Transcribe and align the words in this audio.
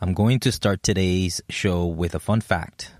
I'm 0.00 0.14
going 0.14 0.38
to 0.40 0.52
start 0.52 0.84
today's 0.84 1.40
show 1.48 1.84
with 1.84 2.14
a 2.14 2.20
fun 2.20 2.40
fact. 2.40 2.92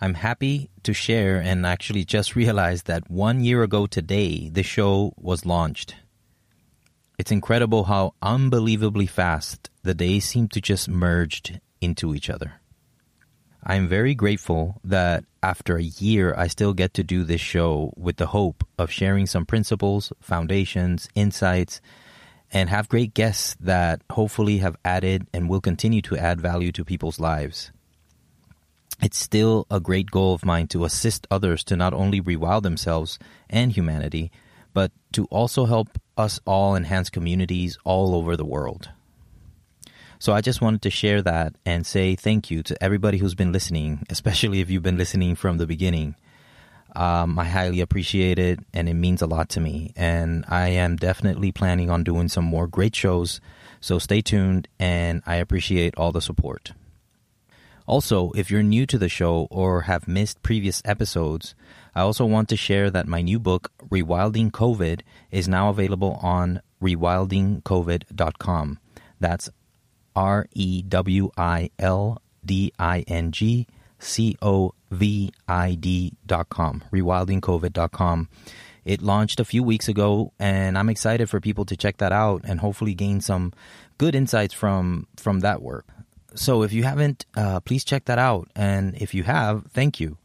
I'm 0.00 0.14
happy 0.14 0.70
to 0.84 0.94
share 0.94 1.40
and 1.40 1.66
actually 1.66 2.04
just 2.04 2.36
realized 2.42 2.86
that 2.86 3.10
one 3.10 3.42
year 3.42 3.64
ago 3.64 3.86
today, 3.86 4.48
the 4.50 4.62
show 4.62 5.12
was 5.16 5.44
launched. 5.44 5.96
It's 7.18 7.32
incredible 7.32 7.84
how 7.84 8.14
unbelievably 8.22 9.06
fast 9.06 9.68
the 9.82 9.92
days 9.92 10.26
seem 10.26 10.46
to 10.50 10.60
just 10.60 10.88
merged 10.88 11.58
into 11.80 12.14
each 12.14 12.30
other. 12.30 12.60
I'm 13.64 13.88
very 13.88 14.14
grateful 14.14 14.80
that 14.84 15.24
after 15.42 15.76
a 15.76 15.82
year, 15.82 16.32
I 16.38 16.46
still 16.46 16.72
get 16.72 16.94
to 16.94 17.02
do 17.02 17.24
this 17.24 17.40
show 17.40 17.92
with 17.96 18.16
the 18.16 18.28
hope 18.28 18.64
of 18.78 18.92
sharing 18.92 19.26
some 19.26 19.44
principles, 19.44 20.12
foundations, 20.20 21.08
insights, 21.16 21.80
and 22.52 22.68
have 22.68 22.88
great 22.88 23.14
guests 23.14 23.56
that 23.60 24.02
hopefully 24.10 24.58
have 24.58 24.76
added 24.84 25.26
and 25.32 25.48
will 25.48 25.60
continue 25.60 26.02
to 26.02 26.16
add 26.16 26.40
value 26.40 26.72
to 26.72 26.84
people's 26.84 27.20
lives. 27.20 27.70
It's 29.02 29.18
still 29.18 29.66
a 29.70 29.80
great 29.80 30.10
goal 30.10 30.34
of 30.34 30.44
mine 30.44 30.66
to 30.68 30.84
assist 30.84 31.26
others 31.30 31.64
to 31.64 31.76
not 31.76 31.94
only 31.94 32.20
rewild 32.20 32.62
themselves 32.62 33.18
and 33.48 33.72
humanity, 33.72 34.30
but 34.74 34.92
to 35.12 35.24
also 35.26 35.64
help 35.64 35.88
us 36.16 36.38
all 36.44 36.76
enhance 36.76 37.08
communities 37.08 37.78
all 37.84 38.14
over 38.14 38.36
the 38.36 38.44
world. 38.44 38.90
So 40.18 40.34
I 40.34 40.42
just 40.42 40.60
wanted 40.60 40.82
to 40.82 40.90
share 40.90 41.22
that 41.22 41.54
and 41.64 41.86
say 41.86 42.14
thank 42.14 42.50
you 42.50 42.62
to 42.64 42.82
everybody 42.82 43.18
who's 43.18 43.34
been 43.34 43.52
listening, 43.52 44.04
especially 44.10 44.60
if 44.60 44.68
you've 44.68 44.82
been 44.82 44.98
listening 44.98 45.34
from 45.34 45.56
the 45.56 45.66
beginning. 45.66 46.14
Um, 46.94 47.38
I 47.38 47.44
highly 47.44 47.80
appreciate 47.80 48.38
it 48.38 48.60
and 48.72 48.88
it 48.88 48.94
means 48.94 49.22
a 49.22 49.26
lot 49.26 49.48
to 49.50 49.60
me. 49.60 49.92
And 49.96 50.44
I 50.48 50.68
am 50.68 50.96
definitely 50.96 51.52
planning 51.52 51.90
on 51.90 52.04
doing 52.04 52.28
some 52.28 52.44
more 52.44 52.66
great 52.66 52.94
shows. 52.94 53.40
So 53.80 53.98
stay 53.98 54.20
tuned 54.20 54.68
and 54.78 55.22
I 55.26 55.36
appreciate 55.36 55.94
all 55.96 56.12
the 56.12 56.20
support. 56.20 56.72
Also, 57.86 58.30
if 58.36 58.50
you're 58.50 58.62
new 58.62 58.86
to 58.86 58.98
the 58.98 59.08
show 59.08 59.48
or 59.50 59.82
have 59.82 60.06
missed 60.06 60.42
previous 60.42 60.80
episodes, 60.84 61.54
I 61.94 62.02
also 62.02 62.24
want 62.24 62.48
to 62.50 62.56
share 62.56 62.88
that 62.90 63.08
my 63.08 63.20
new 63.20 63.40
book, 63.40 63.72
Rewilding 63.88 64.52
COVID, 64.52 65.00
is 65.32 65.48
now 65.48 65.70
available 65.70 66.18
on 66.22 66.60
rewildingcovid.com. 66.80 68.78
That's 69.18 69.50
R 70.14 70.46
E 70.54 70.82
W 70.82 71.30
I 71.36 71.70
L 71.78 72.22
D 72.44 72.72
I 72.78 73.00
N 73.08 73.32
G 73.32 73.66
C 73.98 74.36
O 74.40 74.72
V 74.90 75.32
I 75.46 75.74
D 75.74 76.12
dot 76.26 76.48
com, 76.48 76.82
rewildingcovid 76.92 77.72
dot 77.72 77.92
com. 77.92 78.28
It 78.84 79.02
launched 79.02 79.40
a 79.40 79.44
few 79.44 79.62
weeks 79.62 79.88
ago, 79.88 80.32
and 80.38 80.76
I'm 80.76 80.88
excited 80.88 81.28
for 81.28 81.38
people 81.38 81.64
to 81.66 81.76
check 81.76 81.98
that 81.98 82.12
out 82.12 82.42
and 82.44 82.60
hopefully 82.60 82.94
gain 82.94 83.20
some 83.20 83.52
good 83.98 84.14
insights 84.14 84.54
from 84.54 85.06
from 85.16 85.40
that 85.40 85.62
work. 85.62 85.86
So 86.34 86.62
if 86.62 86.72
you 86.72 86.84
haven't, 86.84 87.26
uh, 87.36 87.60
please 87.60 87.84
check 87.84 88.06
that 88.06 88.18
out, 88.18 88.48
and 88.56 88.94
if 88.96 89.14
you 89.14 89.24
have, 89.24 89.66
thank 89.70 90.00
you. 90.00 90.16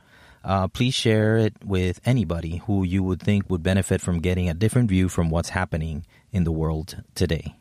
Uh, 0.43 0.67
please 0.67 0.93
share 0.93 1.37
it 1.37 1.53
with 1.63 1.99
anybody 2.05 2.61
who 2.67 2.83
you 2.83 3.01
would 3.01 3.19
think 3.19 3.49
would 3.49 3.63
benefit 3.63 3.99
from 3.99 4.19
getting 4.19 4.47
a 4.47 4.53
different 4.53 4.89
view 4.89 5.09
from 5.09 5.31
what's 5.31 5.49
happening 5.49 6.05
in 6.31 6.43
the 6.43 6.51
world 6.51 7.03
today. 7.15 7.55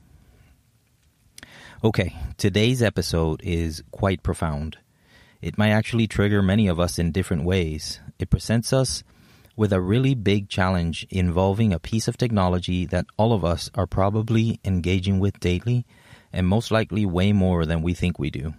Okay, 1.83 2.15
today's 2.37 2.83
episode 2.83 3.41
is 3.43 3.83
quite 3.91 4.23
profound. 4.23 4.77
It 5.45 5.59
might 5.59 5.73
actually 5.73 6.07
trigger 6.07 6.41
many 6.41 6.69
of 6.69 6.81
us 6.81 6.99
in 6.99 7.13
different 7.13 7.45
ways. 7.45 8.01
It 8.19 8.31
presents 8.31 8.73
us 8.73 9.05
with 9.55 9.75
a 9.75 9.81
really 9.81 10.15
big 10.15 10.49
challenge 10.49 11.07
involving 11.11 11.71
a 11.71 11.79
piece 11.79 12.09
of 12.09 12.17
technology 12.17 12.87
that 12.87 13.05
all 13.19 13.35
of 13.35 13.45
us 13.45 13.71
are 13.75 13.87
probably 13.87 14.59
engaging 14.65 15.21
with 15.21 15.41
daily 15.41 15.85
and 16.33 16.47
most 16.47 16.71
likely 16.71 17.05
way 17.05 17.35
more 17.35 17.67
than 17.67 17.83
we 17.83 17.93
think 17.93 18.19
we 18.19 18.31
do. 18.31 18.55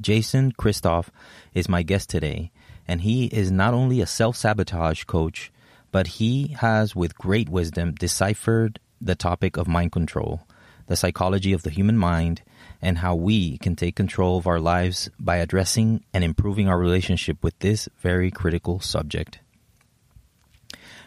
Jason 0.00 0.50
Christoff 0.52 1.10
is 1.52 1.68
my 1.68 1.82
guest 1.82 2.08
today, 2.08 2.50
and 2.88 3.02
he 3.02 3.26
is 3.26 3.50
not 3.50 3.74
only 3.74 4.00
a 4.00 4.06
self 4.06 4.38
sabotage 4.38 5.04
coach, 5.04 5.52
but 5.92 6.06
he 6.06 6.56
has, 6.60 6.96
with 6.96 7.18
great 7.18 7.50
wisdom, 7.50 7.92
deciphered 7.92 8.80
the 8.98 9.14
topic 9.14 9.58
of 9.58 9.68
mind 9.68 9.92
control, 9.92 10.40
the 10.86 10.96
psychology 10.96 11.52
of 11.52 11.64
the 11.64 11.70
human 11.70 11.98
mind, 11.98 12.40
and 12.84 12.98
how 12.98 13.14
we 13.14 13.56
can 13.58 13.74
take 13.74 13.96
control 13.96 14.36
of 14.36 14.46
our 14.46 14.60
lives 14.60 15.10
by 15.18 15.38
addressing 15.38 16.04
and 16.12 16.22
improving 16.22 16.68
our 16.68 16.78
relationship 16.78 17.42
with 17.42 17.58
this 17.60 17.88
very 17.98 18.30
critical 18.30 18.78
subject. 18.78 19.40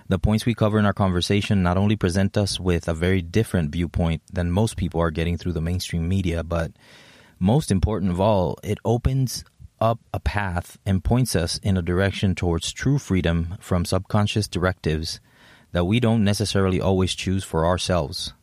The 0.10 0.18
points 0.18 0.46
we 0.46 0.56
cover 0.56 0.80
in 0.80 0.86
our 0.86 0.94
conversation 0.94 1.62
not 1.62 1.78
only 1.78 1.96
present 1.96 2.36
us 2.36 2.60
with 2.60 2.88
a 2.88 2.94
very 2.94 3.22
different 3.22 3.72
viewpoint 3.72 4.24
than 4.34 4.52
most 4.52 4.76
people 4.76 5.00
are 5.00 5.12
getting 5.12 5.38
through 5.38 5.52
the 5.54 5.62
mainstream 5.62 6.08
media, 6.10 6.44
but 6.44 6.72
most 7.40 7.70
important 7.72 8.12
of 8.12 8.20
all, 8.20 8.58
it 8.64 8.80
opens 8.84 9.46
up 9.80 10.00
a 10.12 10.20
path 10.20 10.80
and 10.84 11.04
points 11.04 11.36
us 11.36 11.60
in 11.62 11.78
a 11.78 11.84
direction 11.84 12.34
towards 12.34 12.74
true 12.74 12.98
freedom 12.98 13.56
from 13.60 13.86
subconscious 13.86 14.48
directives 14.48 15.20
that 15.74 15.86
we 15.86 16.00
don't 16.00 16.24
necessarily 16.24 16.82
always 16.82 17.14
choose 17.14 17.44
for 17.44 17.68
ourselves. 17.68 18.34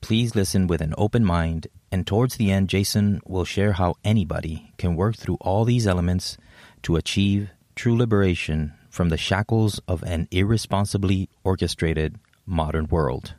Please 0.00 0.34
listen 0.34 0.66
with 0.66 0.80
an 0.80 0.94
open 0.98 1.24
mind, 1.24 1.68
and 1.92 2.06
towards 2.06 2.36
the 2.36 2.52
end, 2.52 2.68
Jason 2.68 3.20
will 3.26 3.44
share 3.44 3.72
how 3.72 3.96
anybody 4.04 4.72
can 4.78 4.94
work 4.94 5.16
through 5.16 5.38
all 5.40 5.64
these 5.64 5.86
elements 5.86 6.38
to 6.82 6.96
achieve 6.96 7.50
true 7.74 7.96
liberation 7.96 8.72
from 8.88 9.08
the 9.08 9.16
shackles 9.16 9.80
of 9.88 10.02
an 10.04 10.28
irresponsibly 10.30 11.28
orchestrated 11.42 12.16
modern 12.46 12.86
world. 12.86 13.34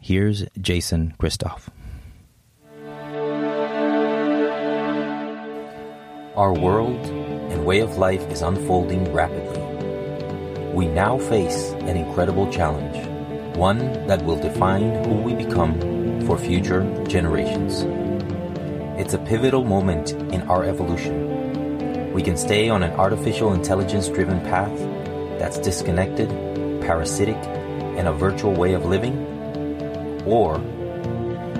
Here's 0.00 0.44
Jason 0.60 1.14
Christoff. 1.18 1.68
Our 6.36 6.52
world 6.54 7.06
and 7.06 7.66
way 7.66 7.80
of 7.80 7.98
life 7.98 8.22
is 8.30 8.40
unfolding 8.40 9.12
rapidly. 9.12 9.60
We 10.72 10.86
now 10.86 11.18
face 11.18 11.72
an 11.72 11.96
incredible 11.96 12.50
challenge, 12.50 12.96
one 13.56 14.06
that 14.06 14.24
will 14.24 14.40
define 14.40 15.04
who 15.04 15.16
we 15.16 15.34
become 15.34 15.99
for 16.30 16.38
future 16.38 16.84
generations. 17.08 17.82
It's 19.00 19.14
a 19.14 19.18
pivotal 19.18 19.64
moment 19.64 20.12
in 20.32 20.42
our 20.42 20.64
evolution. 20.64 22.12
We 22.12 22.22
can 22.22 22.36
stay 22.36 22.68
on 22.68 22.84
an 22.84 22.92
artificial 22.92 23.52
intelligence 23.52 24.06
driven 24.06 24.40
path 24.42 24.78
that's 25.40 25.58
disconnected, 25.58 26.28
parasitic, 26.82 27.34
and 27.98 28.06
a 28.06 28.12
virtual 28.12 28.52
way 28.52 28.74
of 28.74 28.84
living, 28.84 29.18
or 30.24 30.58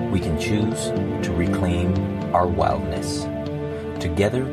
we 0.09 0.21
can 0.21 0.39
choose 0.39 0.85
to 1.25 1.33
reclaim 1.33 1.93
our 2.33 2.47
wildness. 2.47 3.23
Together, 4.01 4.45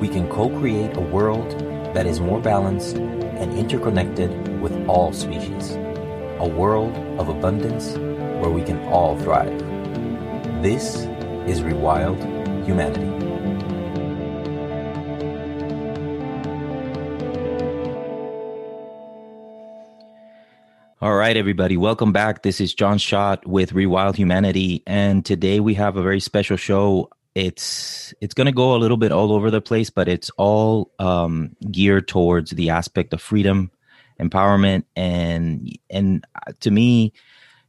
we 0.00 0.08
can 0.08 0.28
co 0.28 0.48
create 0.58 0.96
a 0.96 1.00
world 1.00 1.48
that 1.94 2.08
is 2.08 2.18
more 2.18 2.40
balanced 2.40 2.96
and 2.96 3.56
interconnected 3.56 4.60
with 4.60 4.72
all 4.88 5.12
species. 5.12 5.76
A 6.40 6.48
world 6.48 6.96
of 7.20 7.28
abundance 7.28 7.94
where 8.40 8.50
we 8.50 8.62
can 8.62 8.78
all 8.88 9.18
thrive. 9.18 9.58
This 10.62 10.96
is 11.46 11.60
Rewild 11.60 12.18
Humanity. 12.64 13.06
All 21.02 21.14
right, 21.14 21.36
everybody, 21.36 21.76
welcome 21.76 22.12
back. 22.12 22.42
This 22.42 22.60
is 22.60 22.72
John 22.72 22.96
Schott 22.96 23.46
with 23.46 23.72
Rewild 23.72 24.16
Humanity, 24.16 24.82
and 24.86 25.24
today 25.24 25.60
we 25.60 25.74
have 25.74 25.96
a 25.96 26.02
very 26.02 26.20
special 26.20 26.56
show 26.56 27.10
it's 27.34 28.12
it's 28.20 28.34
going 28.34 28.46
to 28.46 28.52
go 28.52 28.74
a 28.74 28.78
little 28.78 28.96
bit 28.96 29.12
all 29.12 29.32
over 29.32 29.52
the 29.52 29.60
place 29.60 29.88
but 29.88 30.08
it's 30.08 30.30
all 30.36 30.90
um, 30.98 31.54
geared 31.70 32.08
towards 32.08 32.50
the 32.50 32.70
aspect 32.70 33.12
of 33.12 33.22
freedom 33.22 33.70
empowerment 34.20 34.84
and 34.96 35.78
and 35.88 36.26
uh, 36.34 36.52
to 36.60 36.70
me 36.70 37.12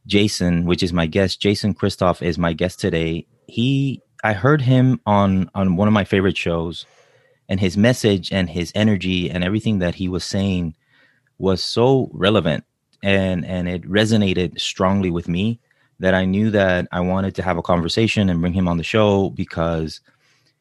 jason 0.06 0.64
which 0.64 0.82
is 0.82 0.92
my 0.92 1.06
guest 1.06 1.40
jason 1.40 1.74
christoff 1.74 2.22
is 2.22 2.38
my 2.38 2.52
guest 2.52 2.80
today. 2.80 3.26
He 3.46 4.00
i 4.24 4.32
heard 4.32 4.60
him 4.62 5.00
on 5.06 5.50
on 5.54 5.76
one 5.76 5.88
of 5.88 5.94
my 5.94 6.04
favorite 6.04 6.36
shows 6.36 6.86
and 7.48 7.60
his 7.60 7.76
message 7.76 8.32
and 8.32 8.48
his 8.48 8.72
energy 8.74 9.30
and 9.30 9.44
everything 9.44 9.78
that 9.80 9.94
he 9.96 10.08
was 10.08 10.24
saying 10.24 10.74
was 11.38 11.62
so 11.62 12.10
relevant 12.12 12.64
and 13.02 13.44
and 13.44 13.68
it 13.68 13.82
resonated 13.82 14.60
strongly 14.60 15.10
with 15.10 15.28
me 15.28 15.60
that 15.98 16.14
I 16.14 16.24
knew 16.24 16.50
that 16.50 16.88
I 16.90 17.00
wanted 17.00 17.34
to 17.36 17.42
have 17.42 17.58
a 17.58 17.62
conversation 17.62 18.28
and 18.28 18.40
bring 18.40 18.52
him 18.52 18.66
on 18.66 18.76
the 18.76 18.84
show 18.84 19.30
because 19.30 20.00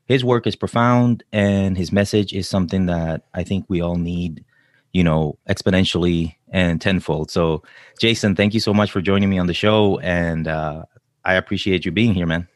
his 0.06 0.24
work 0.24 0.46
is 0.46 0.56
profound 0.56 1.24
and 1.32 1.78
his 1.78 1.92
message 1.92 2.34
is 2.34 2.48
something 2.48 2.86
that 2.86 3.24
I 3.34 3.44
think 3.44 3.66
we 3.68 3.82
all 3.82 3.96
need, 3.96 4.46
you 4.94 5.04
know, 5.04 5.40
exponentially 5.50 6.36
and 6.52 6.80
tenfold. 6.80 7.32
So, 7.32 7.64
Jason, 8.00 8.36
thank 8.36 8.54
you 8.54 8.60
so 8.60 8.74
much 8.74 8.92
for 8.92 9.02
joining 9.02 9.30
me 9.30 9.40
on 9.40 9.48
the 9.48 9.54
show, 9.54 10.00
and 10.00 10.48
uh, 10.48 10.84
I 11.26 11.36
appreciate 11.36 11.86
you 11.86 11.92
being 11.92 12.14
here, 12.14 12.26
man. 12.26 12.48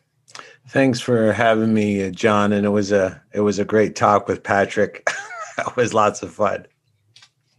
Thanks 0.68 1.00
for 1.00 1.32
having 1.32 1.74
me, 1.74 2.12
John. 2.12 2.52
And 2.52 2.66
it 2.66 2.70
was 2.70 2.92
a 2.92 3.22
it 3.34 3.42
was 3.42 3.60
a 3.60 3.66
great 3.66 3.96
talk 3.96 4.28
with 4.28 4.44
Patrick. 4.44 5.10
that 5.58 5.76
was 5.76 5.94
lots 5.94 6.22
of 6.22 6.32
fun. 6.32 6.66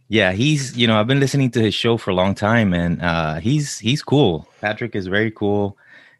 Yeah, 0.09 0.31
he's 0.31 0.77
you 0.77 0.87
know 0.87 0.99
I've 0.99 1.07
been 1.07 1.19
listening 1.19 1.51
to 1.51 1.61
his 1.61 1.73
show 1.73 1.97
for 1.97 2.11
a 2.11 2.15
long 2.15 2.35
time, 2.35 2.73
and 2.73 3.01
uh, 3.01 3.35
he's 3.35 3.79
he's 3.79 4.03
cool. 4.03 4.47
Patrick 4.61 4.95
is 4.95 5.07
very 5.07 5.31
cool, 5.31 5.77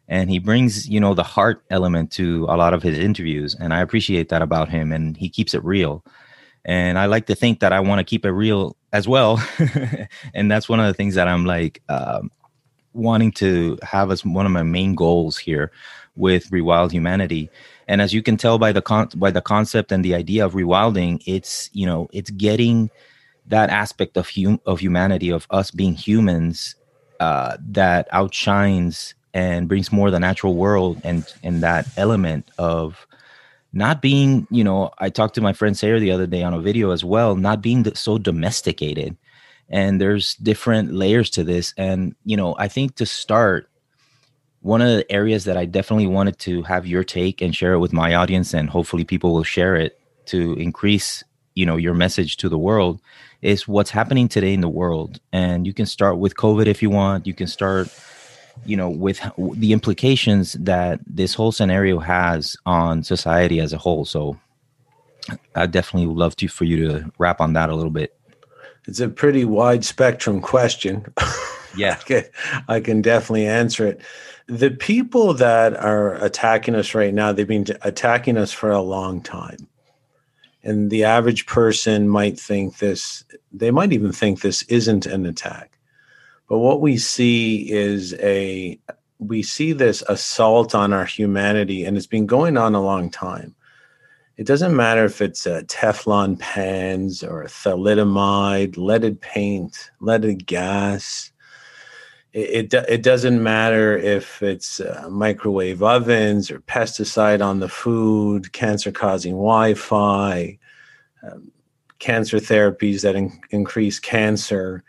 and 0.08 0.30
he 0.30 0.38
brings 0.38 0.88
you 0.88 0.98
know 0.98 1.14
the 1.14 1.22
heart 1.22 1.62
element 1.70 2.10
to 2.12 2.46
a 2.48 2.56
lot 2.56 2.74
of 2.74 2.82
his 2.82 2.98
interviews 2.98 3.54
and 3.54 3.72
i 3.72 3.80
appreciate 3.80 4.30
that 4.30 4.42
about 4.42 4.68
him 4.68 4.90
and 4.90 5.16
he 5.16 5.28
keeps 5.28 5.54
it 5.54 5.62
real 5.62 6.02
and 6.64 6.98
i 6.98 7.06
like 7.06 7.26
to 7.26 7.34
think 7.34 7.60
that 7.60 7.72
i 7.72 7.78
want 7.78 7.98
to 7.98 8.04
keep 8.04 8.24
it 8.24 8.32
real 8.32 8.76
as 8.92 9.08
well. 9.08 9.42
And 10.34 10.50
that's 10.50 10.68
one 10.68 10.80
of 10.80 10.86
the 10.86 10.94
things 10.94 11.14
that 11.14 11.28
i'm 11.28 11.44
like 11.44 11.82
um, 11.88 12.30
wanting 12.92 13.32
to 13.32 13.78
have 13.82 14.10
as 14.10 14.24
one 14.24 14.46
of 14.46 14.52
my 14.52 14.62
main 14.62 14.94
goals 14.94 15.38
here 15.38 15.70
with 16.16 16.50
rewild 16.50 16.90
humanity. 16.90 17.48
And 17.86 18.02
as 18.02 18.12
you 18.12 18.22
can 18.22 18.36
tell 18.36 18.58
by 18.58 18.72
the 18.72 18.82
con- 18.82 19.10
by 19.16 19.30
the 19.30 19.40
concept 19.40 19.92
and 19.92 20.04
the 20.04 20.14
idea 20.14 20.44
of 20.44 20.54
rewilding 20.54 21.22
it's 21.26 21.70
you 21.72 21.86
know 21.86 22.08
it's 22.12 22.30
getting 22.30 22.90
that 23.46 23.70
aspect 23.70 24.16
of 24.16 24.28
hum- 24.28 24.60
of 24.66 24.80
humanity 24.80 25.30
of 25.30 25.46
us 25.50 25.70
being 25.70 25.94
humans 25.94 26.74
uh, 27.20 27.56
that 27.60 28.08
outshines 28.12 29.14
and 29.34 29.68
brings 29.68 29.92
more 29.92 30.10
the 30.10 30.20
natural 30.20 30.54
world 30.54 31.00
and 31.04 31.26
and 31.42 31.62
that 31.62 31.86
element 31.96 32.50
of 32.58 33.06
not 33.72 34.00
being 34.00 34.46
you 34.50 34.64
know 34.64 34.90
i 34.98 35.08
talked 35.08 35.34
to 35.34 35.40
my 35.40 35.52
friend 35.52 35.76
sarah 35.76 36.00
the 36.00 36.10
other 36.10 36.26
day 36.26 36.42
on 36.42 36.54
a 36.54 36.60
video 36.60 36.90
as 36.90 37.04
well 37.04 37.36
not 37.36 37.62
being 37.62 37.84
so 37.94 38.18
domesticated. 38.18 39.16
And 39.70 40.00
there's 40.00 40.34
different 40.36 40.94
layers 40.94 41.28
to 41.30 41.44
this. 41.44 41.74
And 41.76 42.14
you 42.24 42.36
know 42.36 42.54
i 42.58 42.68
think 42.68 42.96
to 42.96 43.06
start 43.06 43.68
one 44.60 44.80
of 44.80 44.88
the 44.88 45.10
areas 45.12 45.44
that 45.44 45.56
i 45.56 45.64
definitely 45.64 46.06
wanted 46.06 46.38
to 46.40 46.62
have 46.62 46.86
your 46.86 47.04
take 47.04 47.40
and 47.40 47.54
share 47.54 47.74
it 47.74 47.78
with 47.78 47.92
my 47.92 48.14
audience 48.14 48.54
and 48.54 48.70
hopefully 48.70 49.04
people 49.04 49.32
will 49.32 49.44
share 49.44 49.76
it 49.76 50.00
to 50.26 50.54
increase 50.54 51.22
you 51.54 51.66
know 51.66 51.76
your 51.76 51.94
message 51.94 52.36
to 52.38 52.48
the 52.48 52.58
world 52.58 53.00
is 53.42 53.68
what's 53.68 53.90
happening 53.90 54.28
today 54.28 54.52
in 54.52 54.60
the 54.60 54.68
world. 54.68 55.20
And 55.32 55.66
you 55.66 55.72
can 55.72 55.86
start 55.86 56.18
with 56.18 56.34
covid 56.34 56.66
if 56.66 56.82
you 56.82 56.90
want. 56.90 57.26
You 57.26 57.34
can 57.34 57.46
start 57.46 57.88
you 58.64 58.76
know 58.76 58.88
with 58.88 59.20
the 59.38 59.72
implications 59.72 60.54
that 60.54 61.00
this 61.06 61.34
whole 61.34 61.52
scenario 61.52 61.98
has 61.98 62.56
on 62.66 63.02
society 63.02 63.60
as 63.60 63.72
a 63.72 63.78
whole. 63.78 64.04
So 64.04 64.38
i 65.54 65.66
definitely 65.66 66.06
would 66.06 66.16
love 66.16 66.36
to 66.36 66.48
for 66.48 66.64
you 66.64 66.88
to 66.88 67.12
wrap 67.18 67.40
on 67.40 67.52
that 67.54 67.70
a 67.70 67.74
little 67.74 67.90
bit. 67.90 68.14
It's 68.86 69.00
a 69.00 69.08
pretty 69.08 69.44
wide 69.44 69.84
spectrum 69.84 70.40
question. 70.40 71.04
Yeah. 71.76 71.98
I, 72.00 72.02
can, 72.02 72.24
I 72.68 72.80
can 72.80 73.02
definitely 73.02 73.46
answer 73.46 73.86
it. 73.86 74.00
The 74.46 74.70
people 74.70 75.34
that 75.34 75.76
are 75.76 76.14
attacking 76.24 76.74
us 76.74 76.94
right 76.94 77.12
now 77.12 77.32
they've 77.32 77.46
been 77.46 77.66
attacking 77.82 78.38
us 78.38 78.52
for 78.52 78.70
a 78.70 78.80
long 78.80 79.20
time. 79.20 79.68
And 80.64 80.90
the 80.90 81.04
average 81.04 81.46
person 81.46 82.08
might 82.08 82.38
think 82.38 82.78
this 82.78 83.24
they 83.52 83.70
might 83.70 83.92
even 83.92 84.12
think 84.12 84.40
this 84.40 84.62
isn't 84.64 85.06
an 85.06 85.26
attack 85.26 85.77
but 86.48 86.58
what 86.58 86.80
we 86.80 86.96
see 86.96 87.70
is 87.70 88.14
a 88.14 88.80
we 89.18 89.42
see 89.42 89.72
this 89.72 90.02
assault 90.08 90.74
on 90.74 90.92
our 90.92 91.04
humanity, 91.04 91.84
and 91.84 91.96
it's 91.96 92.06
been 92.06 92.26
going 92.26 92.56
on 92.56 92.74
a 92.74 92.82
long 92.82 93.10
time. 93.10 93.54
It 94.36 94.46
doesn't 94.46 94.76
matter 94.76 95.04
if 95.04 95.20
it's 95.20 95.46
a 95.46 95.64
Teflon 95.64 96.38
pans 96.38 97.24
or 97.24 97.44
thalidomide, 97.44 98.76
leaded 98.76 99.20
paint, 99.20 99.90
leaded 100.00 100.46
gas. 100.46 101.32
It, 102.32 102.72
it, 102.72 102.84
it 102.88 103.02
doesn't 103.02 103.42
matter 103.42 103.98
if 103.98 104.40
it's 104.40 104.78
uh, 104.78 105.08
microwave 105.10 105.82
ovens 105.82 106.52
or 106.52 106.60
pesticide 106.60 107.44
on 107.44 107.58
the 107.58 107.68
food, 107.68 108.52
cancer 108.52 108.92
causing 108.92 109.32
Wi 109.32 109.74
Fi, 109.74 110.56
um, 111.24 111.50
cancer 111.98 112.36
therapies 112.38 113.02
that 113.02 113.16
in, 113.16 113.40
increase 113.50 113.98
cancer 113.98 114.84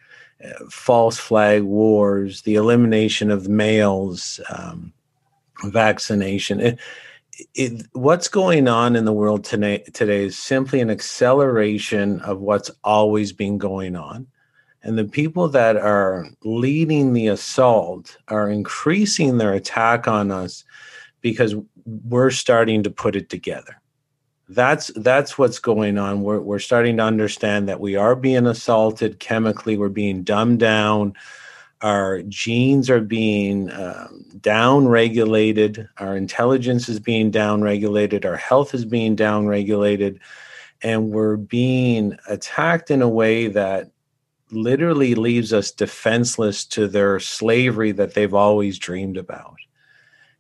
false 0.70 1.18
flag 1.18 1.64
wars, 1.64 2.42
the 2.44 2.56
elimination 2.56 3.32
of 3.32 3.50
males, 3.50 4.40
um, 4.50 4.94
vaccination. 5.66 6.60
It, 6.60 6.80
it, 7.56 7.86
what's 7.94 8.28
going 8.28 8.68
on 8.68 8.96
in 8.96 9.06
the 9.06 9.14
world 9.14 9.44
today, 9.44 9.80
today 9.94 10.26
is 10.26 10.38
simply 10.38 10.82
an 10.82 10.90
acceleration 10.90 12.20
of 12.22 12.40
what's 12.40 12.72
always 12.84 13.32
been 13.32 13.58
going 13.58 13.96
on. 13.96 14.28
And 14.82 14.98
the 14.98 15.06
people 15.06 15.50
that 15.50 15.76
are 15.76 16.28
leading 16.44 17.12
the 17.12 17.28
assault 17.28 18.18
are 18.30 18.50
increasing 18.50 19.38
their 19.38 19.54
attack 19.54 20.08
on 20.08 20.32
us 20.32 20.64
because 21.22 21.56
we're 21.86 22.32
starting 22.32 22.84
to 22.84 22.90
put 22.90 23.16
it 23.16 23.30
together 23.30 23.79
that's 24.50 24.88
that's 24.96 25.38
what's 25.38 25.60
going 25.60 25.98
on. 25.98 26.22
We're 26.22 26.40
we're 26.40 26.60
starting 26.60 26.98
to 26.98 27.04
understand 27.04 27.70
that 27.70 27.80
we 27.80 27.96
are 27.96 28.16
being 28.16 28.48
assaulted 28.48 29.20
chemically. 29.20 29.78
We're 29.78 29.90
being 29.90 30.24
dumbed 30.24 30.60
down. 30.60 31.14
Our 31.82 32.24
genes 32.24 32.90
are 32.90 33.00
being 33.00 33.72
um, 33.72 34.26
down 34.42 34.88
regulated. 34.88 35.88
Our 35.98 36.18
intelligence 36.18 36.90
is 36.90 37.00
being 37.00 37.32
down 37.32 37.62
regulated. 37.62 38.26
Our 38.26 38.36
health 38.36 38.74
is 38.74 38.86
being 38.86 39.16
down 39.16 39.48
regulated, 39.48 40.20
and 40.82 41.12
we're 41.12 41.38
being 41.38 42.18
attacked 42.28 42.92
in 42.92 43.02
a 43.02 43.10
way 43.10 43.48
that 43.48 43.92
literally 44.52 45.14
leaves 45.14 45.54
us 45.54 45.72
defenseless 45.72 46.66
to 46.66 46.88
their 46.88 47.20
slavery 47.20 47.92
that 47.92 48.16
they've 48.16 48.34
always 48.34 48.80
dreamed 48.80 49.16
about. 49.16 49.56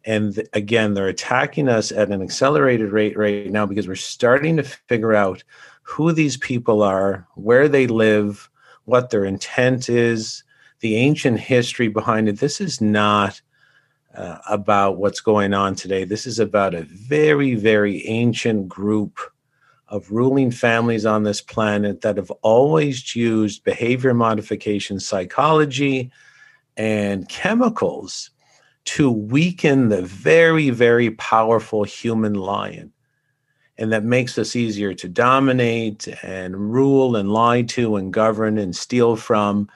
And 0.05 0.47
again, 0.53 0.93
they're 0.93 1.07
attacking 1.07 1.67
us 1.67 1.91
at 1.91 2.09
an 2.09 2.21
accelerated 2.21 2.91
rate 2.91 3.17
right 3.17 3.51
now 3.51 3.65
because 3.65 3.87
we're 3.87 3.95
starting 3.95 4.57
to 4.57 4.63
figure 4.63 5.13
out 5.13 5.43
who 5.81 6.11
these 6.11 6.37
people 6.37 6.81
are, 6.81 7.27
where 7.35 7.67
they 7.67 7.87
live, 7.87 8.49
what 8.85 9.09
their 9.09 9.25
intent 9.25 9.89
is, 9.89 10.43
the 10.79 10.95
ancient 10.95 11.39
history 11.39 11.87
behind 11.89 12.29
it. 12.29 12.39
This 12.39 12.61
is 12.61 12.79
not 12.79 13.41
uh, 14.15 14.37
about 14.49 14.97
what's 14.97 15.19
going 15.19 15.53
on 15.53 15.75
today. 15.75 16.03
This 16.03 16.25
is 16.25 16.39
about 16.39 16.73
a 16.73 16.83
very, 16.83 17.55
very 17.55 18.05
ancient 18.07 18.67
group 18.69 19.19
of 19.89 20.11
ruling 20.11 20.51
families 20.51 21.05
on 21.05 21.23
this 21.23 21.41
planet 21.41 22.01
that 22.01 22.17
have 22.17 22.31
always 22.41 23.15
used 23.15 23.63
behavior 23.63 24.13
modification 24.13 24.99
psychology 24.99 26.11
and 26.77 27.27
chemicals 27.27 28.29
to 28.85 29.11
weaken 29.11 29.89
the 29.89 30.01
very, 30.01 30.69
very 30.69 31.11
powerful 31.11 31.83
human 31.83 32.33
lion. 32.33 32.91
And 33.77 33.91
that 33.93 34.03
makes 34.03 34.37
us 34.37 34.55
easier 34.55 34.93
to 34.95 35.07
dominate 35.07 36.07
and 36.21 36.73
rule 36.73 37.15
and 37.15 37.31
lie 37.31 37.61
to 37.63 37.95
and 37.95 38.11
govern 38.11 38.57
and 38.57 38.75
steal 38.75 39.15
from. 39.15 39.69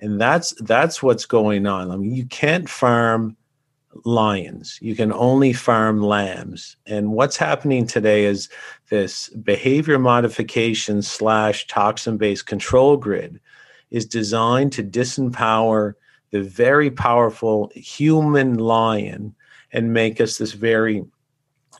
And 0.00 0.20
that's 0.20 0.54
that's 0.60 1.02
what's 1.02 1.26
going 1.26 1.66
on. 1.66 1.90
I 1.90 1.96
mean, 1.96 2.14
you 2.14 2.24
can't 2.26 2.68
farm 2.68 3.36
lions. 4.04 4.78
You 4.80 4.96
can 4.96 5.12
only 5.12 5.52
farm 5.52 6.02
lambs. 6.02 6.76
And 6.86 7.12
what's 7.12 7.36
happening 7.36 7.86
today 7.86 8.24
is 8.24 8.48
this 8.90 9.28
behavior 9.30 9.98
modification 9.98 11.02
slash 11.02 11.66
toxin 11.66 12.16
based 12.16 12.46
control 12.46 12.96
grid 12.96 13.40
is 13.90 14.06
designed 14.06 14.72
to 14.72 14.82
disempower 14.82 15.94
the 16.32 16.42
very 16.42 16.90
powerful 16.90 17.70
human 17.74 18.58
lion 18.58 19.34
and 19.72 19.94
make 19.94 20.20
us 20.20 20.38
this 20.38 20.52
very 20.52 21.04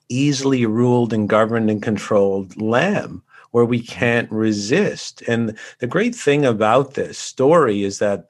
easily 0.08 0.66
ruled 0.66 1.12
and 1.12 1.28
governed 1.28 1.70
and 1.70 1.82
controlled 1.82 2.60
lamb 2.60 3.22
where 3.50 3.64
we 3.64 3.80
can't 3.80 4.30
resist. 4.30 5.22
And 5.22 5.56
the 5.78 5.86
great 5.86 6.14
thing 6.14 6.44
about 6.44 6.94
this 6.94 7.18
story 7.18 7.82
is 7.82 7.98
that 7.98 8.26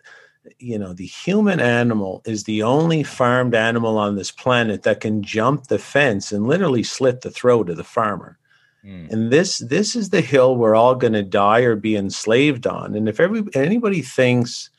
you 0.58 0.76
know 0.76 0.92
the 0.92 1.06
human 1.06 1.60
animal 1.60 2.20
is 2.24 2.44
the 2.44 2.64
only 2.64 3.04
farmed 3.04 3.54
animal 3.54 3.96
on 3.96 4.16
this 4.16 4.32
planet 4.32 4.82
that 4.82 5.00
can 5.00 5.22
jump 5.22 5.68
the 5.68 5.78
fence 5.78 6.32
and 6.32 6.48
literally 6.48 6.82
slit 6.82 7.20
the 7.20 7.30
throat 7.30 7.70
of 7.70 7.76
the 7.76 7.84
farmer. 7.84 8.38
Mm. 8.84 9.10
And 9.10 9.30
this 9.30 9.58
this 9.58 9.94
is 9.94 10.10
the 10.10 10.20
hill 10.20 10.56
we're 10.56 10.74
all 10.74 10.96
going 10.96 11.12
to 11.12 11.22
die 11.22 11.60
or 11.60 11.76
be 11.76 11.96
enslaved 11.96 12.66
on. 12.66 12.96
And 12.96 13.08
if 13.08 13.20
every 13.20 13.44
anybody 13.54 14.02
thinks 14.02 14.70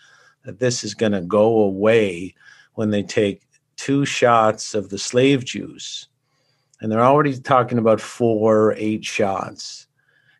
this 0.45 0.83
is 0.83 0.93
going 0.93 1.11
to 1.11 1.21
go 1.21 1.59
away 1.59 2.35
when 2.73 2.89
they 2.89 3.03
take 3.03 3.47
two 3.75 4.05
shots 4.05 4.73
of 4.73 4.89
the 4.89 4.97
slave 4.97 5.45
juice. 5.45 6.07
And 6.81 6.91
they're 6.91 7.03
already 7.03 7.37
talking 7.39 7.77
about 7.77 8.01
four 8.01 8.57
or 8.57 8.73
eight 8.77 9.05
shots. 9.05 9.87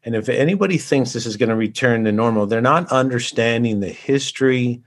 And 0.04 0.16
if 0.16 0.28
anybody 0.28 0.78
thinks 0.78 1.14
this 1.14 1.26
is 1.26 1.38
going 1.38 1.50
to 1.50 1.56
return 1.56 2.04
to 2.04 2.12
normal, 2.12 2.46
they're 2.46 2.62
not 2.62 2.92
understanding 2.92 3.80
the 3.80 3.90
history 3.90 4.82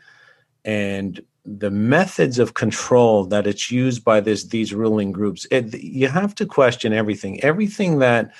and 0.64 1.20
the 1.46 1.70
methods 1.70 2.38
of 2.38 2.54
control 2.54 3.24
that 3.26 3.46
it's 3.46 3.70
used 3.70 4.04
by 4.04 4.20
this 4.20 4.44
these 4.44 4.74
ruling 4.74 5.12
groups. 5.12 5.46
It, 5.50 5.74
you 5.80 6.08
have 6.08 6.34
to 6.34 6.46
question 6.46 6.92
everything. 6.92 7.42
Everything 7.42 8.00
that 8.00 8.32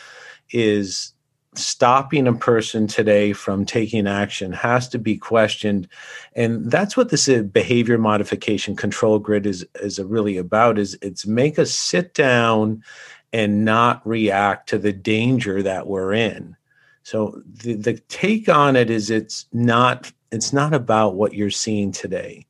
is 0.50 1.12
stopping 1.58 2.26
a 2.26 2.32
person 2.32 2.86
today 2.86 3.32
from 3.32 3.64
taking 3.64 4.06
action 4.06 4.52
has 4.52 4.88
to 4.88 4.98
be 4.98 5.16
questioned. 5.16 5.88
And 6.34 6.70
that's 6.70 6.96
what 6.96 7.10
this 7.10 7.28
uh, 7.28 7.42
behavior 7.42 7.98
modification 7.98 8.76
control 8.76 9.18
grid 9.18 9.46
is 9.46 9.66
is 9.76 9.98
really 9.98 10.36
about 10.36 10.78
is 10.78 10.98
it's 11.02 11.26
make 11.26 11.58
us 11.58 11.72
sit 11.72 12.14
down 12.14 12.82
and 13.32 13.64
not 13.64 14.06
react 14.06 14.68
to 14.70 14.78
the 14.78 14.92
danger 14.92 15.62
that 15.62 15.86
we're 15.86 16.12
in. 16.12 16.56
So 17.02 17.40
the, 17.46 17.74
the 17.74 17.94
take 18.08 18.48
on 18.48 18.76
it 18.76 18.90
is 18.90 19.10
it's 19.10 19.46
not 19.52 20.12
it's 20.32 20.52
not 20.52 20.74
about 20.74 21.14
what 21.14 21.34
you're 21.34 21.50
seeing 21.50 21.92
today. 21.92 22.46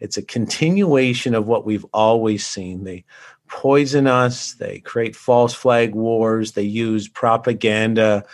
It's 0.00 0.16
a 0.16 0.22
continuation 0.22 1.34
of 1.34 1.46
what 1.46 1.66
we've 1.66 1.86
always 1.92 2.44
seen. 2.44 2.84
They 2.84 3.04
poison 3.50 4.06
us, 4.06 4.54
they 4.54 4.78
create 4.80 5.14
false 5.14 5.52
flag 5.52 5.94
wars, 5.94 6.52
they 6.52 6.62
use 6.62 7.08
propaganda, 7.08 8.24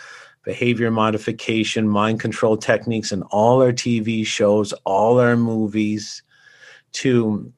behavior 0.43 0.91
modification, 0.91 1.89
mind 1.89 2.19
control 2.19 2.55
techniques 2.55 3.11
in 3.11 3.23
all 3.23 3.61
our 3.61 3.73
TV 3.73 4.25
shows, 4.25 4.71
all 4.85 5.19
our 5.19 5.35
movies 5.35 6.23
to 6.93 7.51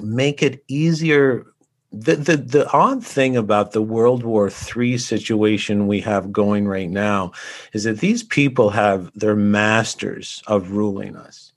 make 0.00 0.42
it 0.42 0.62
easier 0.68 1.44
the, 1.92 2.14
the 2.14 2.36
the 2.36 2.70
odd 2.70 3.04
thing 3.04 3.36
about 3.36 3.72
the 3.72 3.82
World 3.82 4.22
War 4.22 4.48
III 4.48 4.96
situation 4.96 5.88
we 5.88 6.00
have 6.02 6.30
going 6.30 6.68
right 6.68 6.88
now 6.88 7.32
is 7.72 7.82
that 7.82 7.98
these 7.98 8.22
people 8.22 8.70
have 8.70 9.10
they're 9.16 9.34
masters 9.34 10.40
of 10.46 10.70
ruling 10.70 11.16
us. 11.16 11.52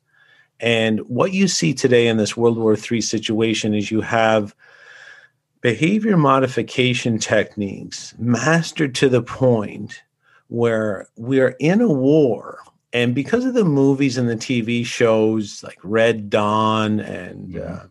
And 0.60 1.02
what 1.02 1.34
you 1.34 1.48
see 1.48 1.76
today 1.76 2.08
in 2.08 2.18
this 2.18 2.36
World 2.36 2.58
War 2.58 2.76
III 2.76 3.02
situation 3.02 3.76
is 3.76 3.92
you 3.92 4.02
have 4.02 4.56
behavior 5.64 6.18
modification 6.18 7.18
techniques 7.18 8.14
mastered 8.20 8.94
to 8.94 9.10
the 9.10 9.24
point 9.24 10.04
where 10.50 11.08
we 11.16 11.40
are 11.40 11.56
in 11.60 11.82
a 11.82 11.88
war 11.88 12.60
and 12.92 13.16
because 13.16 13.46
of 13.46 13.56
the 13.56 13.66
movies 13.66 14.18
and 14.18 14.30
the 14.30 14.36
TV 14.36 14.86
shows 14.86 15.64
like 15.64 15.80
Red 15.82 16.30
Dawn 16.30 17.00
and 17.00 17.58
uh, 17.58 17.86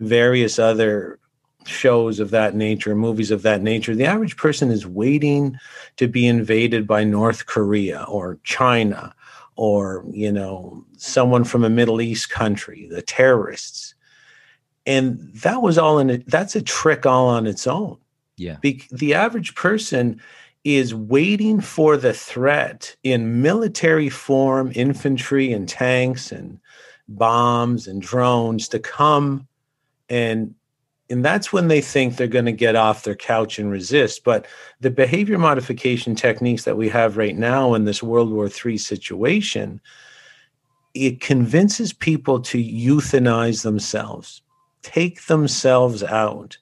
various 0.00 0.58
other 0.58 1.20
shows 1.66 2.18
of 2.18 2.30
that 2.30 2.56
nature, 2.56 2.96
movies 2.96 3.30
of 3.30 3.42
that 3.42 3.62
nature, 3.62 3.94
the 3.94 4.06
average 4.06 4.36
person 4.36 4.70
is 4.70 4.86
waiting 4.86 5.56
to 5.98 6.08
be 6.08 6.26
invaded 6.26 6.86
by 6.86 7.04
North 7.04 7.46
Korea 7.46 8.04
or 8.08 8.40
China 8.42 9.14
or, 9.54 10.04
you 10.10 10.32
know, 10.32 10.84
someone 10.96 11.44
from 11.44 11.62
a 11.64 11.70
Middle 11.70 12.00
East 12.00 12.30
country, 12.30 12.88
the 12.90 13.02
terrorists. 13.02 13.89
And 14.86 15.32
that 15.34 15.62
was 15.62 15.78
all 15.78 15.98
in 15.98 16.10
it. 16.10 16.26
That's 16.26 16.56
a 16.56 16.62
trick 16.62 17.06
all 17.06 17.28
on 17.28 17.46
its 17.46 17.66
own. 17.66 17.98
Yeah. 18.36 18.56
Be- 18.60 18.86
the 18.90 19.14
average 19.14 19.54
person 19.54 20.20
is 20.64 20.94
waiting 20.94 21.60
for 21.60 21.96
the 21.96 22.12
threat 22.12 22.96
in 23.02 23.42
military 23.42 24.08
form, 24.08 24.72
infantry 24.74 25.52
and 25.52 25.68
tanks 25.68 26.32
and 26.32 26.58
bombs 27.08 27.86
and 27.86 28.00
drones 28.00 28.68
to 28.68 28.78
come 28.78 29.46
and 30.08 30.54
and 31.08 31.24
that's 31.24 31.52
when 31.52 31.66
they 31.66 31.80
think 31.80 32.16
they're 32.16 32.28
going 32.28 32.44
to 32.44 32.52
get 32.52 32.76
off 32.76 33.02
their 33.02 33.16
couch 33.16 33.58
and 33.58 33.68
resist. 33.68 34.22
But 34.22 34.46
the 34.78 34.90
behavior 34.92 35.38
modification 35.38 36.14
techniques 36.14 36.62
that 36.64 36.76
we 36.76 36.88
have 36.88 37.16
right 37.16 37.36
now 37.36 37.74
in 37.74 37.84
this 37.84 38.00
World 38.00 38.30
War 38.30 38.48
III 38.48 38.78
situation, 38.78 39.80
it 40.94 41.20
convinces 41.20 41.92
people 41.92 42.38
to 42.42 42.62
euthanize 42.62 43.64
themselves, 43.64 44.40
take 44.82 45.26
themselves 45.26 46.02
out. 46.02 46.56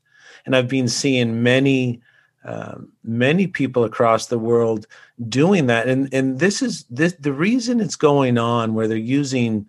And 0.46 0.56
I've 0.56 0.68
been 0.68 0.88
seeing 0.88 1.42
many, 1.42 2.00
uh, 2.44 2.76
many 3.04 3.46
people 3.46 3.84
across 3.84 4.26
the 4.26 4.38
world 4.38 4.86
doing 5.28 5.66
that. 5.66 5.88
And 5.88 6.12
and 6.12 6.38
this 6.38 6.62
is 6.62 6.84
this 6.90 7.14
the 7.14 7.32
reason 7.32 7.80
it's 7.80 7.96
going 7.96 8.38
on 8.38 8.74
where 8.74 8.88
they're 8.88 8.96
using 8.96 9.66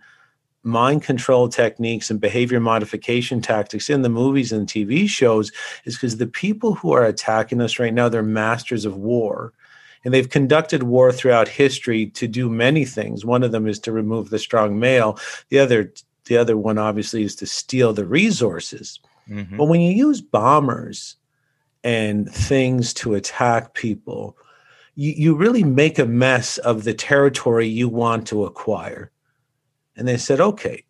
mind 0.63 1.03
control 1.03 1.47
techniques 1.49 2.09
and 2.09 2.19
behavior 2.19 2.59
modification 2.59 3.41
tactics 3.41 3.89
in 3.89 4.01
the 4.01 4.09
movies 4.09 4.51
and 4.51 4.67
TV 4.67 5.07
shows 5.07 5.51
is 5.85 5.95
because 5.95 6.17
the 6.17 6.27
people 6.27 6.75
who 6.75 6.91
are 6.91 7.05
attacking 7.05 7.61
us 7.61 7.79
right 7.79 7.93
now, 7.93 8.09
they're 8.09 8.23
masters 8.23 8.85
of 8.85 8.95
war. 8.95 9.53
And 10.05 10.13
they've 10.13 10.29
conducted 10.29 10.83
war 10.83 11.11
throughout 11.11 11.49
history 11.49 12.07
to 12.11 12.25
do 12.25 12.49
many 12.49 12.85
things. 12.85 13.25
One 13.25 13.43
of 13.43 13.51
them 13.51 13.67
is 13.67 13.79
to 13.79 13.91
remove 13.91 14.29
the 14.29 14.39
strong 14.39 14.79
male. 14.79 15.19
The 15.49 15.59
other, 15.59 15.93
the 16.29 16.37
other 16.37 16.57
one 16.57 16.77
obviously 16.77 17.23
is 17.23 17.35
to 17.35 17.45
steal 17.45 17.91
the 17.91 18.05
resources. 18.05 19.01
Mm-hmm. 19.29 19.57
But 19.57 19.65
when 19.65 19.81
you 19.81 19.91
use 19.91 20.21
bombers 20.21 21.17
and 21.83 22.29
things 22.33 22.93
to 22.95 23.15
attack 23.15 23.73
people, 23.73 24.37
you, 24.95 25.11
you 25.11 25.35
really 25.35 25.63
make 25.63 25.99
a 25.99 26.05
mess 26.05 26.57
of 26.59 26.85
the 26.85 26.93
territory 26.93 27.67
you 27.67 27.89
want 27.89 28.25
to 28.27 28.45
acquire 28.45 29.11
and 29.99 30.07
they 30.07 30.17
said, 30.17 30.39
okay, 30.39 30.85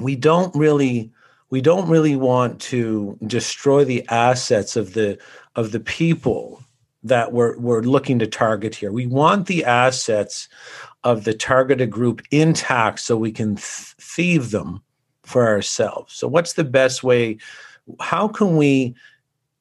we 0.00 0.14
don't 0.14 0.54
really 0.54 1.10
we 1.50 1.60
don't 1.60 1.88
really 1.88 2.14
want 2.14 2.60
to 2.60 3.18
destroy 3.26 3.84
the 3.84 4.06
assets 4.08 4.76
of 4.76 4.94
the 4.94 5.18
of 5.56 5.72
the 5.72 5.80
people 5.80 6.62
that 7.02 7.32
we're, 7.32 7.58
we're 7.58 7.80
looking 7.80 8.18
to 8.20 8.26
target 8.26 8.74
here. 8.74 8.92
We 8.92 9.06
want 9.06 9.46
the 9.46 9.64
assets 9.64 10.48
of 11.04 11.24
the 11.24 11.34
targeted 11.34 11.90
group 11.90 12.22
intact 12.30 13.00
so 13.00 13.16
we 13.16 13.32
can 13.32 13.56
th- 13.56 13.94
thieve 14.00 14.50
them 14.50 14.82
for 15.22 15.46
ourselves. 15.46 16.14
So 16.14 16.28
what's 16.28 16.54
the 16.54 16.64
best 16.64 17.02
way? 17.02 17.38
How 18.00 18.28
can 18.28 18.56
we, 18.56 18.94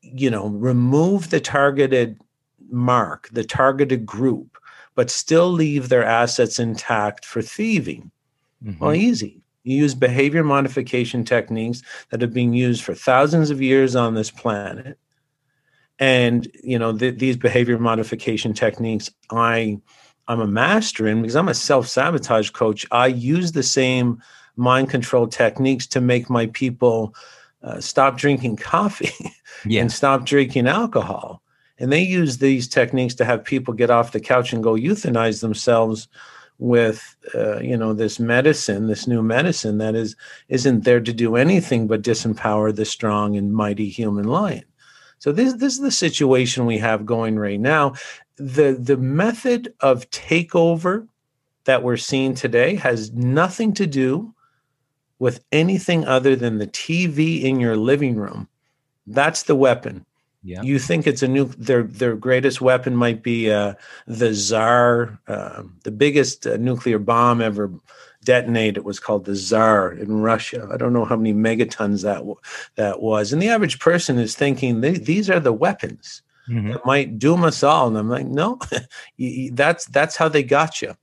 you 0.01 0.29
know, 0.29 0.47
remove 0.47 1.29
the 1.29 1.39
targeted 1.39 2.19
mark, 2.69 3.29
the 3.31 3.43
targeted 3.43 4.05
group, 4.05 4.57
but 4.95 5.09
still 5.09 5.49
leave 5.49 5.89
their 5.89 6.03
assets 6.03 6.59
intact 6.59 7.23
for 7.25 7.41
thieving? 7.41 8.11
Mm-hmm. 8.63 8.83
Well, 8.83 8.95
easy. 8.95 9.41
You 9.63 9.77
use 9.77 9.95
behavior 9.95 10.43
modification 10.43 11.23
techniques 11.23 11.81
that 12.09 12.21
have 12.21 12.33
been 12.33 12.53
used 12.53 12.83
for 12.83 12.93
thousands 12.93 13.49
of 13.49 13.61
years 13.61 13.95
on 13.95 14.15
this 14.15 14.31
planet. 14.31 14.97
And 15.99 16.49
you 16.63 16.79
know 16.79 16.97
th- 16.97 17.19
these 17.19 17.35
behavior 17.35 17.77
modification 17.77 18.53
techniques, 18.53 19.11
I 19.31 19.79
I'm 20.29 20.39
a 20.39 20.47
master 20.47 21.07
in 21.07 21.21
because 21.21 21.35
I'm 21.35 21.49
a 21.49 21.53
self 21.55 21.87
sabotage 21.87 22.51
coach. 22.51 22.85
I 22.91 23.07
use 23.07 23.51
the 23.51 23.63
same 23.63 24.21
mind 24.55 24.89
control 24.89 25.27
techniques 25.27 25.87
to 25.87 25.99
make 25.99 26.29
my 26.29 26.45
people 26.47 27.15
uh, 27.63 27.81
stop 27.81 28.17
drinking 28.17 28.57
coffee 28.57 29.33
yeah. 29.65 29.81
and 29.81 29.91
stop 29.91 30.25
drinking 30.25 30.67
alcohol. 30.67 31.41
And 31.79 31.91
they 31.91 32.01
use 32.01 32.37
these 32.37 32.67
techniques 32.67 33.15
to 33.15 33.25
have 33.25 33.43
people 33.43 33.73
get 33.73 33.89
off 33.89 34.11
the 34.11 34.19
couch 34.19 34.53
and 34.53 34.63
go 34.63 34.73
euthanize 34.73 35.41
themselves 35.41 36.07
with 36.59 37.15
uh, 37.33 37.59
you 37.59 37.77
know 37.77 37.93
this 37.93 38.19
medicine 38.19 38.87
this 38.87 39.07
new 39.07 39.21
medicine 39.23 39.77
that 39.77 39.95
is 39.95 40.17
isn't 40.49 40.83
there 40.83 40.99
to 40.99 41.13
do 41.13 41.37
anything 41.37 41.87
but 41.87 42.01
disempower 42.01 42.75
the 42.75 42.83
strong 42.83 43.37
and 43.37 43.53
mighty 43.53 43.87
human 43.87 44.25
lion 44.25 44.65
so 45.19 45.31
this 45.31 45.53
this 45.53 45.75
is 45.75 45.79
the 45.79 45.89
situation 45.89 46.65
we 46.65 46.77
have 46.77 47.05
going 47.05 47.39
right 47.39 47.61
now 47.61 47.93
the 48.39 48.77
the 48.79 48.97
method 48.97 49.73
of 49.81 50.09
takeover 50.09 51.07
that 51.65 51.83
we're 51.83 51.97
seeing 51.97 52.33
today 52.33 52.75
has 52.75 53.11
nothing 53.11 53.73
to 53.73 53.85
do 53.85 54.33
with 55.19 55.43
anything 55.51 56.05
other 56.05 56.35
than 56.35 56.57
the 56.57 56.67
TV 56.67 57.43
in 57.43 57.59
your 57.59 57.75
living 57.75 58.15
room. 58.15 58.47
That's 59.05 59.43
the 59.43 59.55
weapon. 59.55 60.05
Yeah. 60.41 60.61
You 60.61 60.79
think 60.79 61.05
it's 61.05 61.21
a 61.21 61.27
new 61.27 61.45
their 61.45 61.83
their 61.83 62.15
greatest 62.15 62.61
weapon 62.61 62.95
might 62.95 63.21
be 63.21 63.51
uh, 63.51 63.73
the 64.07 64.33
czar, 64.33 65.19
uh, 65.27 65.63
the 65.83 65.91
biggest 65.91 66.47
uh, 66.47 66.55
nuclear 66.55 66.97
bomb 66.97 67.41
ever 67.41 67.69
detonated 68.23 68.85
was 68.85 69.01
called 69.01 69.25
the 69.25 69.35
czar 69.35 69.91
in 69.91 70.21
Russia. 70.21 70.69
I 70.71 70.77
don't 70.77 70.93
know 70.93 71.03
how 71.03 71.17
many 71.17 71.33
megatons 71.33 72.03
that 72.03 72.19
w- 72.19 72.39
that 72.75 73.01
was, 73.01 73.33
and 73.33 73.41
the 73.41 73.49
average 73.49 73.79
person 73.79 74.17
is 74.17 74.33
thinking 74.33 74.79
these 74.79 75.29
are 75.29 75.41
the 75.41 75.53
weapons 75.53 76.21
mm-hmm. 76.49 76.71
that 76.71 76.85
might 76.85 77.19
doom 77.19 77.43
us 77.43 77.63
all. 77.63 77.87
And 77.87 77.97
I'm 77.97 78.09
like, 78.09 78.27
no, 78.27 78.59
that's 79.51 79.85
that's 79.85 80.15
how 80.15 80.29
they 80.29 80.43
got 80.43 80.81
you, 80.81 80.95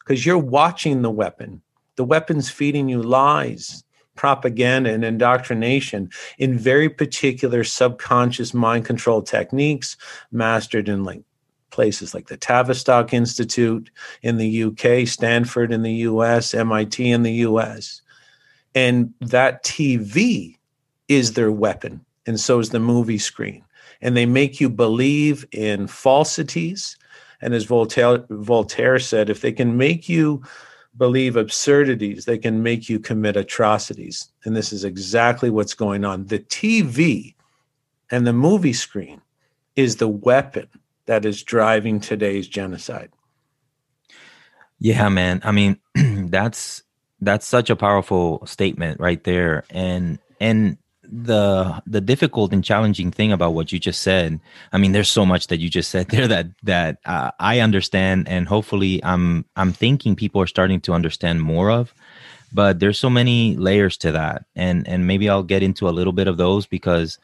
because 0.00 0.24
you're 0.24 0.38
watching 0.38 1.02
the 1.02 1.10
weapon. 1.10 1.62
The 1.96 2.04
weapon's 2.04 2.50
feeding 2.50 2.88
you 2.88 3.02
lies 3.02 3.84
propaganda 4.16 4.90
and 4.90 5.04
indoctrination 5.04 6.10
in 6.38 6.58
very 6.58 6.88
particular 6.88 7.64
subconscious 7.64 8.54
mind 8.54 8.84
control 8.84 9.22
techniques 9.22 9.96
mastered 10.30 10.88
in 10.88 11.04
like 11.04 11.22
places 11.70 12.14
like 12.14 12.28
the 12.28 12.36
Tavistock 12.36 13.12
Institute 13.12 13.90
in 14.22 14.36
the 14.36 14.64
UK, 14.64 15.08
Stanford 15.08 15.72
in 15.72 15.82
the 15.82 15.92
US, 15.92 16.54
MIT 16.54 17.10
in 17.10 17.22
the 17.24 17.32
US. 17.32 18.00
And 18.76 19.12
that 19.20 19.64
TV 19.64 20.56
is 21.08 21.32
their 21.32 21.50
weapon, 21.50 22.04
and 22.26 22.38
so 22.38 22.60
is 22.60 22.70
the 22.70 22.80
movie 22.80 23.18
screen. 23.18 23.63
And 24.04 24.16
they 24.16 24.26
make 24.26 24.60
you 24.60 24.68
believe 24.68 25.44
in 25.50 25.88
falsities. 25.88 26.96
And 27.40 27.54
as 27.54 27.64
Voltaire, 27.64 28.24
Voltaire 28.30 29.00
said, 29.00 29.28
if 29.28 29.40
they 29.40 29.50
can 29.50 29.76
make 29.76 30.08
you 30.08 30.44
believe 30.96 31.36
absurdities, 31.36 32.24
they 32.24 32.38
can 32.38 32.62
make 32.62 32.88
you 32.88 33.00
commit 33.00 33.36
atrocities. 33.36 34.28
And 34.44 34.54
this 34.54 34.72
is 34.72 34.84
exactly 34.84 35.50
what's 35.50 35.74
going 35.74 36.04
on. 36.04 36.26
The 36.26 36.38
TV 36.38 37.34
and 38.10 38.26
the 38.26 38.32
movie 38.32 38.72
screen 38.72 39.20
is 39.74 39.96
the 39.96 40.08
weapon 40.08 40.68
that 41.06 41.24
is 41.24 41.42
driving 41.42 41.98
today's 42.00 42.46
genocide. 42.46 43.10
Yeah, 44.78 45.08
man. 45.08 45.40
I 45.44 45.52
mean, 45.52 45.78
that's 45.94 46.82
that's 47.20 47.46
such 47.46 47.70
a 47.70 47.76
powerful 47.76 48.44
statement 48.46 49.00
right 49.00 49.22
there. 49.24 49.64
And 49.70 50.18
and 50.40 50.78
the 51.10 51.82
the 51.86 52.00
difficult 52.00 52.52
and 52.52 52.64
challenging 52.64 53.10
thing 53.10 53.32
about 53.32 53.54
what 53.54 53.72
you 53.72 53.78
just 53.78 54.02
said. 54.02 54.40
I 54.72 54.78
mean 54.78 54.92
there's 54.92 55.10
so 55.10 55.26
much 55.26 55.48
that 55.48 55.58
you 55.58 55.68
just 55.68 55.90
said 55.90 56.08
there 56.10 56.28
that 56.28 56.46
that 56.62 56.98
uh, 57.04 57.30
i 57.38 57.60
understand 57.60 58.28
and 58.28 58.48
hopefully 58.48 59.02
i'm 59.04 59.44
i'm 59.56 59.72
thinking 59.72 60.16
people 60.16 60.40
are 60.40 60.46
starting 60.46 60.80
to 60.82 60.92
understand 60.92 61.42
more 61.42 61.70
of 61.70 61.94
but 62.52 62.78
there's 62.78 62.98
so 62.98 63.10
many 63.10 63.56
layers 63.56 63.96
to 63.98 64.12
that. 64.12 64.44
And 64.54 64.86
and 64.88 65.06
maybe 65.06 65.28
i'll 65.28 65.42
get 65.42 65.62
into 65.62 65.88
a 65.88 65.96
little 65.98 66.12
bit 66.12 66.28
of 66.28 66.36
those 66.36 66.66
because 66.66 67.18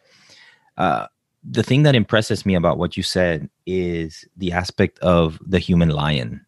uh, 0.77 1.07
the 1.43 1.63
thing 1.63 1.85
that 1.85 1.95
impresses 1.95 2.45
me 2.45 2.55
about 2.55 2.79
what 2.79 2.97
you 2.97 3.03
said 3.03 3.49
is 3.67 4.27
the 4.37 4.53
aspect 4.53 4.99
of 4.99 5.39
the 5.47 5.59
human 5.59 5.91
lion 5.91 6.45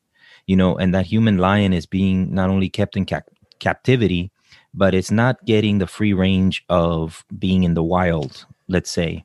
you 0.46 0.56
know 0.56 0.76
and 0.76 0.94
that 0.94 1.06
human 1.06 1.38
lion 1.38 1.72
is 1.72 1.86
being 1.86 2.34
not 2.34 2.50
only 2.50 2.68
kept 2.68 2.96
in 2.96 3.04
cap- 3.04 3.28
captivity 3.58 4.30
but 4.74 4.94
it's 4.94 5.10
not 5.10 5.44
getting 5.44 5.78
the 5.78 5.86
free 5.86 6.12
range 6.12 6.64
of 6.68 7.24
being 7.38 7.64
in 7.64 7.74
the 7.74 7.82
wild 7.82 8.46
let's 8.68 8.90
say 8.90 9.24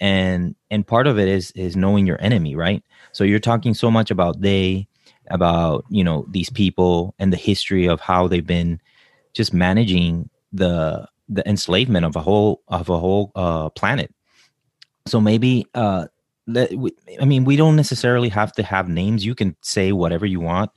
and 0.00 0.54
and 0.70 0.86
part 0.86 1.06
of 1.06 1.18
it 1.18 1.28
is 1.28 1.50
is 1.52 1.76
knowing 1.76 2.06
your 2.06 2.20
enemy 2.20 2.54
right 2.54 2.82
so 3.12 3.24
you're 3.24 3.38
talking 3.38 3.74
so 3.74 3.90
much 3.90 4.10
about 4.10 4.40
they 4.40 4.86
about 5.30 5.84
you 5.88 6.02
know 6.02 6.26
these 6.30 6.50
people 6.50 7.14
and 7.18 7.32
the 7.32 7.36
history 7.36 7.86
of 7.86 8.00
how 8.00 8.26
they've 8.26 8.46
been 8.46 8.80
just 9.34 9.52
managing 9.52 10.28
the 10.52 11.06
the 11.28 11.48
enslavement 11.48 12.04
of 12.04 12.16
a 12.16 12.20
whole 12.20 12.62
of 12.68 12.88
a 12.88 12.98
whole 12.98 13.30
uh, 13.34 13.68
planet. 13.70 14.14
So 15.06 15.20
maybe 15.20 15.66
uh, 15.74 16.06
I 16.56 17.24
mean 17.24 17.44
we 17.44 17.56
don't 17.56 17.76
necessarily 17.76 18.28
have 18.30 18.52
to 18.52 18.62
have 18.62 18.88
names. 18.88 19.24
You 19.24 19.34
can 19.34 19.56
say 19.60 19.92
whatever 19.92 20.26
you 20.26 20.40
want, 20.40 20.70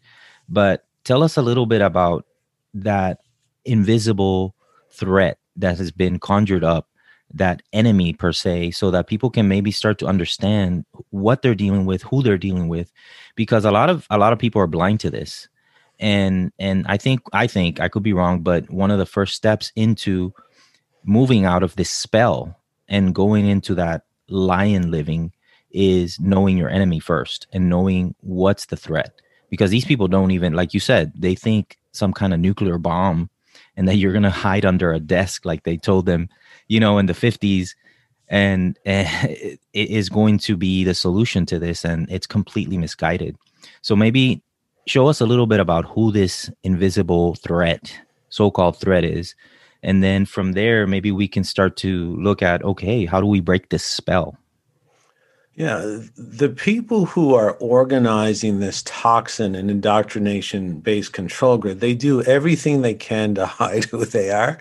but 0.49 0.85
tell 1.03 1.23
us 1.23 1.37
a 1.37 1.41
little 1.41 1.65
bit 1.65 1.81
about 1.81 2.25
that 2.73 3.19
invisible 3.65 4.55
threat 4.91 5.37
that 5.55 5.77
has 5.77 5.91
been 5.91 6.19
conjured 6.19 6.63
up 6.63 6.87
that 7.33 7.61
enemy 7.71 8.13
per 8.13 8.33
se 8.33 8.71
so 8.71 8.91
that 8.91 9.07
people 9.07 9.29
can 9.29 9.47
maybe 9.47 9.71
start 9.71 9.97
to 9.99 10.05
understand 10.05 10.85
what 11.11 11.41
they're 11.41 11.55
dealing 11.55 11.85
with 11.85 12.01
who 12.03 12.21
they're 12.21 12.37
dealing 12.37 12.67
with 12.67 12.91
because 13.35 13.63
a 13.63 13.71
lot 13.71 13.89
of 13.89 14.05
a 14.09 14.17
lot 14.17 14.33
of 14.33 14.39
people 14.39 14.61
are 14.61 14.67
blind 14.67 14.99
to 14.99 15.09
this. 15.09 15.47
And 15.99 16.51
and 16.57 16.85
i 16.87 16.97
think 16.97 17.21
i 17.31 17.45
think 17.45 17.79
i 17.79 17.87
could 17.87 18.01
be 18.01 18.11
wrong 18.11 18.41
but 18.41 18.67
one 18.71 18.89
of 18.89 18.97
the 18.97 19.05
first 19.05 19.35
steps 19.35 19.71
into 19.75 20.33
moving 21.03 21.45
out 21.45 21.61
of 21.61 21.75
this 21.75 21.91
spell 21.91 22.57
and 22.87 23.15
going 23.15 23.47
into 23.47 23.75
that 23.75 24.03
lion 24.27 24.91
living 24.91 25.31
is 25.71 26.19
knowing 26.19 26.57
your 26.57 26.69
enemy 26.69 26.99
first 26.99 27.47
and 27.53 27.69
knowing 27.69 28.15
what's 28.21 28.65
the 28.65 28.77
threat. 28.77 29.13
Because 29.49 29.71
these 29.71 29.85
people 29.85 30.07
don't 30.07 30.31
even 30.31 30.53
like 30.53 30.73
you 30.73 30.79
said 30.79 31.11
they 31.15 31.35
think 31.35 31.77
some 31.91 32.13
kind 32.13 32.33
of 32.33 32.39
nuclear 32.39 32.77
bomb 32.77 33.29
and 33.81 33.87
that 33.87 33.95
you're 33.95 34.11
going 34.11 34.21
to 34.21 34.29
hide 34.29 34.63
under 34.63 34.93
a 34.93 34.99
desk 34.99 35.43
like 35.43 35.63
they 35.63 35.75
told 35.75 36.05
them 36.05 36.29
you 36.67 36.79
know 36.79 36.99
in 36.99 37.07
the 37.07 37.13
50s 37.13 37.71
and, 38.29 38.77
and 38.85 39.07
eh, 39.25 39.55
it 39.73 39.89
is 39.89 40.07
going 40.07 40.37
to 40.37 40.55
be 40.55 40.83
the 40.83 40.93
solution 40.93 41.47
to 41.47 41.57
this 41.57 41.83
and 41.83 42.07
it's 42.11 42.27
completely 42.27 42.77
misguided. 42.77 43.35
So 43.81 43.95
maybe 43.95 44.43
show 44.85 45.07
us 45.07 45.19
a 45.19 45.25
little 45.25 45.47
bit 45.47 45.59
about 45.59 45.85
who 45.85 46.11
this 46.11 46.51
invisible 46.61 47.33
threat 47.33 47.91
so-called 48.29 48.77
threat 48.77 49.03
is. 49.03 49.33
And 49.81 50.03
then 50.03 50.27
from 50.27 50.51
there 50.51 50.85
maybe 50.85 51.11
we 51.11 51.27
can 51.27 51.43
start 51.43 51.75
to 51.77 52.15
look 52.17 52.43
at 52.43 52.63
okay 52.63 53.05
how 53.07 53.19
do 53.19 53.25
we 53.25 53.39
break 53.39 53.69
this 53.69 53.83
spell 53.83 54.37
yeah, 55.55 55.99
the 56.15 56.49
people 56.49 57.05
who 57.05 57.35
are 57.35 57.57
organizing 57.59 58.59
this 58.59 58.83
toxin 58.83 59.53
and 59.53 59.69
indoctrination 59.69 60.79
based 60.79 61.11
control 61.11 61.57
grid, 61.57 61.81
they 61.81 61.93
do 61.93 62.21
everything 62.23 62.81
they 62.81 62.93
can 62.93 63.35
to 63.35 63.45
hide 63.47 63.85
who 63.85 64.05
they 64.05 64.31
are, 64.31 64.59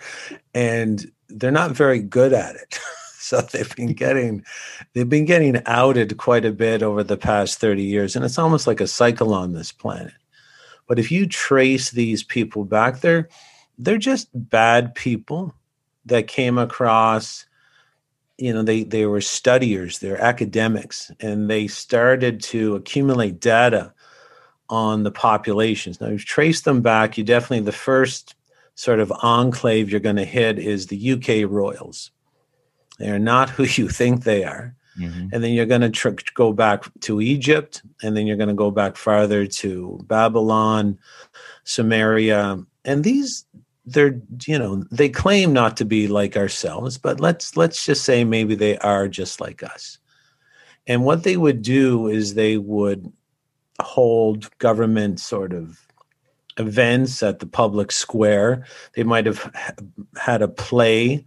and 0.52 1.11
they're 1.28 1.52
not 1.52 1.70
very 1.70 2.00
good 2.00 2.32
at 2.32 2.56
it. 2.56 2.78
so 3.18 3.40
they've 3.40 3.75
been 3.76 3.92
getting 3.92 4.44
they've 4.92 5.09
been 5.09 5.26
getting 5.26 5.62
outed 5.66 6.16
quite 6.16 6.44
a 6.44 6.52
bit 6.52 6.82
over 6.82 7.04
the 7.04 7.16
past 7.16 7.61
30 7.61 7.82
years, 7.85 8.16
and 8.16 8.25
it's 8.25 8.38
almost 8.38 8.66
like 8.66 8.80
a 8.80 8.88
cycle 8.88 9.32
on 9.32 9.52
this 9.52 9.70
planet. 9.70 10.12
But 10.88 10.99
if 10.99 11.12
you 11.12 11.26
trace 11.26 11.92
these 11.92 12.25
people 12.25 12.64
back 12.64 13.00
there, 13.00 13.28
they're 13.78 13.97
just 13.97 14.28
bad 14.35 14.97
people 14.97 15.54
that 16.06 16.26
came 16.26 16.59
across 16.59 17.47
you 18.40 18.52
know 18.52 18.62
they 18.62 18.85
they 18.85 19.06
were 19.06 19.20
studiers 19.20 19.99
they're 19.99 20.20
academics 20.20 21.12
and 21.20 21.50
they 21.50 21.66
started 21.66 22.40
to 22.40 22.75
accumulate 22.75 23.38
data 23.41 23.93
on 24.69 25.02
the 25.02 25.10
populations. 25.10 26.00
Now 26.00 26.08
you've 26.08 26.25
traced 26.25 26.64
them 26.64 26.80
back 26.80 27.19
you 27.19 27.25
definitely 27.25 27.64
the 27.64 27.73
first 27.73 28.34
sort 28.75 29.00
of 29.00 29.12
enclave 29.23 29.91
you're 29.91 30.00
going 30.00 30.17
to 30.17 30.25
hit 30.25 30.58
is 30.58 30.86
the 30.86 31.12
uk 31.12 31.50
royals. 31.50 32.10
They 32.99 33.10
are 33.10 33.19
not 33.19 33.50
who 33.50 33.64
you 33.80 33.88
think 33.88 34.25
they 34.25 34.45
are. 34.45 34.75
Mm-hmm. 34.99 35.28
and 35.32 35.45
then 35.45 35.52
you're 35.52 35.67
going 35.67 35.82
to 35.82 35.88
tr- 35.88 36.08
go 36.34 36.52
back 36.52 36.82
to 37.02 37.21
egypt 37.21 37.80
and 38.02 38.17
then 38.17 38.26
you're 38.26 38.36
going 38.36 38.49
to 38.49 38.54
go 38.54 38.73
back 38.73 38.97
farther 38.97 39.47
to 39.47 40.00
babylon 40.08 40.99
sumeria 41.64 42.67
and 42.84 43.04
these 43.04 43.47
they're 43.86 44.21
you 44.47 44.58
know 44.58 44.84
they 44.90 45.08
claim 45.08 45.52
not 45.52 45.76
to 45.76 45.84
be 45.84 46.06
like 46.06 46.36
ourselves 46.36 46.99
but 46.99 47.19
let's 47.19 47.56
let's 47.56 47.84
just 47.84 48.04
say 48.04 48.25
maybe 48.25 48.54
they 48.54 48.76
are 48.78 49.08
just 49.08 49.40
like 49.40 49.62
us. 49.62 49.99
And 50.86 51.04
what 51.04 51.23
they 51.23 51.36
would 51.36 51.62
do 51.62 52.08
is 52.08 52.34
they 52.34 52.56
would 52.58 53.12
hold 53.80 54.56
government 54.58 55.21
sort 55.21 55.52
of 55.52 55.78
events 56.56 57.23
at 57.23 57.38
the 57.38 57.47
public 57.47 57.93
square. 57.93 58.66
They 58.95 59.04
might 59.04 59.26
have 59.26 59.52
had 60.16 60.43
a 60.43 60.49
play 60.49 61.25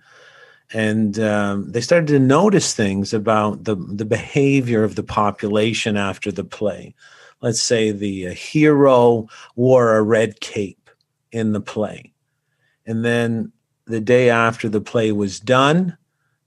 and 0.74 1.20
um, 1.20 1.72
they 1.72 1.82
started 1.82 2.08
to 2.08 2.20
notice 2.20 2.74
things 2.74 3.14
about 3.14 3.64
the, 3.64 3.76
the 3.76 4.06
behavior 4.06 4.84
of 4.84 4.96
the 4.96 5.04
population 5.04 5.98
after 5.98 6.32
the 6.32 6.44
play. 6.44 6.96
Let's 7.42 7.62
say 7.62 7.92
the 7.92 8.30
uh, 8.30 8.32
hero 8.32 9.28
wore 9.56 9.96
a 9.96 10.02
red 10.02 10.40
cape 10.40 10.90
in 11.32 11.52
the 11.54 11.62
play 11.62 12.13
and 12.86 13.04
then 13.04 13.52
the 13.86 14.00
day 14.00 14.30
after 14.30 14.70
the 14.70 14.82
play 14.82 15.12
was 15.12 15.40
done, 15.40 15.98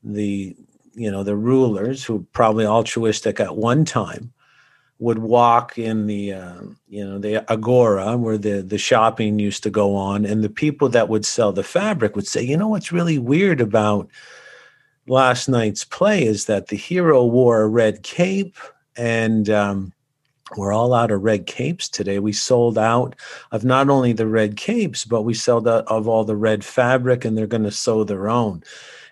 the 0.03 0.57
you 0.95 1.11
know 1.11 1.23
the 1.23 1.37
rulers 1.37 2.05
who 2.05 2.17
were 2.17 2.25
probably 2.33 2.67
altruistic 2.67 3.41
at 3.41 3.57
one 3.57 3.85
time 3.85 4.33
would 4.99 5.19
walk 5.19 5.77
in 5.77 6.07
the 6.07 6.33
uh, 6.33 6.63
you 6.89 7.05
know 7.05 7.19
the 7.19 7.51
agora 7.53 8.17
where 8.17 8.39
the 8.39 8.63
the 8.63 8.79
shopping 8.79 9.39
used 9.39 9.63
to 9.63 9.71
go 9.71 9.95
on 9.95 10.25
and 10.25 10.43
the 10.43 10.49
people 10.49 10.89
that 10.89 11.09
would 11.09 11.25
sell 11.27 11.53
the 11.53 11.63
fabric 11.63 12.17
would 12.17 12.27
say 12.27 12.43
you 12.43 12.57
know 12.57 12.69
what's 12.69 12.93
really 12.93 13.19
weird 13.19 13.61
about 13.61 14.09
last 15.07 15.49
night's 15.49 15.85
play 15.85 16.25
is 16.25 16.47
that 16.47 16.69
the 16.69 16.77
hero 16.77 17.25
wore 17.25 17.61
a 17.61 17.69
red 17.69 18.03
cape 18.03 18.57
and 18.97 19.51
um, 19.51 19.93
we're 20.55 20.73
all 20.73 20.95
out 20.95 21.11
of 21.11 21.23
red 21.23 21.47
capes 21.47 21.89
today. 21.89 22.21
We 22.21 22.33
sold 22.33 22.79
out 22.79 23.17
of 23.51 23.65
not 23.65 23.89
only 23.89 24.13
the 24.13 24.29
red 24.29 24.57
capes, 24.57 25.05
but 25.05 25.23
we 25.23 25.35
sold 25.35 25.67
out 25.67 25.85
of 25.89 26.07
all 26.07 26.25
the 26.25 26.37
red 26.37 26.65
fabric, 26.65 27.25
and 27.25 27.37
they're 27.37 27.49
going 27.49 27.65
to 27.65 27.73
sew 27.73 28.05
their 28.05 28.29
own. 28.29 28.63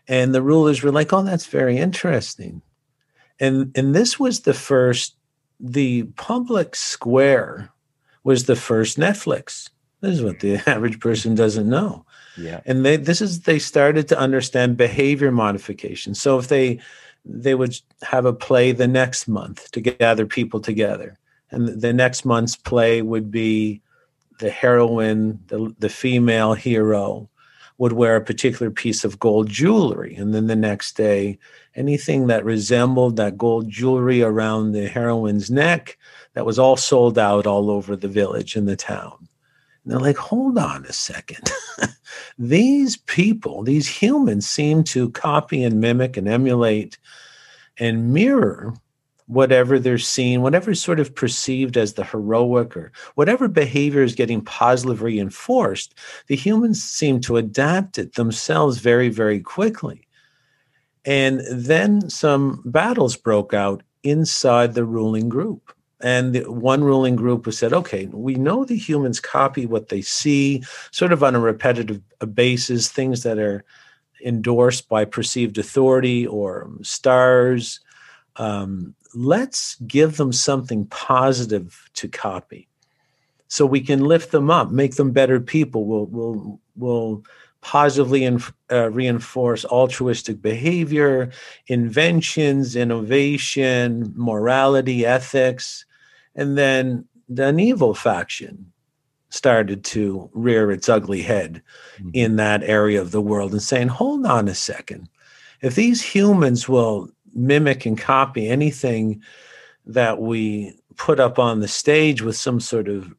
And 0.06 0.34
the 0.34 0.42
rulers 0.42 0.82
were 0.82 0.92
like, 0.92 1.12
"Oh, 1.12 1.22
that's 1.22 1.46
very 1.46 1.76
interesting." 1.78 2.62
And 3.40 3.76
and 3.76 3.94
this 3.94 4.20
was 4.20 4.40
the 4.40 4.54
first. 4.54 5.16
The 5.58 6.04
public 6.16 6.76
square 6.76 7.70
was 8.22 8.44
the 8.44 8.56
first 8.56 8.98
Netflix. 8.98 9.70
This 10.00 10.14
is 10.14 10.22
what 10.22 10.40
the 10.40 10.56
average 10.68 11.00
person 11.00 11.34
doesn't 11.34 11.68
know. 11.68 12.04
Yeah. 12.36 12.60
And 12.64 12.84
they 12.84 12.96
this 12.96 13.20
is 13.20 13.40
they 13.40 13.58
started 13.58 14.06
to 14.08 14.18
understand 14.18 14.76
behavior 14.76 15.32
modification. 15.32 16.14
So 16.14 16.38
if 16.38 16.46
they 16.46 16.80
they 17.24 17.54
would 17.54 17.76
have 18.02 18.26
a 18.26 18.32
play 18.32 18.70
the 18.70 18.86
next 18.86 19.26
month 19.26 19.70
to 19.72 19.80
gather 19.80 20.26
people 20.26 20.60
together 20.60 21.18
and 21.54 21.80
the 21.80 21.92
next 21.92 22.24
month's 22.24 22.56
play 22.56 23.02
would 23.02 23.30
be 23.30 23.80
the 24.40 24.50
heroine, 24.50 25.40
the, 25.46 25.74
the 25.78 25.88
female 25.88 26.54
hero, 26.54 27.28
would 27.78 27.92
wear 27.92 28.16
a 28.16 28.24
particular 28.24 28.70
piece 28.70 29.04
of 29.04 29.18
gold 29.18 29.48
jewelry. 29.48 30.14
And 30.14 30.34
then 30.34 30.46
the 30.46 30.56
next 30.56 30.96
day, 30.96 31.38
anything 31.74 32.26
that 32.28 32.44
resembled 32.44 33.16
that 33.16 33.36
gold 33.36 33.68
jewelry 33.68 34.22
around 34.22 34.72
the 34.72 34.88
heroine's 34.88 35.50
neck, 35.50 35.98
that 36.34 36.46
was 36.46 36.58
all 36.58 36.76
sold 36.76 37.18
out 37.18 37.46
all 37.46 37.70
over 37.70 37.96
the 37.96 38.08
village 38.08 38.54
and 38.56 38.68
the 38.68 38.76
town. 38.76 39.16
And 39.82 39.92
they're 39.92 40.00
like, 40.00 40.16
hold 40.16 40.56
on 40.56 40.84
a 40.86 40.92
second. 40.92 41.50
these 42.38 42.96
people, 42.96 43.62
these 43.62 43.88
humans 43.88 44.48
seem 44.48 44.84
to 44.84 45.10
copy 45.10 45.62
and 45.64 45.80
mimic 45.80 46.16
and 46.16 46.28
emulate 46.28 46.98
and 47.78 48.12
mirror 48.12 48.74
whatever 49.26 49.78
they're 49.78 49.98
seeing, 49.98 50.42
whatever 50.42 50.72
is 50.72 50.82
sort 50.82 51.00
of 51.00 51.14
perceived 51.14 51.76
as 51.76 51.94
the 51.94 52.04
heroic 52.04 52.76
or 52.76 52.92
whatever 53.14 53.48
behavior 53.48 54.02
is 54.02 54.14
getting 54.14 54.42
positively 54.42 55.14
reinforced, 55.14 55.94
the 56.26 56.36
humans 56.36 56.82
seem 56.82 57.20
to 57.20 57.36
adapt 57.36 57.98
it 57.98 58.14
themselves 58.14 58.78
very, 58.78 59.08
very 59.08 59.40
quickly. 59.40 60.06
And 61.04 61.40
then 61.50 62.08
some 62.10 62.62
battles 62.64 63.16
broke 63.16 63.54
out 63.54 63.82
inside 64.02 64.74
the 64.74 64.84
ruling 64.84 65.28
group. 65.28 65.72
And 66.00 66.46
one 66.46 66.84
ruling 66.84 67.16
group 67.16 67.46
was 67.46 67.56
said, 67.56 67.72
okay, 67.72 68.06
we 68.06 68.34
know 68.34 68.64
the 68.64 68.76
humans 68.76 69.20
copy 69.20 69.64
what 69.64 69.88
they 69.88 70.02
see, 70.02 70.62
sort 70.90 71.12
of 71.12 71.22
on 71.22 71.34
a 71.34 71.40
repetitive 71.40 72.02
basis, 72.34 72.90
things 72.90 73.22
that 73.22 73.38
are 73.38 73.64
endorsed 74.22 74.88
by 74.88 75.06
perceived 75.06 75.56
authority 75.56 76.26
or 76.26 76.70
stars, 76.82 77.80
um, 78.36 78.94
let's 79.14 79.76
give 79.86 80.16
them 80.16 80.32
something 80.32 80.86
positive 80.86 81.90
to 81.94 82.08
copy. 82.08 82.68
so 83.48 83.64
we 83.64 83.80
can 83.80 84.04
lift 84.04 84.32
them 84.32 84.50
up, 84.50 84.70
make 84.72 84.96
them 84.96 85.12
better 85.12 85.38
people. 85.40 85.84
We'll 85.84 86.06
we'll 86.06 86.60
we'll 86.76 87.24
positively 87.60 88.24
inf- 88.24 88.52
uh, 88.70 88.90
reinforce 88.90 89.64
altruistic 89.64 90.42
behavior, 90.42 91.30
inventions, 91.68 92.76
innovation, 92.76 94.12
morality, 94.16 95.06
ethics, 95.06 95.84
and 96.34 96.58
then 96.58 97.04
an 97.38 97.60
evil 97.60 97.94
faction 97.94 98.72
started 99.30 99.82
to 99.84 100.28
rear 100.32 100.70
its 100.70 100.88
ugly 100.88 101.22
head 101.22 101.62
mm-hmm. 101.96 102.10
in 102.12 102.36
that 102.36 102.62
area 102.64 103.00
of 103.00 103.12
the 103.12 103.22
world 103.22 103.52
and 103.52 103.62
saying, 103.62 103.88
hold 103.88 104.26
on 104.26 104.48
a 104.48 104.54
second. 104.54 105.08
If 105.62 105.74
these 105.74 106.02
humans 106.02 106.68
will 106.68 107.08
mimic 107.34 107.86
and 107.86 107.98
copy 107.98 108.48
anything 108.48 109.22
that 109.86 110.20
we 110.20 110.74
put 110.96 111.20
up 111.20 111.38
on 111.38 111.60
the 111.60 111.68
stage 111.68 112.22
with 112.22 112.36
some 112.36 112.60
sort 112.60 112.88
of 112.88 113.14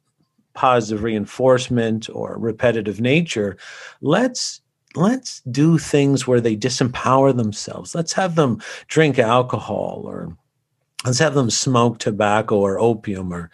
positive 0.54 1.02
reinforcement 1.02 2.08
or 2.12 2.38
repetitive 2.38 3.00
nature 3.00 3.58
let's 4.00 4.62
let's 4.96 5.40
do 5.42 5.78
things 5.78 6.26
where 6.26 6.40
they 6.40 6.56
disempower 6.56 7.36
themselves. 7.36 7.94
Let's 7.94 8.12
have 8.14 8.34
them 8.34 8.60
drink 8.88 9.18
alcohol 9.18 10.02
or 10.04 10.36
let's 11.04 11.18
have 11.18 11.34
them 11.34 11.50
smoke 11.50 11.98
tobacco 11.98 12.56
or 12.56 12.80
opium 12.80 13.32
or 13.32 13.50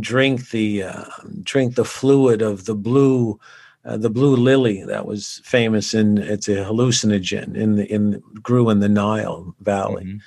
drink 0.00 0.50
the 0.50 0.84
uh, 0.84 1.04
drink 1.42 1.74
the 1.74 1.84
fluid 1.84 2.42
of 2.42 2.64
the 2.64 2.74
blue 2.74 3.38
uh, 3.86 3.96
the 3.96 4.10
blue 4.10 4.36
lily 4.36 4.84
that 4.84 5.06
was 5.06 5.40
famous 5.44 5.94
in 5.94 6.18
it's 6.18 6.48
a 6.48 6.64
hallucinogen 6.64 7.56
in 7.56 7.76
the 7.76 7.84
in 7.92 8.22
grew 8.42 8.68
in 8.70 8.80
the 8.80 8.88
Nile 8.88 9.54
Valley. 9.60 10.04
Mm-hmm 10.04 10.18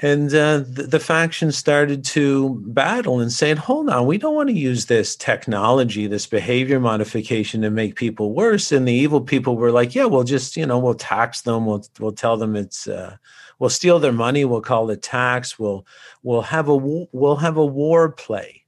and 0.00 0.34
uh, 0.34 0.58
the, 0.58 0.82
the 0.82 1.00
factions 1.00 1.56
started 1.56 2.04
to 2.04 2.60
battle 2.66 3.20
and 3.20 3.32
saying, 3.32 3.58
hold 3.58 3.88
on, 3.88 4.06
we 4.06 4.18
don't 4.18 4.34
want 4.34 4.48
to 4.48 4.54
use 4.54 4.86
this 4.86 5.14
technology, 5.14 6.06
this 6.06 6.26
behavior 6.26 6.80
modification 6.80 7.62
to 7.62 7.70
make 7.70 7.94
people 7.94 8.34
worse. 8.34 8.72
And 8.72 8.88
the 8.88 8.92
evil 8.92 9.20
people 9.20 9.56
were 9.56 9.70
like, 9.70 9.94
yeah, 9.94 10.04
we'll 10.04 10.24
just, 10.24 10.56
you 10.56 10.66
know, 10.66 10.78
we'll 10.78 10.94
tax 10.94 11.42
them. 11.42 11.64
We'll, 11.64 11.86
we'll 12.00 12.12
tell 12.12 12.36
them 12.36 12.56
it's, 12.56 12.88
uh, 12.88 13.16
we'll 13.60 13.70
steal 13.70 14.00
their 14.00 14.12
money. 14.12 14.44
We'll 14.44 14.60
call 14.60 14.90
it 14.90 15.00
tax. 15.00 15.60
We'll, 15.60 15.86
we'll 16.24 16.42
have 16.42 16.68
a, 16.68 16.76
we'll 16.76 17.36
have 17.36 17.56
a 17.56 17.64
war 17.64 18.10
play 18.10 18.64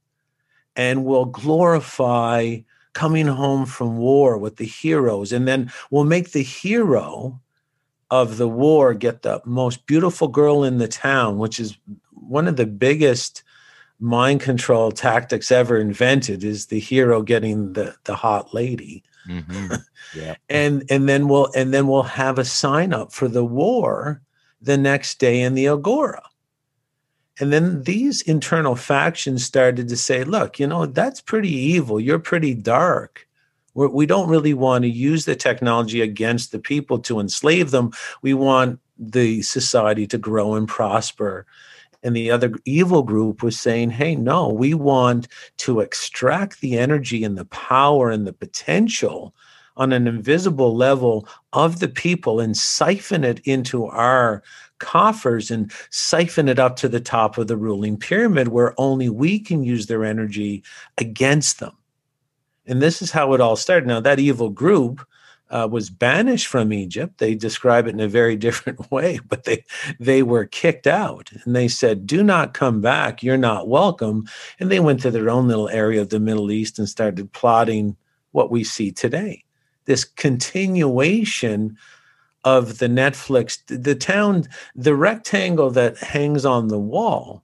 and 0.77 1.03
we'll 1.03 1.25
glorify 1.25 2.59
coming 2.97 3.27
home 3.27 3.63
from 3.67 3.99
war 3.99 4.39
with 4.39 4.55
the 4.55 4.65
heroes. 4.65 5.31
And 5.31 5.47
then 5.47 5.71
we'll 5.91 6.03
make 6.03 6.31
the 6.31 6.41
hero 6.41 7.39
of 8.09 8.37
the 8.37 8.47
war 8.47 8.95
get 8.95 9.21
the 9.21 9.39
most 9.45 9.85
beautiful 9.85 10.27
girl 10.27 10.63
in 10.63 10.79
the 10.79 10.87
town, 10.87 11.37
which 11.37 11.59
is 11.59 11.77
one 12.11 12.47
of 12.47 12.55
the 12.55 12.65
biggest 12.65 13.43
mind 13.99 14.41
control 14.41 14.91
tactics 14.91 15.51
ever 15.51 15.77
invented 15.77 16.43
is 16.43 16.65
the 16.65 16.79
hero 16.79 17.21
getting 17.21 17.73
the 17.73 17.93
the 18.05 18.15
hot 18.15 18.51
lady. 18.51 19.03
Mm-hmm. 19.29 19.75
Yeah. 20.15 20.33
and 20.49 20.83
and 20.89 21.07
then 21.07 21.27
we'll 21.27 21.51
and 21.55 21.71
then 21.71 21.85
we'll 21.87 22.01
have 22.01 22.39
a 22.39 22.45
sign 22.45 22.93
up 22.93 23.11
for 23.11 23.27
the 23.27 23.45
war 23.45 24.23
the 24.59 24.77
next 24.77 25.19
day 25.19 25.39
in 25.41 25.53
the 25.53 25.67
agora. 25.67 26.23
And 27.39 27.53
then 27.53 27.83
these 27.83 28.21
internal 28.23 28.75
factions 28.75 29.45
started 29.45 29.87
to 29.89 29.97
say, 29.97 30.23
look, 30.23 30.59
you 30.59 30.67
know, 30.67 30.85
that's 30.87 31.21
pretty 31.21 31.51
evil. 31.51 31.99
You're 31.99 32.19
pretty 32.19 32.53
dark 32.53 33.27
we're, 33.77 33.87
we 33.87 34.07
do 34.07 34.15
not 34.15 34.27
really 34.27 34.55
want 34.55 34.81
to 34.81 34.89
use 34.89 35.25
the 35.25 35.35
technology 35.35 36.01
against 36.01 36.51
the 36.51 36.59
people 36.59 36.97
to 36.99 37.19
enslave 37.19 37.69
them. 37.69 37.91
We 38.23 38.33
want 38.33 38.79
the 38.97 39.43
society 39.43 40.07
to 40.07 40.17
grow 40.17 40.55
and 40.55 40.67
prosper. 40.67 41.45
And 42.01 42.15
the 42.15 42.31
other 42.31 42.53
evil 42.65 43.03
group 43.03 43.43
was 43.43 43.59
saying, 43.59 43.91
hey, 43.91 44.15
no, 44.15 44.49
we 44.49 44.73
want 44.73 45.27
to 45.57 45.79
extract 45.79 46.59
the 46.59 46.77
energy 46.77 47.23
and 47.23 47.37
the 47.37 47.45
power 47.45 48.09
and 48.09 48.25
the 48.25 48.33
potential 48.33 49.35
on 49.77 49.93
an 49.93 50.07
invisible 50.07 50.75
level 50.75 51.27
of 51.53 51.79
the 51.79 51.87
people 51.87 52.39
and 52.39 52.57
siphon 52.57 53.23
it 53.23 53.39
into 53.45 53.85
our 53.85 54.43
coffers 54.79 55.49
and 55.49 55.71
siphon 55.89 56.49
it 56.49 56.59
up 56.59 56.75
to 56.75 56.87
the 56.87 56.99
top 56.99 57.37
of 57.37 57.47
the 57.47 57.57
ruling 57.57 57.97
pyramid 57.97 58.49
where 58.49 58.79
only 58.79 59.09
we 59.09 59.39
can 59.39 59.63
use 59.63 59.87
their 59.87 60.03
energy 60.03 60.63
against 60.97 61.59
them. 61.59 61.75
And 62.65 62.81
this 62.81 63.01
is 63.01 63.11
how 63.11 63.33
it 63.33 63.41
all 63.41 63.55
started. 63.55 63.87
Now, 63.87 64.01
that 64.01 64.19
evil 64.19 64.49
group 64.49 65.05
uh, 65.49 65.67
was 65.71 65.89
banished 65.89 66.47
from 66.47 66.73
Egypt. 66.73 67.17
They 67.17 67.33
describe 67.33 67.87
it 67.87 67.93
in 67.93 67.99
a 67.99 68.07
very 68.07 68.35
different 68.47 68.91
way, 68.91 69.19
but 69.27 69.45
they 69.45 69.63
they 69.99 70.23
were 70.23 70.45
kicked 70.45 70.87
out, 70.87 71.31
and 71.45 71.55
they 71.55 71.67
said, 71.67 72.05
"Do 72.05 72.23
not 72.23 72.53
come 72.53 72.81
back. 72.81 73.23
You're 73.23 73.37
not 73.37 73.69
welcome." 73.69 74.27
And 74.59 74.69
they 74.69 74.81
went 74.81 75.01
to 75.01 75.11
their 75.11 75.29
own 75.29 75.47
little 75.47 75.69
area 75.69 76.01
of 76.01 76.09
the 76.09 76.19
Middle 76.19 76.51
East 76.51 76.77
and 76.79 76.89
started 76.89 77.31
plotting 77.31 77.95
what 78.31 78.51
we 78.51 78.63
see 78.63 78.91
today. 78.91 79.45
This 79.87 80.03
continuation 80.03 81.77
of 82.43 82.77
the 82.77 82.87
Netflix, 82.87 83.59
the 83.67 83.95
town, 83.95 84.43
the 84.75 84.95
rectangle 84.95 85.71
that 85.71 85.97
hangs 85.97 86.45
on 86.45 86.67
the 86.67 86.79
wall 86.79 87.43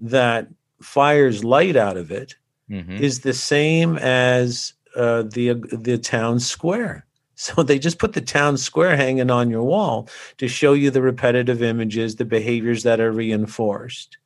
that 0.00 0.48
fires 0.80 1.44
light 1.44 1.76
out 1.76 1.96
of 1.96 2.10
it 2.10 2.34
mm-hmm. 2.70 2.96
is 2.96 3.20
the 3.20 3.32
same 3.32 3.96
as 3.98 4.72
uh, 4.96 5.22
the 5.22 5.54
the 5.72 5.98
town 5.98 6.40
square. 6.40 7.06
So 7.34 7.62
they 7.64 7.78
just 7.78 7.98
put 7.98 8.14
the 8.14 8.20
town 8.20 8.56
square 8.56 8.96
hanging 8.96 9.30
on 9.30 9.50
your 9.50 9.62
wall 9.62 10.08
to 10.38 10.48
show 10.48 10.72
you 10.72 10.90
the 10.90 11.02
repetitive 11.02 11.62
images, 11.62 12.16
the 12.16 12.24
behaviors 12.24 12.82
that 12.82 13.00
are 13.00 13.12
reinforced, 13.12 14.18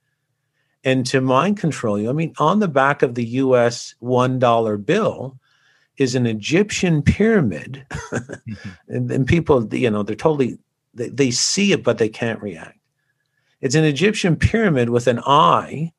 and 0.84 1.04
to 1.06 1.20
mind 1.20 1.58
control 1.58 1.98
you. 1.98 2.08
I 2.08 2.12
mean, 2.12 2.32
on 2.38 2.60
the 2.60 2.68
back 2.68 3.02
of 3.02 3.16
the 3.16 3.24
U.S. 3.24 3.94
one 3.98 4.38
dollar 4.38 4.76
bill 4.76 5.38
is 6.00 6.14
an 6.14 6.26
Egyptian 6.26 7.02
pyramid, 7.02 7.86
and, 8.88 9.10
and 9.10 9.26
people, 9.26 9.72
you 9.74 9.90
know, 9.90 10.02
they're 10.02 10.16
totally 10.16 10.58
they, 10.94 11.10
they 11.10 11.30
see 11.30 11.72
it, 11.72 11.84
but 11.84 11.98
they 11.98 12.08
can't 12.08 12.42
react. 12.42 12.78
It's 13.60 13.74
an 13.74 13.84
Egyptian 13.84 14.34
pyramid 14.34 14.88
with 14.88 15.06
an 15.06 15.20
eye 15.20 15.92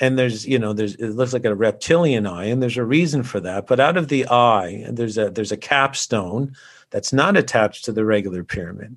and 0.00 0.18
there's 0.18 0.46
you 0.46 0.58
know 0.58 0.72
there's 0.72 0.96
it 0.96 1.10
looks 1.10 1.32
like 1.32 1.44
a 1.44 1.54
reptilian 1.54 2.26
eye 2.26 2.46
and 2.46 2.62
there's 2.62 2.76
a 2.76 2.84
reason 2.84 3.22
for 3.22 3.40
that 3.40 3.66
but 3.66 3.78
out 3.78 3.96
of 3.96 4.08
the 4.08 4.26
eye 4.28 4.84
there's 4.90 5.18
a 5.18 5.30
there's 5.30 5.52
a 5.52 5.56
capstone 5.56 6.54
that's 6.90 7.12
not 7.12 7.36
attached 7.36 7.84
to 7.84 7.92
the 7.92 8.04
regular 8.04 8.42
pyramid 8.42 8.96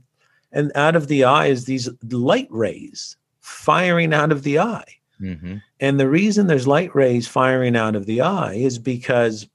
and 0.51 0.71
out 0.73 0.95
of 0.95 1.07
the 1.07 1.23
eye 1.23 1.47
is 1.47 1.65
these 1.65 1.89
light 2.09 2.47
rays 2.49 3.17
firing 3.41 4.13
out 4.13 4.31
of 4.31 4.43
the 4.43 4.57
eye 4.57 4.95
mm-hmm. 5.21 5.57
and 5.79 5.99
the 5.99 6.09
reason 6.09 6.47
there's 6.47 6.67
light 6.67 6.93
rays 6.95 7.27
firing 7.27 7.75
out 7.75 7.95
of 7.95 8.05
the 8.05 8.21
eye 8.21 8.53
is 8.53 8.79
because 8.79 9.47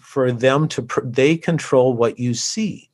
for 0.00 0.32
them 0.32 0.68
to 0.68 0.86
they 1.04 1.36
control 1.36 1.94
what 1.94 2.18
you 2.18 2.34
see 2.34 2.88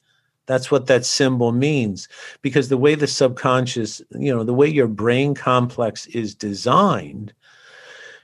that's 0.47 0.71
what 0.71 0.87
that 0.87 1.05
symbol 1.05 1.53
means 1.53 2.09
because 2.43 2.69
the 2.69 2.77
way 2.77 2.95
the 2.95 3.07
subconscious 3.07 4.03
you 4.19 4.35
know 4.35 4.45
the 4.45 4.55
way 4.55 4.69
your 4.69 4.89
brain 4.89 5.35
complex 5.35 6.07
is 6.09 6.35
designed 6.35 7.33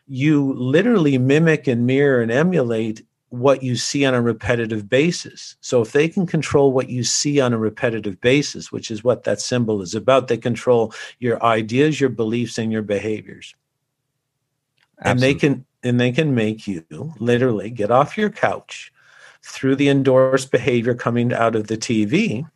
you 0.07 0.53
literally 0.55 1.19
mimic 1.19 1.67
and 1.67 1.87
mirror 1.87 2.21
and 2.21 2.31
emulate 2.31 3.03
what 3.33 3.63
you 3.63 3.77
see 3.77 4.05
on 4.05 4.13
a 4.13 4.21
repetitive 4.21 4.91
basis. 4.91 5.57
So 5.63 5.81
if 5.81 5.93
they 5.93 6.07
can 6.07 6.27
control 6.27 6.71
what 6.71 6.91
you 6.91 7.03
see 7.03 7.41
on 7.41 7.55
a 7.55 7.59
repetitive 7.59 8.21
basis, 8.21 8.71
which 8.71 8.91
is 8.91 9.03
what 9.03 9.25
that 9.25 9.41
symbol 9.41 9.81
is 9.81 9.95
about, 9.95 10.29
they 10.29 10.37
control 10.37 10.93
your 11.19 11.43
ideas, 11.43 11.99
your 11.99 12.11
beliefs 12.11 12.59
and 12.59 12.71
your 12.71 12.83
behaviors. 12.83 13.55
Absolutely. 15.01 15.11
And 15.11 15.21
they 15.21 15.35
can 15.39 15.65
and 15.83 16.01
they 16.01 16.13
can 16.13 16.35
make 16.35 16.67
you 16.67 16.85
literally 17.19 17.71
get 17.71 17.91
off 17.91 18.17
your 18.17 18.31
couch 18.31 18.93
through 19.43 19.77
the 19.77 19.89
endorsed 19.89 20.51
behavior 20.51 20.95
coming 20.95 21.33
out 21.33 21.57
of 21.57 21.67
the 21.67 21.77
TV 21.77 22.47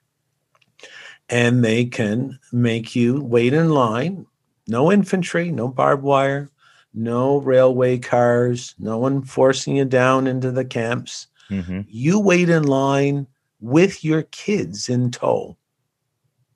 and 1.28 1.64
they 1.64 1.84
can 1.84 2.38
make 2.52 2.94
you 2.94 3.20
wait 3.22 3.52
in 3.52 3.70
line, 3.70 4.26
no 4.68 4.92
infantry, 4.92 5.50
no 5.50 5.68
barbed 5.68 6.02
wire, 6.02 6.50
no 6.94 7.38
railway 7.38 7.98
cars, 7.98 8.74
no 8.78 8.98
one 8.98 9.22
forcing 9.22 9.76
you 9.76 9.84
down 9.84 10.26
into 10.26 10.50
the 10.50 10.64
camps. 10.64 11.26
Mm-hmm. 11.50 11.82
You 11.88 12.20
wait 12.20 12.48
in 12.48 12.64
line 12.64 13.26
with 13.60 14.04
your 14.04 14.22
kids 14.22 14.88
in 14.88 15.10
tow. 15.10 15.56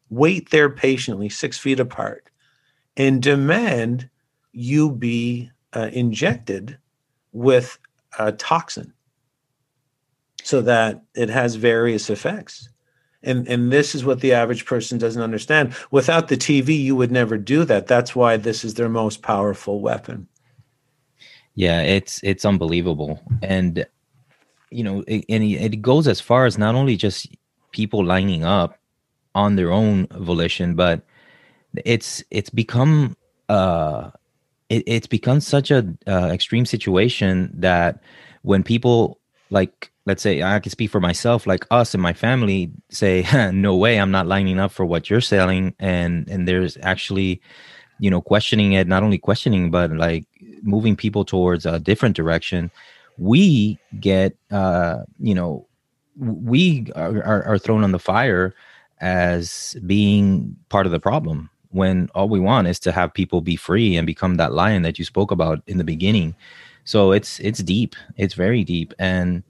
Wait 0.09 0.50
there 0.50 0.70
patiently, 0.70 1.28
six 1.28 1.59
feet 1.59 1.78
apart, 1.78 2.30
and 2.96 3.22
demand 3.22 4.09
you 4.52 4.90
be 4.90 5.50
uh, 5.72 5.90
injected 5.92 6.78
with 7.33 7.78
a 8.18 8.33
toxin 8.33 8.92
so 10.42 10.61
that 10.62 11.02
it 11.14 11.28
has 11.28 11.54
various 11.54 12.11
effects. 12.11 12.68
And, 13.22 13.46
and 13.48 13.70
this 13.70 13.94
is 13.94 14.04
what 14.04 14.20
the 14.20 14.33
average 14.33 14.64
person 14.64 14.98
doesn't 14.98 15.22
understand. 15.22 15.74
Without 15.90 16.28
the 16.28 16.37
TV, 16.37 16.83
you 16.83 16.96
would 16.96 17.12
never 17.12 17.37
do 17.37 17.64
that. 17.64 17.87
That's 17.87 18.16
why 18.16 18.37
this 18.37 18.64
is 18.64 18.74
their 18.74 18.88
most 18.88 19.22
powerful 19.22 19.80
weapon. 19.80 20.26
Yeah, 21.54 21.83
it's 21.83 22.20
it's 22.22 22.44
unbelievable, 22.44 23.20
and 23.42 23.85
you 24.70 24.85
know, 24.85 25.04
it, 25.06 25.24
and 25.28 25.42
it 25.42 25.83
goes 25.83 26.06
as 26.06 26.20
far 26.20 26.46
as 26.46 26.56
not 26.56 26.74
only 26.74 26.96
just 26.96 27.28
people 27.72 28.04
lining 28.04 28.44
up 28.44 28.78
on 29.35 29.56
their 29.56 29.72
own 29.72 30.06
volition, 30.12 30.74
but 30.74 31.02
it's 31.85 32.22
it's 32.30 32.50
become 32.50 33.16
uh 33.48 34.11
it, 34.70 34.83
it's 34.87 35.06
become 35.06 35.40
such 35.40 35.70
a 35.70 35.87
uh, 36.06 36.30
extreme 36.33 36.64
situation 36.64 37.50
that 37.54 38.00
when 38.42 38.62
people 38.62 39.20
like 39.50 39.92
let's 40.06 40.22
say 40.22 40.42
i 40.42 40.59
can 40.59 40.70
speak 40.70 40.90
for 40.90 41.00
myself 41.00 41.46
like 41.46 41.66
us 41.70 41.92
and 41.92 42.02
my 42.02 42.12
family 42.12 42.70
say 42.88 43.26
no 43.52 43.76
way 43.76 44.00
i'm 44.00 44.11
not 44.11 44.26
lining 44.26 44.59
up 44.59 44.72
for 44.72 44.87
what 44.87 45.11
you're 45.11 45.20
selling 45.20 45.74
and 45.78 46.26
and 46.28 46.48
there's 46.48 46.78
actually 46.83 47.40
you 48.00 48.11
know 48.11 48.20
questioning 48.20 48.72
it 48.72 48.88
not 48.88 49.02
only 49.02 49.18
questioning 49.18 49.70
but 49.70 49.92
like 49.92 50.26
moving 50.62 50.96
people 50.96 51.24
towards 51.24 51.66
a 51.66 51.78
different 51.78 52.16
direction. 52.16 52.70
We 53.18 53.78
get 54.00 54.37
uh 54.50 55.04
you 55.18 55.35
know 55.35 55.66
we 56.16 56.87
are, 56.96 57.22
are, 57.22 57.42
are 57.44 57.59
thrown 57.59 57.85
on 57.85 57.92
the 57.92 57.98
fire 57.98 58.54
as 59.00 59.76
being 59.87 60.56
part 60.68 60.87
of 60.87 60.92
the 60.92 61.00
problem 61.00 61.48
when 61.70 62.09
all 62.14 62.28
we 62.28 62.40
want 62.40 62.68
is 62.68 62.78
to 62.80 62.92
have 62.92 63.14
people 63.14 63.40
be 63.40 63.56
free 63.56 63.96
and 63.96 64.06
become 64.06 64.37
that 64.37 64.52
lion 64.52 64.83
that 64.83 64.98
you 64.98 65.04
spoke 65.04 65.30
about 65.30 65.62
in 65.66 65.78
the 65.78 65.85
beginning. 65.85 66.35
So 66.85 67.12
it's 67.12 67.38
it's 67.40 67.62
deep. 67.62 67.94
It's 68.16 68.35
very 68.35 68.64
deep. 68.64 68.94
And 68.98 69.42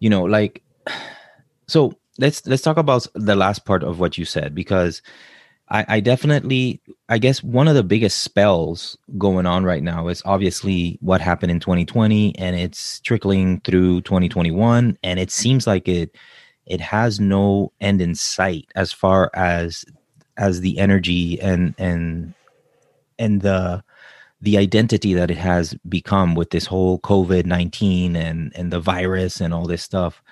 you 0.00 0.10
know 0.10 0.24
like 0.24 0.62
so 1.66 1.92
let's 2.18 2.46
let's 2.46 2.62
talk 2.62 2.76
about 2.76 3.06
the 3.14 3.36
last 3.36 3.64
part 3.64 3.82
of 3.82 4.00
what 4.00 4.16
you 4.16 4.24
said 4.24 4.54
because 4.54 5.02
I, 5.68 5.84
I 5.88 6.00
definitely 6.00 6.80
i 7.08 7.18
guess 7.18 7.42
one 7.42 7.66
of 7.68 7.74
the 7.74 7.82
biggest 7.82 8.22
spells 8.22 8.96
going 9.18 9.46
on 9.46 9.64
right 9.64 9.82
now 9.82 10.08
is 10.08 10.22
obviously 10.24 10.98
what 11.00 11.20
happened 11.20 11.50
in 11.50 11.60
2020 11.60 12.38
and 12.38 12.56
it's 12.56 13.00
trickling 13.00 13.60
through 13.60 14.02
2021 14.02 14.96
and 15.02 15.18
it 15.18 15.30
seems 15.30 15.66
like 15.66 15.88
it 15.88 16.14
it 16.66 16.80
has 16.80 17.20
no 17.20 17.72
end 17.80 18.00
in 18.00 18.14
sight 18.14 18.66
as 18.74 18.92
far 18.92 19.30
as 19.34 19.84
as 20.36 20.60
the 20.60 20.78
energy 20.78 21.40
and 21.40 21.74
and 21.78 22.34
and 23.18 23.42
the 23.42 23.82
the 24.42 24.58
identity 24.58 25.14
that 25.14 25.30
it 25.30 25.38
has 25.38 25.74
become 25.88 26.34
with 26.34 26.50
this 26.50 26.66
whole 26.66 26.98
covid-19 27.00 28.14
and 28.14 28.52
and 28.54 28.72
the 28.72 28.80
virus 28.80 29.40
and 29.40 29.54
all 29.54 29.66
this 29.66 29.82
stuff 29.82 30.22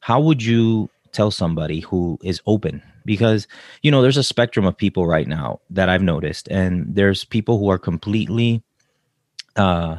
how 0.00 0.20
would 0.20 0.42
you 0.42 0.90
tell 1.14 1.30
somebody 1.30 1.80
who 1.80 2.18
is 2.22 2.42
open? 2.46 2.82
Because 3.06 3.46
you 3.82 3.90
know 3.90 4.02
there's 4.02 4.18
a 4.18 4.22
spectrum 4.22 4.66
of 4.66 4.76
people 4.76 5.06
right 5.06 5.28
now 5.28 5.60
that 5.68 5.90
i've 5.90 6.02
noticed 6.02 6.48
and 6.48 6.94
there's 6.94 7.24
people 7.24 7.58
who 7.58 7.68
are 7.68 7.78
completely 7.78 8.62
uh 9.56 9.98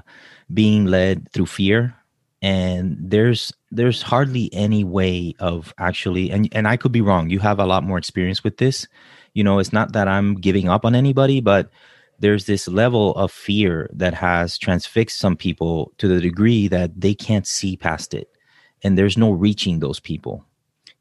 being 0.52 0.86
led 0.86 1.32
through 1.32 1.46
fear 1.46 1.96
and 2.42 2.98
there's 3.00 3.54
there's 3.72 4.02
hardly 4.02 4.50
any 4.54 4.84
way 4.84 5.36
of 5.40 5.72
actually 5.78 6.32
and 6.32 6.50
and 6.52 6.68
I 6.68 6.78
could 6.78 6.92
be 6.92 7.02
wrong 7.02 7.30
you 7.30 7.40
have 7.40 7.60
a 7.60 7.66
lot 7.66 7.84
more 7.84 8.00
experience 8.00 8.44
with 8.44 8.58
this 8.58 8.88
you 9.36 9.44
know 9.44 9.60
it's 9.60 9.72
not 9.72 9.94
that 9.94 10.08
i'm 10.08 10.34
giving 10.34 10.68
up 10.68 10.84
on 10.84 10.96
anybody 10.96 11.40
but 11.40 11.70
there's 12.20 12.46
this 12.46 12.68
level 12.68 13.14
of 13.16 13.32
fear 13.32 13.90
that 13.94 14.14
has 14.14 14.58
transfixed 14.58 15.18
some 15.18 15.36
people 15.36 15.92
to 15.98 16.08
the 16.08 16.22
degree 16.22 16.68
that 16.68 17.00
they 17.00 17.14
can't 17.14 17.48
see 17.48 17.76
past 17.76 18.14
it. 18.14 18.30
And 18.84 18.98
there's 18.98 19.18
no 19.18 19.32
reaching 19.32 19.80
those 19.80 20.00
people. 20.00 20.46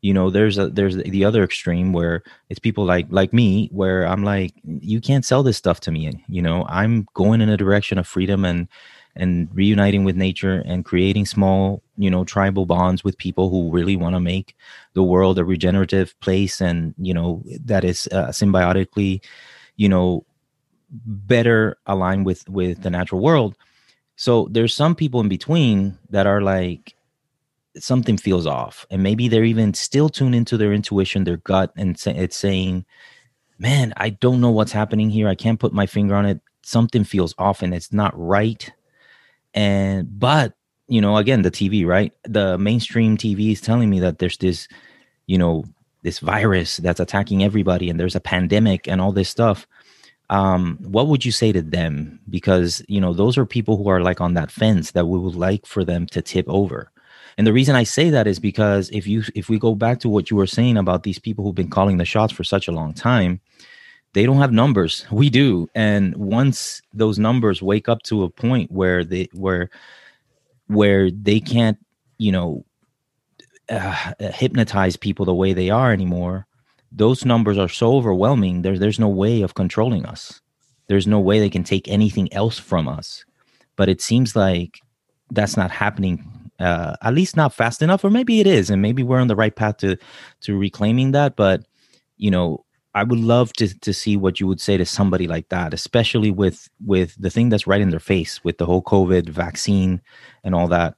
You 0.01 0.13
know 0.13 0.29
there's 0.29 0.59
a 0.59 0.69
there's 0.69 0.97
the 0.97 1.25
other 1.25 1.43
extreme 1.43 1.95
where 1.95 2.23
it's 2.51 2.61
people 2.61 2.85
like 2.85 3.07
like 3.09 3.33
me 3.33 3.71
where 3.73 4.07
i'm 4.07 4.23
like 4.23 4.53
you 4.63 5.01
can't 5.01 5.25
sell 5.25 5.43
this 5.43 5.57
stuff 5.57 5.81
to 5.81 5.91
me. 5.91 6.23
You 6.29 6.43
know 6.43 6.67
i'm 6.69 7.07
going 7.15 7.41
in 7.41 7.49
a 7.49 7.57
direction 7.57 7.97
of 7.97 8.07
freedom 8.07 8.45
and 8.45 8.69
and 9.17 9.49
reuniting 9.55 10.05
with 10.05 10.15
nature 10.15 10.63
and 10.67 10.85
creating 10.85 11.25
small 11.25 11.83
you 11.97 12.11
know 12.11 12.25
tribal 12.25 12.67
bonds 12.67 13.05
with 13.05 13.19
people 13.19 13.51
who 13.51 13.71
really 13.71 13.97
want 13.97 14.15
to 14.15 14.21
make 14.21 14.57
the 14.95 15.03
world 15.03 15.39
a 15.39 15.45
regenerative 15.45 16.19
place 16.21 16.61
and 16.61 16.95
you 16.99 17.15
know 17.15 17.43
that 17.65 17.85
is 17.85 18.09
uh, 18.13 18.29
symbiotically 18.29 19.23
you 19.77 19.89
know 19.89 20.25
better 20.91 21.77
aligned 21.87 22.27
with 22.27 22.49
with 22.49 22.83
the 22.83 22.91
natural 22.91 23.21
world. 23.21 23.57
So 24.17 24.49
there's 24.51 24.75
some 24.75 24.95
people 24.95 25.21
in 25.21 25.29
between 25.29 25.99
that 26.11 26.27
are 26.27 26.41
like 26.41 26.95
something 27.77 28.17
feels 28.17 28.47
off. 28.47 28.87
And 28.91 29.03
maybe 29.03 29.27
they're 29.27 29.45
even 29.45 29.75
still 29.75 30.09
tuned 30.09 30.35
into 30.35 30.57
their 30.57 30.73
intuition 30.73 31.25
their 31.25 31.39
gut 31.39 31.73
and 31.77 32.01
it's 32.07 32.37
saying 32.37 32.85
man 33.59 33.93
i 33.97 34.11
don't 34.11 34.41
know 34.41 34.51
what's 34.51 34.73
happening 34.73 35.11
here. 35.11 35.29
I 35.29 35.35
can't 35.35 35.61
put 35.61 35.73
my 35.73 35.87
finger 35.87 36.15
on 36.15 36.27
it. 36.27 36.41
Something 36.63 37.05
feels 37.05 37.35
off 37.39 37.63
and 37.63 37.75
it's 37.75 37.93
not 37.93 38.13
right. 38.17 38.71
And 39.53 40.19
but 40.19 40.55
you 40.89 41.01
know 41.01 41.17
again 41.17 41.43
the 41.43 41.51
tv 41.51 41.87
right? 41.87 42.13
The 42.25 42.59
mainstream 42.59 43.17
tv 43.17 43.53
is 43.53 43.61
telling 43.61 43.91
me 43.91 44.01
that 44.01 44.19
there's 44.19 44.39
this 44.39 44.69
you 45.27 45.39
know 45.39 45.65
this 46.03 46.19
virus 46.19 46.77
that's 46.79 47.01
attacking 47.01 47.43
everybody 47.43 47.89
and 47.89 47.99
there's 47.99 48.17
a 48.17 48.21
pandemic 48.21 48.87
and 48.87 49.01
all 49.01 49.13
this 49.13 49.29
stuff. 49.29 49.67
Um 50.31 50.79
what 50.81 51.07
would 51.09 51.25
you 51.25 51.33
say 51.33 51.53
to 51.53 51.63
them? 51.63 52.21
Because 52.29 52.83
you 52.89 53.01
know 53.01 53.13
those 53.13 53.39
are 53.39 53.47
people 53.47 53.77
who 53.77 53.89
are 53.89 54.03
like 54.03 54.21
on 54.21 54.35
that 54.35 54.51
fence 54.51 54.93
that 54.93 55.07
we 55.07 55.19
would 55.19 55.37
like 55.37 55.67
for 55.67 55.85
them 55.85 56.07
to 56.09 56.23
tip 56.23 56.47
over. 56.49 56.91
And 57.37 57.47
the 57.47 57.53
reason 57.53 57.75
i 57.75 57.83
say 57.83 58.11
that 58.11 58.27
is 58.27 58.39
because 58.39 58.91
if 58.91 59.07
you 59.07 59.25
if 59.35 59.49
we 59.49 59.59
go 59.59 59.75
back 59.75 59.99
to 60.01 60.09
what 60.09 60.31
you 60.31 60.37
were 60.37 60.47
saying 60.47 60.77
about 60.77 61.03
these 61.03 61.19
people 61.19 61.45
who've 61.45 61.55
been 61.63 61.71
calling 61.71 61.97
the 61.99 62.05
shots 62.05 62.33
for 62.33 62.45
such 62.45 62.69
a 62.69 62.73
long 62.73 62.95
time 62.95 63.41
they 64.15 64.25
don't 64.25 64.39
have 64.39 64.53
numbers. 64.53 65.07
We 65.13 65.29
do. 65.29 65.69
And 65.75 66.17
once 66.17 66.81
those 66.93 67.19
numbers 67.19 67.61
wake 67.61 67.89
up 67.89 68.03
to 68.05 68.23
a 68.23 68.31
point 68.31 68.71
where 68.71 69.05
they 69.05 69.29
where 69.33 69.71
where 70.67 71.11
they 71.11 71.41
can't 71.41 71.79
you 72.19 72.33
know 72.33 72.65
uh, 73.69 74.13
hypnotize 74.19 74.97
people 74.97 75.25
the 75.25 75.35
way 75.35 75.53
they 75.53 75.71
are 75.71 75.93
anymore 75.93 76.47
those 76.95 77.25
numbers 77.25 77.59
are 77.59 77.69
so 77.69 77.95
overwhelming 77.95 78.63
there's 78.63 78.79
there's 78.79 79.01
no 79.01 79.09
way 79.09 79.43
of 79.43 79.55
controlling 79.55 80.07
us. 80.07 80.41
There's 80.87 81.07
no 81.07 81.19
way 81.19 81.41
they 81.41 81.51
can 81.51 81.65
take 81.65 81.89
anything 81.89 82.33
else 82.33 82.59
from 82.59 82.89
us. 82.89 83.25
But 83.77 83.89
it 83.89 84.01
seems 84.01 84.37
like 84.37 84.81
that's 85.31 85.57
not 85.57 85.71
happening 85.73 86.31
uh, 86.61 86.95
at 87.03 87.15
least 87.15 87.37
not 87.37 87.53
fast 87.53 87.83
enough 87.83 88.05
or 88.05 88.11
maybe 88.11 88.39
it 88.39 88.47
is 88.47 88.71
and 88.71 88.81
maybe 88.81 89.03
we're 89.03 89.19
on 89.19 89.27
the 89.27 89.35
right 89.35 89.57
path 89.57 89.79
to 89.79 89.97
to 90.41 90.57
reclaiming 90.57 91.11
that 91.11 91.35
but 91.35 91.67
you 92.17 92.31
know 92.31 92.64
I 92.95 93.03
would 93.03 93.19
love 93.19 93.53
to 93.55 93.79
to 93.81 93.93
see 93.93 94.17
what 94.17 94.39
you 94.39 94.47
would 94.47 94.61
say 94.61 94.77
to 94.77 94.87
somebody 94.87 95.27
like 95.27 95.49
that, 95.49 95.75
especially 95.75 96.31
with 96.31 96.69
with 96.85 97.15
the 97.19 97.31
thing 97.31 97.49
that's 97.49 97.67
right 97.67 97.81
in 97.81 97.91
their 97.91 98.01
face 98.01 98.43
with 98.45 98.59
the 98.59 98.67
whole 98.67 98.83
COVID 98.83 99.29
vaccine 99.29 100.01
and 100.45 100.55
all 100.55 100.69
that. 100.69 100.95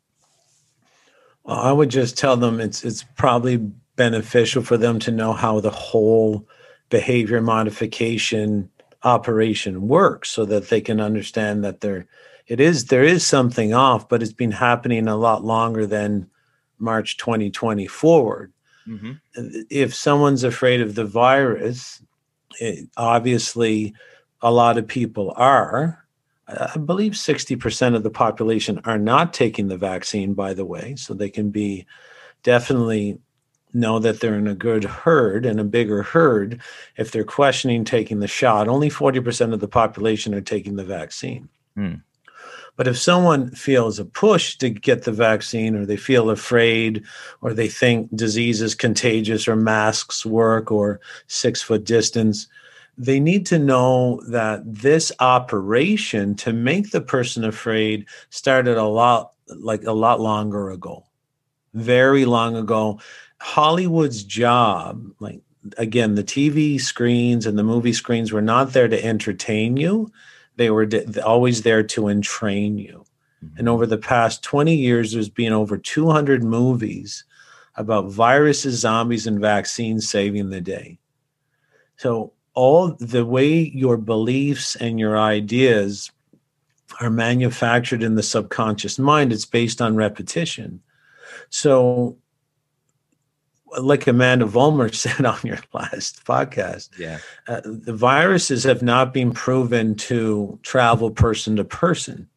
Well, 1.44 1.58
I 1.58 1.72
would 1.72 1.90
just 1.90 2.18
tell 2.18 2.36
them 2.36 2.60
it's 2.60 2.84
it's 2.84 3.04
probably 3.16 3.56
beneficial 3.96 4.62
for 4.62 4.76
them 4.76 4.98
to 5.00 5.10
know 5.10 5.32
how 5.32 5.60
the 5.60 5.70
whole 5.70 6.46
behavior 6.90 7.40
modification 7.40 8.70
operation 9.02 9.88
works 9.88 10.28
so 10.28 10.44
that 10.44 10.68
they 10.68 10.80
can 10.80 11.00
understand 11.00 11.64
that 11.64 11.80
there 11.80 12.06
it 12.46 12.60
is 12.60 12.86
there 12.86 13.04
is 13.04 13.26
something 13.26 13.72
off 13.72 14.08
but 14.08 14.22
it's 14.22 14.32
been 14.32 14.50
happening 14.50 15.06
a 15.06 15.16
lot 15.16 15.44
longer 15.44 15.86
than 15.86 16.28
March 16.78 17.16
2020 17.16 17.86
forward 17.86 18.52
Mm-hmm. 18.88 19.60
If 19.70 19.94
someone's 19.94 20.44
afraid 20.44 20.80
of 20.80 20.94
the 20.94 21.04
virus, 21.04 22.02
it, 22.60 22.88
obviously 22.96 23.94
a 24.42 24.50
lot 24.50 24.78
of 24.78 24.86
people 24.86 25.32
are. 25.36 26.04
I 26.48 26.78
believe 26.78 27.12
60% 27.12 27.96
of 27.96 28.04
the 28.04 28.10
population 28.10 28.80
are 28.84 28.98
not 28.98 29.32
taking 29.34 29.66
the 29.68 29.76
vaccine, 29.76 30.34
by 30.34 30.54
the 30.54 30.64
way. 30.64 30.94
So 30.96 31.12
they 31.12 31.30
can 31.30 31.50
be 31.50 31.86
definitely 32.44 33.18
know 33.74 33.98
that 33.98 34.20
they're 34.20 34.38
in 34.38 34.46
a 34.46 34.54
good 34.54 34.84
herd 34.84 35.44
and 35.44 35.60
a 35.60 35.64
bigger 35.64 36.02
herd 36.02 36.60
if 36.96 37.10
they're 37.10 37.24
questioning 37.24 37.84
taking 37.84 38.20
the 38.20 38.28
shot. 38.28 38.68
Only 38.68 38.88
40% 38.88 39.52
of 39.52 39.60
the 39.60 39.68
population 39.68 40.34
are 40.34 40.40
taking 40.40 40.76
the 40.76 40.84
vaccine. 40.84 41.48
Mm. 41.76 42.02
But 42.76 42.86
if 42.86 42.98
someone 42.98 43.50
feels 43.52 43.98
a 43.98 44.04
push 44.04 44.56
to 44.58 44.68
get 44.68 45.04
the 45.04 45.12
vaccine, 45.12 45.74
or 45.74 45.86
they 45.86 45.96
feel 45.96 46.30
afraid, 46.30 47.02
or 47.40 47.54
they 47.54 47.68
think 47.68 48.14
disease 48.14 48.60
is 48.60 48.74
contagious, 48.74 49.48
or 49.48 49.56
masks 49.56 50.26
work, 50.26 50.70
or 50.70 51.00
six 51.26 51.62
foot 51.62 51.84
distance, 51.84 52.46
they 52.98 53.18
need 53.20 53.46
to 53.46 53.58
know 53.58 54.20
that 54.28 54.62
this 54.64 55.12
operation 55.20 56.34
to 56.36 56.52
make 56.52 56.90
the 56.90 57.00
person 57.00 57.44
afraid 57.44 58.06
started 58.30 58.76
a 58.76 58.84
lot 58.84 59.32
like 59.58 59.84
a 59.84 59.92
lot 59.92 60.20
longer 60.20 60.70
ago. 60.70 61.04
Very 61.74 62.24
long 62.24 62.56
ago. 62.56 63.00
Hollywood's 63.38 64.24
job 64.24 65.04
like 65.20 65.40
again 65.78 66.14
the 66.14 66.24
tv 66.24 66.80
screens 66.80 67.44
and 67.44 67.58
the 67.58 67.62
movie 67.62 67.92
screens 67.92 68.32
were 68.32 68.40
not 68.40 68.72
there 68.72 68.88
to 68.88 69.04
entertain 69.04 69.76
you 69.76 70.10
they 70.56 70.70
were 70.70 70.88
always 71.24 71.62
there 71.62 71.82
to 71.82 72.08
entrain 72.08 72.78
you. 72.78 73.04
Mm-hmm. 73.44 73.58
And 73.58 73.68
over 73.68 73.86
the 73.86 73.98
past 73.98 74.42
20 74.42 74.74
years, 74.74 75.12
there's 75.12 75.28
been 75.28 75.52
over 75.52 75.76
200 75.76 76.42
movies 76.42 77.24
about 77.76 78.10
viruses, 78.10 78.80
zombies, 78.80 79.26
and 79.26 79.40
vaccines 79.40 80.08
saving 80.08 80.50
the 80.50 80.60
day. 80.60 80.98
So, 81.96 82.32
all 82.54 82.96
the 82.98 83.24
way 83.26 83.52
your 83.74 83.98
beliefs 83.98 84.76
and 84.76 84.98
your 84.98 85.18
ideas 85.18 86.10
are 87.00 87.10
manufactured 87.10 88.02
in 88.02 88.14
the 88.14 88.22
subconscious 88.22 88.98
mind, 88.98 89.30
it's 89.30 89.44
based 89.44 89.82
on 89.82 89.94
repetition. 89.94 90.80
So, 91.50 92.16
like 93.76 94.06
Amanda 94.06 94.46
Vollmer 94.46 94.94
said 94.94 95.24
on 95.26 95.38
your 95.44 95.58
last 95.72 96.24
podcast, 96.24 96.90
Yeah. 96.98 97.18
uh, 97.48 97.60
the 97.64 97.94
viruses 97.94 98.64
have 98.64 98.82
not 98.82 99.12
been 99.12 99.32
proven 99.32 99.94
to 99.96 100.58
travel 100.62 101.10
person 101.10 101.56
to 101.56 101.64
person 101.64 102.28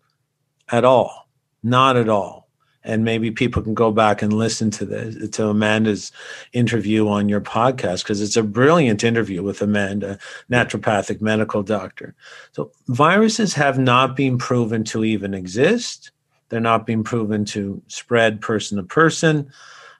at 0.69 0.85
all. 0.85 1.27
Not 1.63 1.97
at 1.97 2.09
all. 2.09 2.47
And 2.83 3.03
maybe 3.03 3.29
people 3.29 3.61
can 3.61 3.73
go 3.73 3.91
back 3.91 4.21
and 4.21 4.31
listen 4.31 4.71
to 4.71 4.85
this 4.85 5.29
to 5.31 5.49
Amanda's 5.49 6.13
interview 6.53 7.09
on 7.09 7.27
your 7.27 7.41
podcast 7.41 8.03
because 8.03 8.21
it's 8.21 8.37
a 8.37 8.43
brilliant 8.43 9.03
interview 9.03 9.43
with 9.43 9.61
Amanda, 9.61 10.17
naturopathic 10.49 11.19
medical 11.19 11.61
doctor. 11.61 12.15
So 12.53 12.71
viruses 12.87 13.53
have 13.55 13.77
not 13.77 14.15
been 14.15 14.37
proven 14.37 14.85
to 14.85 15.03
even 15.03 15.33
exist. 15.33 16.11
They're 16.47 16.61
not 16.61 16.85
being 16.85 17.03
proven 17.03 17.43
to 17.45 17.81
spread 17.87 18.39
person 18.39 18.77
to 18.77 18.83
person. 18.83 19.51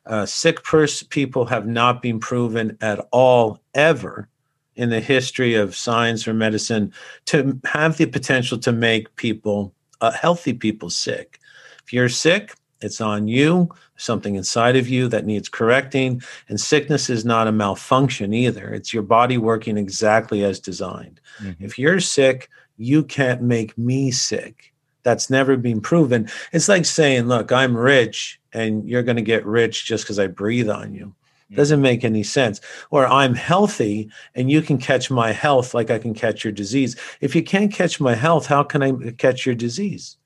Uh, 0.09 0.25
sick 0.25 0.63
pers- 0.63 1.03
people 1.03 1.45
have 1.45 1.67
not 1.67 2.01
been 2.01 2.19
proven 2.19 2.75
at 2.81 2.99
all 3.11 3.61
ever 3.75 4.27
in 4.75 4.89
the 4.89 4.99
history 4.99 5.53
of 5.53 5.75
science 5.75 6.27
or 6.27 6.33
medicine 6.33 6.91
to 7.25 7.59
have 7.65 7.97
the 7.97 8.07
potential 8.07 8.57
to 8.57 8.71
make 8.71 9.15
people, 9.17 9.71
uh, 10.01 10.11
healthy 10.11 10.53
people, 10.53 10.89
sick. 10.89 11.39
If 11.85 11.93
you're 11.93 12.09
sick, 12.09 12.55
it's 12.81 13.01
on 13.01 13.27
you, 13.27 13.69
something 13.97 14.35
inside 14.35 14.75
of 14.77 14.87
you 14.87 15.07
that 15.09 15.25
needs 15.25 15.47
correcting. 15.49 16.23
And 16.47 16.59
sickness 16.59 17.09
is 17.09 17.23
not 17.23 17.47
a 17.47 17.51
malfunction 17.51 18.33
either. 18.33 18.73
It's 18.73 18.93
your 18.93 19.03
body 19.03 19.37
working 19.37 19.77
exactly 19.77 20.43
as 20.43 20.59
designed. 20.59 21.19
Mhm. 21.43 21.57
If 21.59 21.77
you're 21.77 21.99
sick, 21.99 22.49
you 22.77 23.03
can't 23.03 23.43
make 23.43 23.77
me 23.77 24.09
sick. 24.09 24.73
That's 25.03 25.29
never 25.29 25.55
been 25.57 25.81
proven. 25.81 26.29
It's 26.51 26.69
like 26.69 26.85
saying, 26.85 27.27
look, 27.27 27.51
I'm 27.51 27.75
rich 27.77 28.38
and 28.53 28.88
you're 28.88 29.03
going 29.03 29.17
to 29.17 29.21
get 29.21 29.45
rich 29.45 29.85
just 29.85 30.03
because 30.03 30.19
I 30.19 30.27
breathe 30.27 30.69
on 30.69 30.93
you. 30.93 31.13
Doesn't 31.55 31.81
make 31.81 32.03
any 32.03 32.21
sense. 32.21 32.62
Or 32.91 33.07
I'm 33.07 33.33
healthy 33.33 34.12
and 34.35 34.51
you 34.51 34.62
can 34.62 34.77
catch 34.77 35.09
my 35.09 35.31
health 35.31 35.73
like 35.73 35.89
I 35.89 35.97
can 35.97 36.13
catch 36.13 36.43
your 36.43 36.53
disease. 36.53 36.95
If 37.21 37.35
you 37.35 37.41
can't 37.41 37.73
catch 37.73 37.99
my 37.99 38.13
health, 38.13 38.45
how 38.45 38.62
can 38.63 38.83
I 38.83 38.91
catch 39.17 39.47
your 39.47 39.55
disease? 39.55 40.17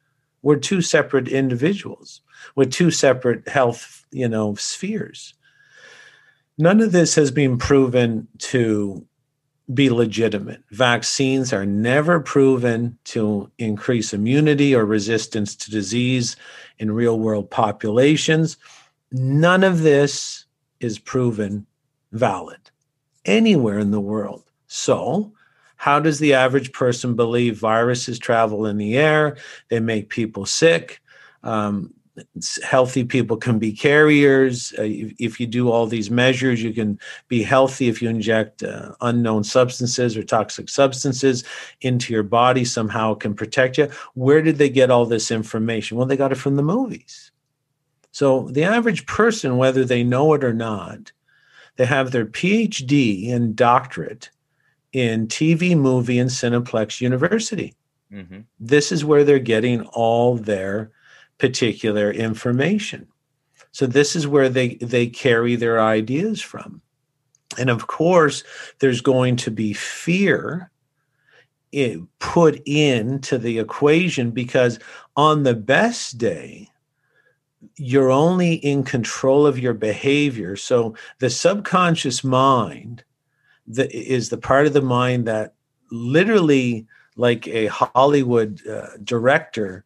We're 0.41 0.57
two 0.57 0.81
separate 0.81 1.29
individuals 1.29 2.21
with 2.55 2.73
two 2.73 2.91
separate 2.91 3.47
health, 3.47 4.05
you 4.11 4.27
know, 4.27 4.55
spheres. 4.55 5.33
None 6.57 6.81
of 6.81 6.91
this 6.91 7.15
has 7.15 7.31
been 7.31 7.57
proven 7.57 8.27
to 8.39 9.05
be 9.71 9.89
legitimate. 9.89 10.61
Vaccines 10.71 11.53
are 11.53 11.65
never 11.65 12.19
proven 12.19 12.97
to 13.05 13.49
increase 13.57 14.13
immunity 14.13 14.75
or 14.75 14.85
resistance 14.85 15.55
to 15.55 15.71
disease 15.71 16.35
in 16.79 16.91
real 16.91 17.19
world 17.19 17.49
populations. 17.49 18.57
None 19.11 19.63
of 19.63 19.81
this 19.81 20.45
is 20.79 20.99
proven 20.99 21.65
valid 22.11 22.71
anywhere 23.25 23.79
in 23.79 23.91
the 23.91 24.01
world. 24.01 24.43
So, 24.67 25.33
how 25.77 25.99
does 25.99 26.19
the 26.19 26.33
average 26.33 26.71
person 26.71 27.15
believe 27.15 27.57
viruses 27.57 28.17
travel 28.17 28.65
in 28.65 28.77
the 28.77 28.97
air? 28.97 29.37
They 29.69 29.79
make 29.79 30.09
people 30.09 30.45
sick. 30.45 31.01
Um, 31.43 31.93
healthy 32.63 33.03
people 33.03 33.37
can 33.37 33.57
be 33.59 33.71
carriers. 33.71 34.73
Uh, 34.77 34.83
if, 34.83 35.13
if, 35.19 35.39
you 35.39 35.47
do 35.47 35.71
all 35.71 35.87
these 35.87 36.11
measures, 36.11 36.61
you 36.61 36.73
can 36.73 36.99
be 37.27 37.41
healthy 37.41 37.87
if 37.87 38.01
you 38.01 38.09
inject 38.09 38.63
uh, 38.63 38.91
unknown 39.01 39.43
substances 39.43 40.15
or 40.15 40.23
toxic 40.23 40.69
substances 40.69 41.43
into 41.81 42.13
your 42.13 42.23
body, 42.23 42.65
somehow 42.65 43.13
it 43.13 43.19
can 43.19 43.33
protect 43.33 43.77
you. 43.77 43.89
Where 44.13 44.41
did 44.41 44.57
they 44.57 44.69
get 44.69 44.91
all 44.91 45.05
this 45.05 45.31
information? 45.31 45.97
Well, 45.97 46.05
they 46.05 46.17
got 46.17 46.31
it 46.31 46.35
from 46.35 46.55
the 46.55 46.63
movies. 46.63 47.31
So 48.11 48.47
the 48.51 48.63
average 48.63 49.07
person, 49.07 49.57
whether 49.57 49.83
they 49.83 50.03
know 50.03 50.33
it 50.33 50.43
or 50.43 50.53
not, 50.53 51.11
they 51.77 51.85
have 51.85 52.11
their 52.11 52.27
PhD 52.27 53.33
and 53.33 53.55
doctorate 53.55 54.29
in 54.91 55.27
TV, 55.27 55.75
movie, 55.75 56.19
and 56.19 56.29
Cineplex 56.29 57.01
University. 57.01 57.73
Mm-hmm. 58.13 58.41
This 58.59 58.91
is 58.91 59.03
where 59.03 59.23
they're 59.23 59.39
getting 59.39 59.81
all 59.87 60.37
their 60.37 60.91
particular 61.43 62.09
information. 62.09 63.05
So 63.73 63.85
this 63.85 64.15
is 64.15 64.25
where 64.25 64.47
they 64.47 64.75
they 64.75 65.07
carry 65.07 65.57
their 65.57 65.81
ideas 65.81 66.41
from. 66.41 66.81
And 67.57 67.69
of 67.69 67.87
course, 67.87 68.45
there's 68.79 69.01
going 69.01 69.35
to 69.35 69.51
be 69.51 69.73
fear 69.73 70.71
put 72.19 72.61
into 72.65 73.37
the 73.37 73.59
equation 73.59 74.31
because 74.31 74.79
on 75.17 75.43
the 75.43 75.53
best 75.53 76.17
day, 76.17 76.69
you're 77.75 78.11
only 78.11 78.53
in 78.53 78.85
control 78.85 79.45
of 79.45 79.59
your 79.59 79.73
behavior. 79.73 80.55
So 80.55 80.95
the 81.19 81.29
subconscious 81.29 82.23
mind 82.23 83.03
the, 83.67 83.93
is 83.93 84.29
the 84.29 84.37
part 84.37 84.65
of 84.65 84.71
the 84.71 84.81
mind 84.81 85.27
that 85.27 85.55
literally, 85.91 86.87
like 87.17 87.49
a 87.49 87.65
Hollywood 87.67 88.65
uh, 88.65 88.95
director, 89.03 89.83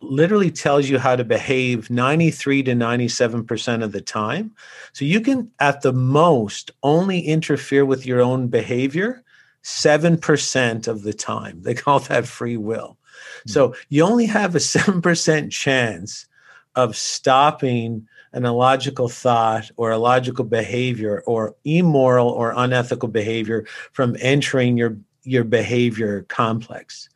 literally 0.00 0.50
tells 0.50 0.88
you 0.88 0.98
how 0.98 1.16
to 1.16 1.24
behave 1.24 1.90
93 1.90 2.62
to 2.64 2.72
97% 2.72 3.82
of 3.82 3.92
the 3.92 4.00
time. 4.00 4.52
So 4.92 5.04
you 5.04 5.20
can, 5.20 5.50
at 5.58 5.82
the 5.82 5.92
most, 5.92 6.70
only 6.82 7.20
interfere 7.20 7.84
with 7.84 8.06
your 8.06 8.20
own 8.20 8.48
behavior 8.48 9.22
7% 9.64 10.88
of 10.88 11.02
the 11.02 11.12
time. 11.12 11.60
They 11.62 11.74
call 11.74 12.00
that 12.00 12.26
free 12.26 12.56
will. 12.56 12.96
Mm-hmm. 12.96 13.50
So 13.50 13.74
you 13.88 14.04
only 14.04 14.26
have 14.26 14.54
a 14.54 14.58
7% 14.58 15.50
chance 15.50 16.26
of 16.74 16.96
stopping 16.96 18.06
an 18.32 18.44
illogical 18.44 19.08
thought 19.08 19.70
or 19.76 19.90
illogical 19.90 20.44
behavior 20.44 21.22
or 21.26 21.56
immoral 21.64 22.28
or 22.28 22.52
unethical 22.56 23.08
behavior 23.08 23.66
from 23.92 24.16
entering 24.20 24.76
your, 24.76 24.96
your 25.24 25.44
behavior 25.44 26.22
complex. 26.28 27.08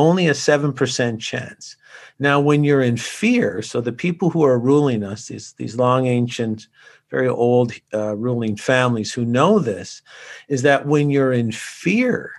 Only 0.00 0.28
a 0.28 0.32
7% 0.32 1.20
chance. 1.20 1.76
Now, 2.18 2.40
when 2.40 2.64
you're 2.64 2.80
in 2.80 2.96
fear, 2.96 3.60
so 3.60 3.82
the 3.82 3.92
people 3.92 4.30
who 4.30 4.42
are 4.44 4.58
ruling 4.58 5.04
us, 5.04 5.28
these, 5.28 5.52
these 5.58 5.76
long 5.76 6.06
ancient, 6.06 6.68
very 7.10 7.28
old 7.28 7.72
uh, 7.92 8.16
ruling 8.16 8.56
families 8.56 9.12
who 9.12 9.26
know 9.26 9.58
this, 9.58 10.00
is 10.48 10.62
that 10.62 10.86
when 10.86 11.10
you're 11.10 11.34
in 11.34 11.52
fear, 11.52 12.32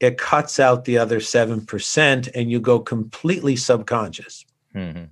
it 0.00 0.18
cuts 0.18 0.58
out 0.58 0.84
the 0.84 0.98
other 0.98 1.20
7% 1.20 2.28
and 2.34 2.50
you 2.50 2.58
go 2.58 2.80
completely 2.80 3.54
subconscious. 3.54 4.44
Mm-hmm. 4.74 5.04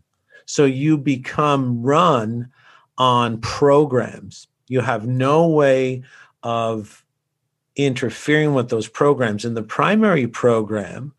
So 0.44 0.64
you 0.64 0.98
become 0.98 1.82
run 1.82 2.50
on 2.98 3.40
programs. 3.40 4.48
You 4.66 4.80
have 4.80 5.06
no 5.06 5.46
way 5.46 6.02
of 6.42 7.04
interfering 7.76 8.54
with 8.54 8.70
those 8.70 8.88
programs. 8.88 9.44
And 9.44 9.56
the 9.56 9.62
primary 9.62 10.26
program, 10.26 11.12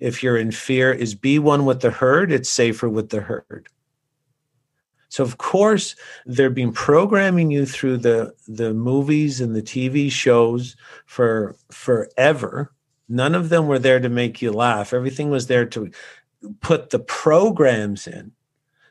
if 0.00 0.22
you're 0.22 0.36
in 0.36 0.50
fear, 0.50 0.92
is 0.92 1.14
be 1.14 1.38
one 1.38 1.64
with 1.64 1.80
the 1.80 1.90
herd. 1.90 2.32
It's 2.32 2.48
safer 2.48 2.88
with 2.88 3.10
the 3.10 3.20
herd. 3.20 3.68
So 5.08 5.24
of 5.24 5.38
course 5.38 5.96
they've 6.26 6.54
been 6.54 6.72
programming 6.72 7.50
you 7.50 7.66
through 7.66 7.98
the 7.98 8.34
the 8.46 8.74
movies 8.74 9.40
and 9.40 9.56
the 9.56 9.62
TV 9.62 10.10
shows 10.10 10.76
for 11.06 11.56
forever. 11.70 12.72
None 13.08 13.34
of 13.34 13.48
them 13.48 13.66
were 13.66 13.78
there 13.78 14.00
to 14.00 14.08
make 14.10 14.42
you 14.42 14.52
laugh. 14.52 14.92
Everything 14.92 15.30
was 15.30 15.46
there 15.46 15.64
to 15.66 15.90
put 16.60 16.90
the 16.90 16.98
programs 16.98 18.06
in. 18.06 18.32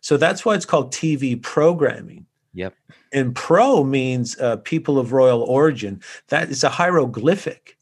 So 0.02 0.17
that's 0.17 0.43
why 0.43 0.56
it's 0.56 0.65
called 0.65 0.91
TV 0.91 1.41
programming. 1.41 2.26
Yep. 2.54 2.74
And 3.13 3.36
pro 3.36 3.84
means 3.84 4.39
uh, 4.39 4.58
people 4.58 4.98
of 4.98 5.13
royal 5.13 5.43
origin. 5.43 6.02
That 6.30 6.50
is 6.50 6.63
a 6.63 6.70
hieroglyphic. 6.70 7.77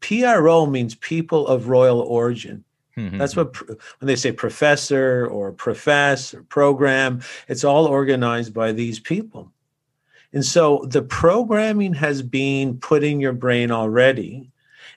PRO 0.00 0.66
means 0.66 0.94
people 0.94 1.46
of 1.46 1.68
royal 1.68 2.00
origin. 2.00 2.64
Mm-hmm. 2.96 3.18
That's 3.18 3.36
what 3.36 3.56
when 3.68 3.78
they 4.06 4.16
say 4.16 4.32
professor 4.32 5.26
or 5.26 5.52
profess 5.52 6.34
or 6.34 6.42
program, 6.44 7.22
it's 7.48 7.64
all 7.64 7.86
organized 7.86 8.52
by 8.52 8.72
these 8.72 8.98
people. 8.98 9.52
And 10.32 10.44
so 10.44 10.86
the 10.88 11.02
programming 11.02 11.94
has 11.94 12.22
been 12.22 12.78
put 12.78 13.02
in 13.02 13.20
your 13.20 13.32
brain 13.32 13.70
already. 13.70 14.50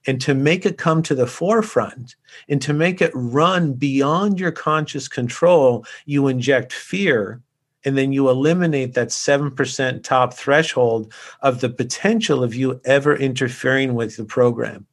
And 0.05 0.19
to 0.21 0.33
make 0.33 0.65
it 0.65 0.77
come 0.77 1.01
to 1.03 1.15
the 1.15 1.27
forefront 1.27 2.15
and 2.49 2.61
to 2.61 2.73
make 2.73 3.01
it 3.01 3.11
run 3.13 3.73
beyond 3.73 4.39
your 4.39 4.51
conscious 4.51 5.07
control, 5.07 5.85
you 6.05 6.27
inject 6.27 6.73
fear 6.73 7.41
and 7.85 7.97
then 7.97 8.11
you 8.11 8.29
eliminate 8.29 8.93
that 8.93 9.09
7% 9.09 10.03
top 10.03 10.33
threshold 10.33 11.13
of 11.41 11.61
the 11.61 11.69
potential 11.69 12.43
of 12.43 12.55
you 12.55 12.79
ever 12.85 13.15
interfering 13.15 13.93
with 13.93 14.17
the 14.17 14.25
program. 14.25 14.85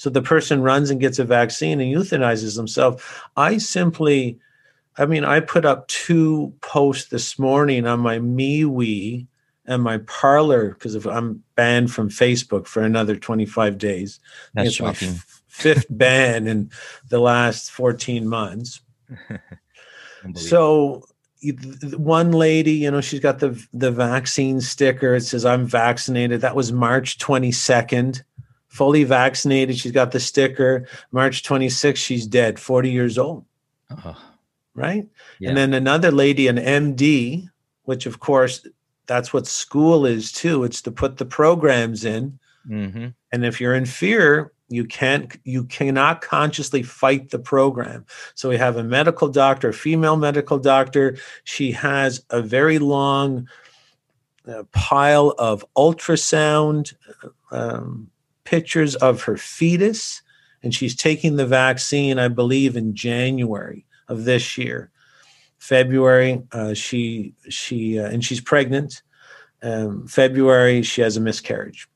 So 0.00 0.08
the 0.08 0.22
person 0.22 0.62
runs 0.62 0.88
and 0.88 0.98
gets 0.98 1.18
a 1.18 1.26
vaccine 1.26 1.78
and 1.78 1.94
euthanizes 1.94 2.56
himself. 2.56 3.22
I 3.36 3.58
simply, 3.58 4.38
I 4.96 5.04
mean, 5.04 5.26
I 5.26 5.40
put 5.40 5.66
up 5.66 5.88
two 5.88 6.54
posts 6.62 7.10
this 7.10 7.38
morning 7.38 7.86
on 7.86 8.00
my 8.00 8.18
MeWe 8.18 9.26
and 9.66 9.82
my 9.82 9.98
Parler 9.98 10.70
because 10.70 10.94
if 10.94 11.06
I'm 11.06 11.44
banned 11.54 11.92
from 11.92 12.08
Facebook 12.08 12.66
for 12.66 12.80
another 12.80 13.14
25 13.14 13.76
days. 13.76 14.20
That's 14.54 14.72
shocking. 14.72 15.08
My 15.08 15.14
f- 15.16 15.42
fifth 15.48 15.86
ban 15.90 16.46
in 16.46 16.70
the 17.10 17.20
last 17.20 17.70
14 17.70 18.26
months. 18.26 18.80
so 20.34 21.04
one 21.94 22.32
lady, 22.32 22.72
you 22.72 22.90
know, 22.90 23.02
she's 23.02 23.20
got 23.20 23.38
the 23.38 23.62
the 23.74 23.90
vaccine 23.90 24.62
sticker. 24.62 25.14
It 25.14 25.24
says 25.24 25.44
I'm 25.44 25.66
vaccinated. 25.66 26.40
That 26.40 26.56
was 26.56 26.72
March 26.72 27.18
22nd. 27.18 28.22
Fully 28.70 29.04
vaccinated. 29.04 29.76
She's 29.76 29.92
got 29.92 30.12
the 30.12 30.20
sticker. 30.20 30.88
March 31.12 31.42
26th, 31.42 31.96
she's 31.96 32.26
dead, 32.26 32.58
40 32.58 32.90
years 32.90 33.18
old. 33.18 33.44
Right? 34.74 35.06
Yeah. 35.38 35.50
And 35.50 35.58
then 35.58 35.74
another 35.74 36.10
lady, 36.10 36.48
an 36.48 36.56
MD, 36.56 37.48
which 37.84 38.06
of 38.06 38.20
course 38.20 38.66
that's 39.06 39.32
what 39.32 39.46
school 39.46 40.06
is 40.06 40.30
too. 40.30 40.64
It's 40.64 40.80
to 40.82 40.92
put 40.92 41.18
the 41.18 41.24
programs 41.24 42.04
in. 42.04 42.38
Mm-hmm. 42.68 43.08
And 43.32 43.44
if 43.44 43.60
you're 43.60 43.74
in 43.74 43.86
fear, 43.86 44.52
you 44.70 44.84
can't 44.84 45.36
you 45.44 45.64
cannot 45.64 46.22
consciously 46.22 46.82
fight 46.82 47.30
the 47.30 47.38
program 47.38 48.06
so 48.34 48.48
we 48.48 48.56
have 48.56 48.76
a 48.76 48.84
medical 48.84 49.28
doctor 49.28 49.70
a 49.70 49.74
female 49.74 50.16
medical 50.16 50.58
doctor 50.58 51.16
she 51.44 51.72
has 51.72 52.24
a 52.30 52.40
very 52.40 52.78
long 52.78 53.48
uh, 54.46 54.62
pile 54.70 55.34
of 55.38 55.64
ultrasound 55.76 56.94
um, 57.50 58.08
pictures 58.50 58.94
of 58.96 59.22
her 59.22 59.36
fetus 59.36 60.22
and 60.62 60.74
she's 60.74 60.96
taking 60.96 61.36
the 61.36 61.46
vaccine 61.46 62.18
i 62.18 62.28
believe 62.28 62.76
in 62.76 62.94
january 62.94 63.86
of 64.08 64.24
this 64.24 64.58
year 64.58 64.90
february 65.58 66.42
uh, 66.52 66.74
she 66.74 67.34
she 67.48 67.98
uh, 67.98 68.08
and 68.08 68.24
she's 68.24 68.40
pregnant 68.40 69.02
um, 69.62 70.06
february 70.06 70.82
she 70.82 71.00
has 71.00 71.16
a 71.16 71.20
miscarriage 71.20 71.88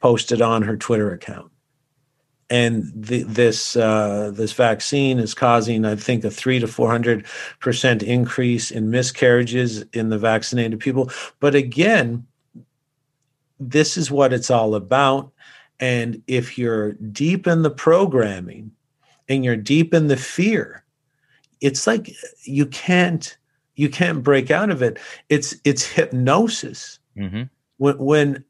posted 0.00 0.42
on 0.42 0.62
her 0.62 0.76
Twitter 0.76 1.12
account. 1.12 1.52
And 2.48 2.90
the, 2.96 3.22
this 3.22 3.76
uh, 3.76 4.32
this 4.34 4.52
vaccine 4.52 5.20
is 5.20 5.34
causing, 5.34 5.84
I 5.84 5.94
think, 5.94 6.24
a 6.24 6.30
three 6.30 6.58
to 6.58 6.66
four 6.66 6.90
hundred 6.90 7.24
percent 7.60 8.02
increase 8.02 8.72
in 8.72 8.90
miscarriages 8.90 9.82
in 9.92 10.08
the 10.08 10.18
vaccinated 10.18 10.80
people. 10.80 11.12
But 11.38 11.54
again, 11.54 12.26
this 13.60 13.96
is 13.96 14.10
what 14.10 14.32
it's 14.32 14.50
all 14.50 14.74
about. 14.74 15.30
And 15.78 16.22
if 16.26 16.58
you're 16.58 16.92
deep 16.92 17.46
in 17.46 17.62
the 17.62 17.70
programming 17.70 18.72
and 19.28 19.44
you're 19.44 19.56
deep 19.56 19.94
in 19.94 20.08
the 20.08 20.16
fear, 20.16 20.84
it's 21.60 21.86
like 21.86 22.14
you 22.44 22.66
can't 22.66 23.36
you 23.76 23.88
can't 23.88 24.22
break 24.22 24.50
out 24.50 24.70
of 24.70 24.82
it. 24.82 24.98
It's 25.28 25.54
it's 25.64 25.86
hypnosis. 25.86 26.98
Mm-hmm. 27.16 27.42
When 27.78 27.98
when 27.98 28.44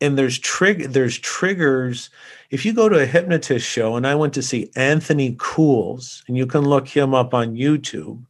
and 0.00 0.18
there's 0.18 0.38
trigger 0.38 0.86
there's 0.86 1.18
triggers 1.18 2.10
if 2.50 2.64
you 2.64 2.72
go 2.72 2.88
to 2.88 3.00
a 3.00 3.06
hypnotist 3.06 3.66
show 3.66 3.96
and 3.96 4.06
i 4.06 4.14
went 4.14 4.34
to 4.34 4.42
see 4.42 4.70
anthony 4.76 5.36
cools 5.38 6.24
and 6.26 6.36
you 6.36 6.46
can 6.46 6.62
look 6.62 6.88
him 6.88 7.14
up 7.14 7.32
on 7.32 7.54
youtube 7.54 8.20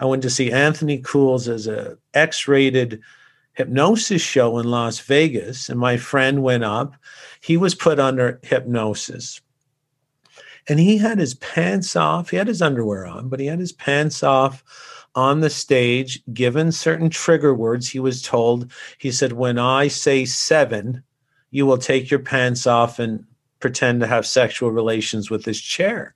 i 0.00 0.04
went 0.04 0.22
to 0.22 0.30
see 0.30 0.52
anthony 0.52 0.98
cools 0.98 1.48
as 1.48 1.66
a 1.66 1.96
x-rated 2.12 3.00
hypnosis 3.54 4.22
show 4.22 4.58
in 4.58 4.66
las 4.70 4.98
vegas 5.00 5.68
and 5.68 5.78
my 5.78 5.96
friend 5.96 6.42
went 6.42 6.64
up. 6.64 6.94
He 7.40 7.56
was 7.56 7.74
put 7.74 7.98
under 7.98 8.40
hypnosis. 8.42 9.40
And 10.68 10.80
he 10.80 10.98
had 10.98 11.18
his 11.18 11.34
pants 11.34 11.94
off 11.96 12.30
he 12.30 12.36
had 12.36 12.48
his 12.48 12.62
underwear 12.62 13.06
on 13.06 13.28
but 13.28 13.40
he 13.40 13.46
had 13.46 13.58
his 13.58 13.72
pants 13.72 14.22
off 14.22 14.62
on 15.14 15.40
the 15.40 15.50
stage 15.50 16.20
given 16.32 16.72
certain 16.72 17.08
trigger 17.08 17.54
words. 17.54 17.88
He 17.88 18.00
was 18.00 18.22
told 18.22 18.70
he 18.98 19.10
said 19.10 19.32
when 19.32 19.58
i 19.58 19.88
say 19.88 20.24
seven 20.24 21.02
you 21.50 21.66
will 21.66 21.78
take 21.78 22.10
your 22.10 22.20
pants 22.20 22.66
off 22.66 22.98
and 22.98 23.24
pretend 23.60 24.00
to 24.00 24.06
have 24.06 24.26
sexual 24.26 24.70
relations 24.72 25.30
with 25.30 25.44
this 25.44 25.60
chair. 25.60 26.14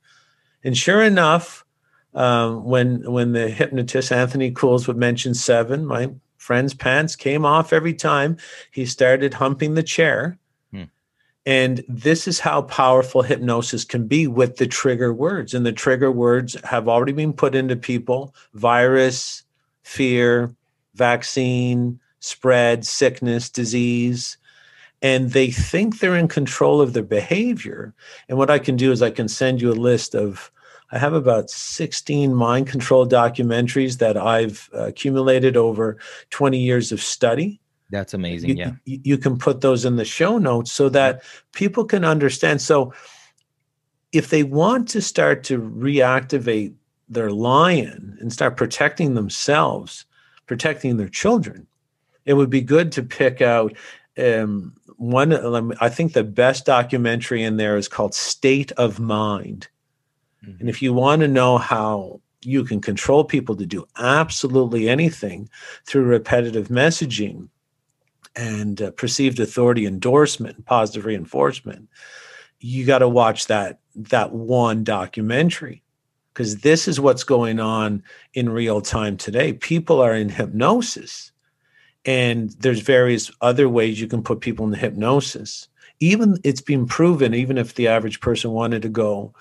And 0.63 0.77
sure 0.77 1.01
enough, 1.01 1.65
um, 2.13 2.63
when 2.65 3.09
when 3.11 3.31
the 3.31 3.49
hypnotist 3.49 4.11
Anthony 4.11 4.51
Cools 4.51 4.87
would 4.87 4.97
mention 4.97 5.33
seven, 5.33 5.85
my 5.85 6.11
friend's 6.39 6.73
pants 6.73 7.15
came 7.15 7.45
off 7.45 7.71
every 7.71 7.93
time 7.93 8.37
he 8.71 8.85
started 8.87 9.35
humping 9.35 9.75
the 9.75 9.83
chair. 9.83 10.39
Hmm. 10.71 10.85
And 11.45 11.83
this 11.87 12.27
is 12.27 12.39
how 12.39 12.63
powerful 12.63 13.21
hypnosis 13.21 13.83
can 13.85 14.07
be 14.07 14.25
with 14.25 14.57
the 14.57 14.65
trigger 14.65 15.13
words. 15.13 15.53
And 15.53 15.63
the 15.65 15.71
trigger 15.71 16.11
words 16.11 16.57
have 16.63 16.87
already 16.87 17.11
been 17.11 17.33
put 17.33 17.53
into 17.53 17.75
people 17.75 18.33
virus, 18.55 19.43
fear, 19.83 20.55
vaccine, 20.95 21.99
spread, 22.19 22.83
sickness, 22.83 23.49
disease 23.49 24.37
and 25.01 25.31
they 25.31 25.49
think 25.49 25.99
they're 25.99 26.15
in 26.15 26.27
control 26.27 26.81
of 26.81 26.93
their 26.93 27.03
behavior. 27.03 27.93
And 28.27 28.37
what 28.37 28.49
I 28.49 28.59
can 28.59 28.75
do 28.75 28.91
is 28.91 29.01
I 29.01 29.11
can 29.11 29.27
send 29.27 29.61
you 29.61 29.71
a 29.71 29.73
list 29.73 30.15
of, 30.15 30.51
I 30.91 30.97
have 30.97 31.13
about 31.13 31.49
16 31.49 32.33
mind 32.33 32.67
control 32.67 33.07
documentaries 33.07 33.99
that 33.99 34.17
I've 34.17 34.69
accumulated 34.73 35.55
over 35.55 35.97
20 36.31 36.57
years 36.59 36.91
of 36.91 37.01
study. 37.01 37.59
That's 37.91 38.13
amazing. 38.13 38.51
You, 38.51 38.55
yeah. 38.55 38.71
You, 38.85 38.99
you 39.03 39.17
can 39.17 39.37
put 39.37 39.61
those 39.61 39.85
in 39.85 39.97
the 39.97 40.05
show 40.05 40.37
notes 40.37 40.71
so 40.71 40.89
that 40.89 41.23
people 41.53 41.85
can 41.85 42.05
understand. 42.05 42.61
So 42.61 42.93
if 44.11 44.29
they 44.29 44.43
want 44.43 44.87
to 44.89 45.01
start 45.01 45.43
to 45.45 45.59
reactivate 45.59 46.73
their 47.07 47.31
lion 47.31 48.17
and 48.19 48.31
start 48.31 48.57
protecting 48.57 49.15
themselves, 49.15 50.05
protecting 50.47 50.97
their 50.97 51.09
children, 51.09 51.67
it 52.25 52.33
would 52.33 52.49
be 52.49 52.61
good 52.61 52.91
to 52.93 53.03
pick 53.03 53.41
out 53.41 53.75
um, 54.17 54.73
one 54.97 55.73
i 55.79 55.87
think 55.87 56.11
the 56.11 56.25
best 56.25 56.65
documentary 56.65 57.41
in 57.41 57.55
there 57.55 57.77
is 57.77 57.87
called 57.87 58.13
state 58.13 58.71
of 58.73 58.99
mind 58.99 59.69
mm-hmm. 60.43 60.59
and 60.59 60.69
if 60.69 60.81
you 60.81 60.93
want 60.93 61.21
to 61.21 61.27
know 61.27 61.57
how 61.57 62.19
you 62.41 62.63
can 62.63 62.79
control 62.79 63.23
people 63.23 63.55
to 63.55 63.65
do 63.65 63.85
absolutely 63.97 64.87
anything 64.87 65.49
through 65.85 66.03
repetitive 66.03 66.69
messaging 66.69 67.49
and 68.35 68.81
uh, 68.81 68.91
perceived 68.91 69.39
authority 69.39 69.85
endorsement 69.85 70.65
positive 70.65 71.05
reinforcement 71.05 71.89
you 72.59 72.85
got 72.85 72.99
to 72.99 73.09
watch 73.09 73.47
that 73.47 73.79
that 73.95 74.31
one 74.31 74.83
documentary 74.83 75.83
because 76.33 76.57
this 76.57 76.87
is 76.87 76.99
what's 76.99 77.23
going 77.23 77.59
on 77.59 78.03
in 78.33 78.49
real 78.49 78.81
time 78.81 79.17
today 79.17 79.53
people 79.53 80.01
are 80.01 80.15
in 80.15 80.29
hypnosis 80.29 81.31
and 82.05 82.51
there's 82.59 82.79
various 82.79 83.29
other 83.41 83.67
ways 83.67 83.99
you 83.99 84.07
can 84.07 84.23
put 84.23 84.39
people 84.39 84.65
in 84.65 84.73
hypnosis 84.73 85.67
even 85.99 86.37
it's 86.43 86.61
been 86.61 86.85
proven 86.85 87.33
even 87.33 87.57
if 87.57 87.75
the 87.75 87.87
average 87.87 88.21
person 88.21 88.51
wanted 88.51 88.81
to 88.81 88.89
go 88.89 89.33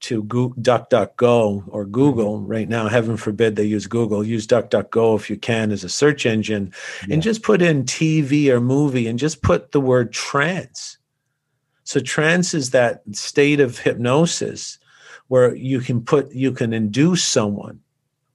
to 0.00 0.22
Go- 0.24 0.54
DuckDuckGo 0.60 1.64
or 1.68 1.84
Google 1.84 2.38
mm-hmm. 2.38 2.46
right 2.46 2.68
now. 2.68 2.88
Heaven 2.88 3.16
forbid 3.16 3.56
they 3.56 3.64
use 3.64 3.86
Google. 3.86 4.24
Use 4.24 4.46
DuckDuckGo 4.46 5.16
if 5.16 5.30
you 5.30 5.36
can 5.36 5.70
as 5.70 5.84
a 5.84 5.88
search 5.88 6.26
engine, 6.26 6.72
yeah. 7.06 7.14
and 7.14 7.22
just 7.22 7.42
put 7.42 7.62
in 7.62 7.84
TV 7.84 8.48
or 8.48 8.60
movie, 8.60 9.06
and 9.06 9.18
just 9.18 9.42
put 9.42 9.72
the 9.72 9.80
word 9.80 10.12
trance. 10.12 10.98
So 11.84 12.00
trance 12.00 12.52
is 12.54 12.70
that 12.70 13.02
state 13.12 13.60
of 13.60 13.78
hypnosis 13.78 14.78
where 15.28 15.54
you 15.54 15.80
can 15.80 16.02
put 16.02 16.30
you 16.32 16.52
can 16.52 16.72
induce 16.72 17.24
someone, 17.24 17.80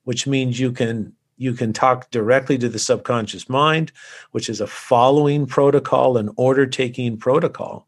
which 0.06 0.26
means 0.26 0.60
you 0.60 0.72
can 0.72 1.14
you 1.38 1.54
can 1.54 1.74
talk 1.74 2.10
directly 2.12 2.58
to 2.58 2.70
the 2.70 2.80
subconscious 2.80 3.50
mind, 3.50 3.92
which 4.32 4.50
is 4.50 4.62
a 4.62 4.68
following 4.68 5.46
protocol, 5.46 6.18
an 6.18 6.30
order 6.36 6.66
taking 6.66 7.18
protocol. 7.18 7.88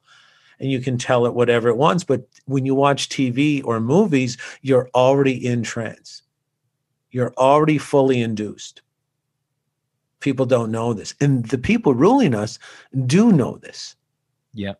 And 0.59 0.71
you 0.71 0.79
can 0.79 0.97
tell 0.97 1.25
it 1.25 1.33
whatever 1.33 1.69
it 1.69 1.77
wants. 1.77 2.03
But 2.03 2.27
when 2.45 2.65
you 2.65 2.75
watch 2.75 3.09
TV 3.09 3.63
or 3.63 3.79
movies, 3.79 4.37
you're 4.61 4.89
already 4.95 5.45
in 5.45 5.63
trance. 5.63 6.21
You're 7.11 7.33
already 7.37 7.77
fully 7.77 8.21
induced. 8.21 8.81
People 10.19 10.45
don't 10.45 10.71
know 10.71 10.93
this. 10.93 11.13
And 11.21 11.45
the 11.45 11.57
people 11.57 11.93
ruling 11.93 12.33
us 12.33 12.57
do 13.05 13.31
know 13.31 13.57
this. 13.57 13.95
Yeah 14.53 14.73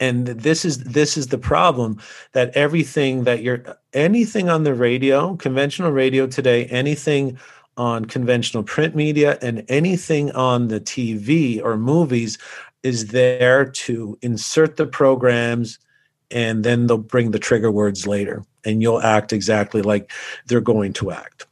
and 0.00 0.26
this 0.26 0.64
is 0.64 0.84
this 0.84 1.16
is 1.16 1.28
the 1.28 1.38
problem 1.38 1.98
that 2.32 2.54
everything 2.56 3.24
that 3.24 3.42
you're 3.42 3.64
anything 3.92 4.48
on 4.48 4.64
the 4.64 4.74
radio 4.74 5.36
conventional 5.36 5.90
radio 5.90 6.26
today 6.26 6.66
anything 6.66 7.38
on 7.76 8.06
conventional 8.06 8.62
print 8.62 8.94
media 8.94 9.38
and 9.42 9.64
anything 9.68 10.30
on 10.32 10.68
the 10.68 10.80
TV 10.80 11.62
or 11.62 11.76
movies 11.76 12.38
is 12.86 13.08
there 13.08 13.64
to 13.64 14.16
insert 14.22 14.76
the 14.76 14.86
programs 14.86 15.80
and 16.30 16.62
then 16.62 16.86
they'll 16.86 16.98
bring 16.98 17.32
the 17.32 17.38
trigger 17.38 17.70
words 17.70 18.06
later 18.06 18.44
and 18.64 18.80
you'll 18.80 19.02
act 19.02 19.32
exactly 19.32 19.82
like 19.82 20.12
they're 20.46 20.60
going 20.60 20.92
to 20.92 21.10
act 21.10 21.46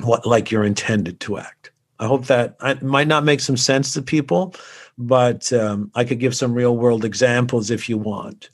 what 0.00 0.24
like 0.24 0.50
you're 0.50 0.64
intended 0.64 1.20
to 1.20 1.36
act. 1.36 1.70
I 1.98 2.06
hope 2.06 2.26
that 2.26 2.56
I, 2.60 2.74
might 2.82 3.08
not 3.08 3.24
make 3.24 3.40
some 3.40 3.58
sense 3.58 3.92
to 3.92 4.00
people 4.00 4.54
but 4.96 5.52
um, 5.52 5.90
i 5.96 6.04
could 6.04 6.20
give 6.20 6.36
some 6.36 6.54
real 6.54 6.76
world 6.76 7.04
examples 7.04 7.70
if 7.70 7.86
you 7.88 7.98
want. 7.98 8.48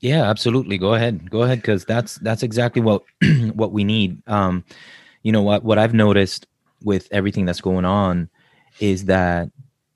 Yeah 0.00 0.24
absolutely. 0.30 0.78
Go 0.78 0.94
ahead. 0.94 1.30
Go 1.30 1.42
ahead 1.42 1.58
because 1.58 1.84
that's 1.84 2.14
that's 2.20 2.42
exactly 2.42 2.80
what 2.80 3.02
what 3.52 3.72
we 3.72 3.84
need. 3.84 4.22
Um, 4.26 4.64
you 5.22 5.30
know 5.30 5.42
what 5.42 5.62
what 5.62 5.78
I've 5.78 5.92
noticed 5.92 6.46
with 6.82 7.06
everything 7.10 7.44
that's 7.44 7.60
going 7.60 7.84
on 7.84 8.30
is 8.80 9.04
that 9.04 9.50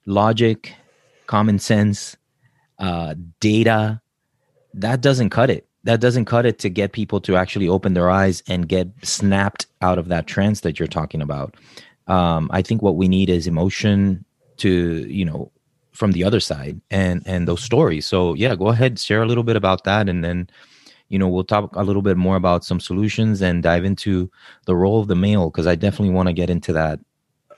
logic, 0.06 0.74
common 1.26 1.58
sense, 1.58 2.16
uh, 2.78 3.14
data, 3.40 4.00
that 4.74 5.00
doesn't 5.00 5.30
cut 5.30 5.50
it. 5.50 5.66
That 5.84 6.00
doesn't 6.00 6.24
cut 6.24 6.46
it 6.46 6.58
to 6.60 6.70
get 6.70 6.92
people 6.92 7.20
to 7.20 7.36
actually 7.36 7.68
open 7.68 7.94
their 7.94 8.10
eyes 8.10 8.42
and 8.48 8.68
get 8.68 8.88
snapped 9.02 9.66
out 9.82 9.98
of 9.98 10.08
that 10.08 10.26
trance 10.26 10.60
that 10.60 10.78
you're 10.78 10.88
talking 10.88 11.20
about. 11.20 11.56
Um, 12.06 12.50
I 12.52 12.62
think 12.62 12.82
what 12.82 12.96
we 12.96 13.06
need 13.06 13.28
is 13.28 13.46
emotion 13.46 14.24
to, 14.58 15.06
you 15.08 15.24
know, 15.24 15.50
from 15.94 16.12
the 16.12 16.24
other 16.24 16.40
side 16.40 16.80
and 16.90 17.22
and 17.24 17.48
those 17.48 17.62
stories. 17.62 18.06
So 18.06 18.34
yeah, 18.34 18.54
go 18.56 18.68
ahead, 18.68 18.98
share 18.98 19.22
a 19.22 19.26
little 19.26 19.44
bit 19.44 19.56
about 19.56 19.84
that, 19.84 20.08
and 20.08 20.22
then 20.24 20.50
you 21.08 21.18
know 21.18 21.28
we'll 21.28 21.44
talk 21.44 21.74
a 21.76 21.84
little 21.84 22.02
bit 22.02 22.16
more 22.16 22.36
about 22.36 22.64
some 22.64 22.80
solutions 22.80 23.40
and 23.40 23.62
dive 23.62 23.84
into 23.84 24.30
the 24.66 24.74
role 24.74 25.00
of 25.00 25.08
the 25.08 25.14
male 25.14 25.50
because 25.50 25.66
I 25.66 25.76
definitely 25.76 26.14
want 26.14 26.28
to 26.28 26.32
get 26.32 26.50
into 26.50 26.72
that 26.72 26.98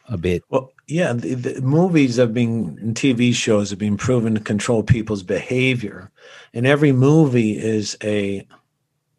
a 0.09 0.17
bit. 0.17 0.43
Well, 0.49 0.73
yeah, 0.87 1.13
the, 1.13 1.35
the 1.35 1.61
movies 1.63 2.17
have 2.17 2.33
been 2.33 2.95
TV 2.95 3.35
shows 3.35 3.71
have 3.71 3.79
been 3.79 3.97
proven 3.97 4.35
to 4.35 4.41
control 4.41 4.83
people's 4.83 5.23
behavior, 5.23 6.11
and 6.55 6.67
every 6.67 6.93
movie 6.93 7.59
is 7.59 7.97
a 8.03 8.47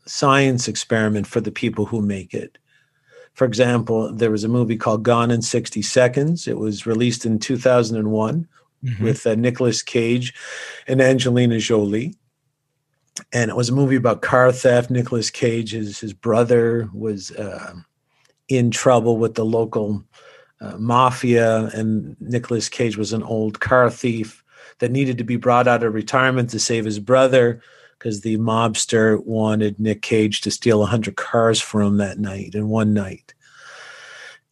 science 0.06 0.68
experiment 0.68 1.28
for 1.28 1.42
the 1.42 1.52
people 1.52 1.86
who 1.86 2.02
make 2.02 2.34
it. 2.34 2.58
For 3.34 3.46
example, 3.46 4.12
there 4.12 4.32
was 4.32 4.44
a 4.44 4.50
movie 4.50 4.78
called 4.78 5.04
Gone 5.04 5.30
in 5.30 5.42
60 5.44 5.82
Seconds. 5.84 6.48
It 6.48 6.58
was 6.58 6.88
released 6.88 7.26
in 7.26 7.38
2001 7.38 8.48
mm-hmm. 8.84 9.04
with 9.04 9.28
uh, 9.28 9.36
Nicolas 9.36 9.84
Cage 9.84 10.34
and 10.88 11.02
Angelina 11.02 11.60
Jolie. 11.60 12.16
And 13.32 13.52
it 13.52 13.56
was 13.56 13.70
a 13.70 13.76
movie 13.76 13.96
about 13.96 14.22
car 14.22 14.52
theft. 14.52 14.90
Nicolas 14.90 15.30
Cage, 15.30 15.72
his, 15.72 16.00
his 16.00 16.14
brother, 16.14 16.90
was 16.94 17.32
uh, 17.32 17.76
in 18.48 18.72
trouble 18.72 19.18
with 19.18 19.36
the 19.36 19.46
local 19.46 20.04
uh, 20.62 20.78
mafia, 20.78 21.66
and 21.74 22.16
Nicolas 22.20 22.70
Cage 22.70 22.98
was 22.98 23.14
an 23.14 23.24
old 23.24 23.60
car 23.60 23.90
thief 23.90 24.44
that 24.80 24.92
needed 24.92 25.18
to 25.18 25.24
be 25.24 25.36
brought 25.36 25.68
out 25.68 25.84
of 25.84 25.94
retirement 25.94 26.50
to 26.52 26.60
save 26.60 26.86
his 26.86 27.00
brother 27.00 27.62
because 27.98 28.22
the 28.22 28.38
mobster 28.38 29.24
wanted 29.26 29.80
Nick 29.80 30.02
Cage 30.02 30.42
to 30.42 30.52
steal 30.52 30.80
100 30.80 31.16
cars 31.16 31.60
from 31.60 31.82
him 31.82 31.98
that 31.98 32.20
night 32.20 32.54
in 32.54 32.70
one 32.70 32.94
night. 32.94 33.34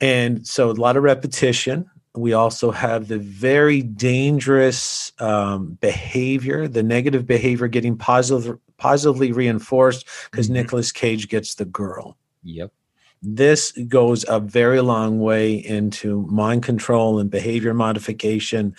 And 0.01 0.45
so 0.45 0.69
a 0.69 0.73
lot 0.73 0.97
of 0.97 1.03
repetition. 1.03 1.89
We 2.15 2.33
also 2.33 2.71
have 2.71 3.07
the 3.07 3.19
very 3.19 3.81
dangerous 3.81 5.11
um, 5.19 5.77
behavior, 5.81 6.67
the 6.67 6.83
negative 6.83 7.27
behavior 7.27 7.67
getting 7.67 7.97
positive, 7.97 8.57
positively 8.77 9.31
reinforced 9.31 10.07
because 10.31 10.47
mm-hmm. 10.47 10.55
Nicolas 10.55 10.91
Cage 10.91 11.27
gets 11.27 11.55
the 11.55 11.65
girl. 11.65 12.17
Yep. 12.43 12.71
This 13.25 13.71
goes 13.71 14.25
a 14.27 14.39
very 14.39 14.81
long 14.81 15.19
way 15.19 15.53
into 15.55 16.27
mind 16.27 16.63
control 16.63 17.19
and 17.19 17.29
behavior 17.29 17.73
modification. 17.73 18.75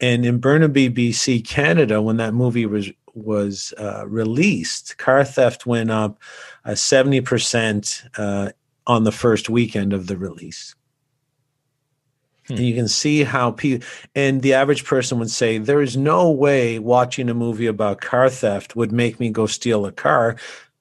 And 0.00 0.26
in 0.26 0.38
Burnaby, 0.38 0.90
BC, 0.90 1.46
Canada, 1.46 2.02
when 2.02 2.16
that 2.18 2.34
movie 2.34 2.66
was 2.66 2.90
was 3.14 3.72
uh, 3.78 4.06
released, 4.06 4.98
car 4.98 5.24
theft 5.24 5.64
went 5.64 5.90
up 5.90 6.18
uh, 6.64 6.74
seventy 6.74 7.20
uh, 7.20 7.22
percent 7.22 8.04
on 8.86 9.04
the 9.04 9.12
first 9.12 9.48
weekend 9.48 9.92
of 9.92 10.06
the 10.06 10.16
release. 10.16 10.74
Hmm. 12.46 12.54
And 12.54 12.62
you 12.62 12.74
can 12.74 12.88
see 12.88 13.24
how 13.24 13.52
people, 13.52 13.86
and 14.14 14.42
the 14.42 14.54
average 14.54 14.84
person 14.84 15.18
would 15.18 15.30
say, 15.30 15.58
there 15.58 15.82
is 15.82 15.96
no 15.96 16.30
way 16.30 16.78
watching 16.78 17.28
a 17.28 17.34
movie 17.34 17.66
about 17.66 18.00
car 18.00 18.30
theft 18.30 18.76
would 18.76 18.92
make 18.92 19.18
me 19.18 19.30
go 19.30 19.46
steal 19.46 19.86
a 19.86 19.92
car. 19.92 20.36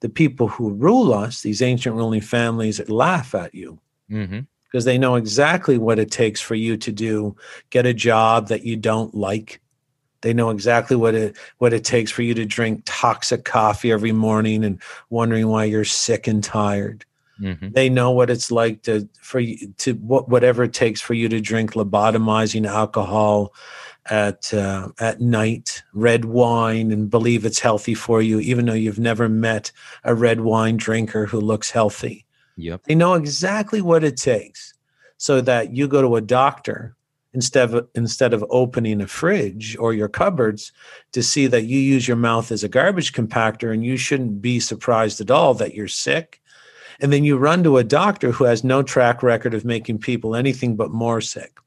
The 0.06 0.10
people 0.10 0.48
who 0.48 0.70
rule 0.70 1.16
us, 1.16 1.42
these 1.42 1.64
ancient 1.64 1.96
ruling 1.96 2.22
families, 2.22 2.88
laugh 2.88 3.34
at 3.34 3.56
you 3.56 3.80
mm-hmm. 4.08 4.42
because 4.66 4.86
they 4.86 5.00
know 5.00 5.16
exactly 5.16 5.80
what 5.80 5.98
it 5.98 6.12
takes 6.12 6.40
for 6.40 6.54
you 6.54 6.78
to 6.78 6.92
do, 6.92 7.36
get 7.72 7.88
a 7.88 7.94
job 7.94 8.50
that 8.50 8.64
you 8.64 8.76
don't 8.76 9.16
like. 9.16 9.62
They 10.22 10.32
know 10.32 10.52
exactly 10.52 10.96
what 10.96 11.16
it 11.16 11.36
what 11.58 11.74
it 11.74 11.84
takes 11.84 12.12
for 12.12 12.22
you 12.22 12.36
to 12.36 12.46
drink 12.46 12.84
toxic 12.86 13.46
coffee 13.46 13.92
every 13.92 14.12
morning 14.12 14.64
and 14.64 14.80
wondering 15.10 15.48
why 15.48 15.64
you're 15.64 15.84
sick 15.86 16.28
and 16.28 16.44
tired. 16.44 17.04
Mm-hmm. 17.42 17.72
They 17.72 17.90
know 17.90 18.12
what 18.12 18.30
it's 18.30 18.52
like 18.52 18.84
to 18.84 19.10
for 19.22 19.40
you 19.40 19.74
to 19.78 19.94
what 19.96 20.30
whatever 20.30 20.66
it 20.66 20.74
takes 20.74 21.02
for 21.02 21.16
you 21.16 21.30
to 21.30 21.42
drink 21.42 21.74
lobotomizing 21.74 22.68
alcohol 22.68 23.56
at 24.10 24.54
uh, 24.54 24.90
at 25.00 25.22
night, 25.22 25.84
red 25.94 26.26
wine, 26.26 26.92
and 26.92 27.10
believe 27.10 27.46
it's 27.46 27.60
healthy 27.60 27.94
for 27.94 28.22
you, 28.22 28.40
even 28.40 28.66
though 28.66 28.74
you've 28.74 29.00
never 29.00 29.28
met 29.28 29.72
a 30.04 30.14
red 30.14 30.42
wine 30.42 30.78
drinker 30.78 31.26
who 31.26 31.40
looks 31.40 31.72
healthy. 31.72 32.26
Yep. 32.58 32.84
They 32.84 32.96
know 32.96 33.16
exactly 33.16 33.82
what 33.82 34.04
it 34.04 34.18
takes 34.18 34.74
so 35.18 35.42
that 35.42 35.74
you 35.74 35.88
go 35.88 36.02
to 36.02 36.16
a 36.16 36.22
doctor 36.22 36.96
instead 37.34 37.74
of 37.74 37.88
instead 37.96 38.34
of 38.34 38.46
opening 38.50 39.02
a 39.02 39.08
fridge 39.08 39.76
or 39.78 39.94
your 39.94 40.08
cupboards 40.08 40.72
to 41.12 41.22
see 41.22 41.48
that 41.48 41.66
you 41.66 41.80
use 41.80 42.08
your 42.08 42.18
mouth 42.18 42.52
as 42.52 42.64
a 42.64 42.70
garbage 42.70 43.12
compactor 43.12 43.74
and 43.74 43.84
you 43.84 43.98
shouldn't 43.98 44.42
be 44.42 44.60
surprised 44.60 45.20
at 45.20 45.32
all 45.32 45.54
that 45.54 45.74
you're 45.74 45.88
sick 45.88 46.42
and 47.00 47.12
then 47.12 47.24
you 47.24 47.38
run 47.38 47.64
to 47.64 47.78
a 47.78 47.84
doctor 47.84 48.32
who 48.32 48.46
has 48.46 48.64
no 48.64 48.82
track 48.82 49.22
record 49.22 49.54
of 49.54 49.66
making 49.66 50.00
people 50.00 50.36
anything 50.36 50.76
but 50.76 50.92
more 50.92 51.22
sick. 51.22 51.60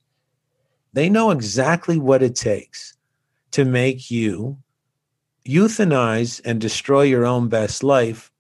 They 0.93 1.09
know 1.09 1.31
exactly 1.31 1.99
what 1.99 2.23
it 2.23 2.35
takes 2.35 2.97
to 3.53 3.65
make 3.65 4.11
you 4.11 4.59
euthanize 5.47 6.41
and 6.45 6.61
destroy 6.61 7.03
your 7.03 7.25
own 7.25 7.49
best 7.49 7.83
life 7.83 8.31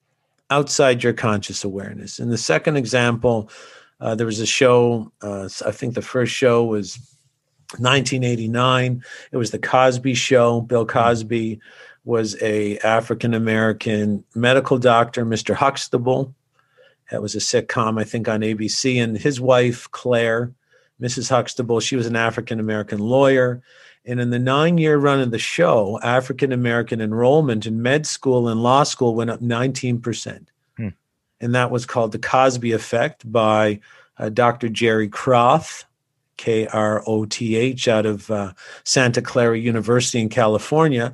outside 0.50 1.02
your 1.02 1.12
conscious 1.12 1.64
awareness. 1.64 2.18
In 2.18 2.30
the 2.30 2.38
second 2.38 2.76
example, 2.76 3.50
uh, 4.00 4.14
there 4.14 4.26
was 4.26 4.40
a 4.40 4.46
show, 4.46 5.10
uh, 5.22 5.48
I 5.64 5.70
think 5.70 5.94
the 5.94 6.02
first 6.02 6.32
show 6.32 6.64
was 6.64 6.98
1989. 7.78 9.02
It 9.32 9.36
was 9.36 9.50
the 9.50 9.58
Cosby 9.58 10.14
Show. 10.14 10.62
Bill 10.62 10.86
Cosby 10.86 11.60
was 12.04 12.40
a 12.40 12.78
African 12.78 13.34
American 13.34 14.24
medical 14.34 14.78
doctor, 14.78 15.26
Mr. 15.26 15.54
Huxtable, 15.54 16.34
That 17.10 17.20
was 17.20 17.34
a 17.34 17.38
sitcom, 17.38 18.00
I 18.00 18.04
think, 18.04 18.28
on 18.28 18.40
ABC. 18.40 19.02
And 19.02 19.18
his 19.18 19.40
wife, 19.40 19.90
Claire, 19.90 20.52
Mrs. 21.00 21.28
Huxtable, 21.28 21.80
she 21.80 21.96
was 21.96 22.06
an 22.06 22.16
African 22.16 22.60
American 22.60 22.98
lawyer. 22.98 23.62
And 24.04 24.20
in 24.20 24.30
the 24.30 24.38
nine 24.38 24.78
year 24.78 24.96
run 24.96 25.20
of 25.20 25.30
the 25.30 25.38
show, 25.38 25.98
African 26.02 26.52
American 26.52 27.00
enrollment 27.00 27.66
in 27.66 27.82
med 27.82 28.06
school 28.06 28.48
and 28.48 28.62
law 28.62 28.82
school 28.82 29.14
went 29.14 29.30
up 29.30 29.40
19%. 29.40 30.46
Hmm. 30.76 30.88
And 31.40 31.54
that 31.54 31.70
was 31.70 31.86
called 31.86 32.12
the 32.12 32.18
Cosby 32.18 32.72
Effect 32.72 33.30
by 33.30 33.80
uh, 34.18 34.30
Dr. 34.30 34.68
Jerry 34.68 35.08
Kroth, 35.08 35.84
K 36.36 36.66
R 36.66 37.02
O 37.06 37.26
T 37.26 37.56
H, 37.56 37.86
out 37.86 38.06
of 38.06 38.30
uh, 38.30 38.52
Santa 38.84 39.22
Clara 39.22 39.58
University 39.58 40.20
in 40.20 40.28
California. 40.28 41.12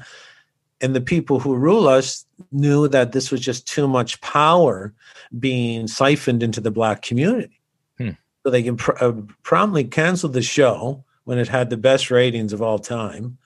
And 0.80 0.94
the 0.94 1.00
people 1.00 1.40
who 1.40 1.56
rule 1.56 1.88
us 1.88 2.26
knew 2.52 2.88
that 2.88 3.12
this 3.12 3.30
was 3.30 3.40
just 3.40 3.66
too 3.66 3.88
much 3.88 4.20
power 4.20 4.92
being 5.38 5.88
siphoned 5.88 6.42
into 6.42 6.60
the 6.60 6.70
black 6.70 7.02
community. 7.02 7.60
So 8.44 8.50
they 8.50 8.62
can 8.62 8.76
pr- 8.76 9.02
uh, 9.02 9.12
promptly 9.42 9.84
cancel 9.84 10.28
the 10.28 10.42
show 10.42 11.02
when 11.24 11.38
it 11.38 11.48
had 11.48 11.70
the 11.70 11.76
best 11.76 12.10
ratings 12.10 12.52
of 12.52 12.60
all 12.60 12.78
time. 12.78 13.38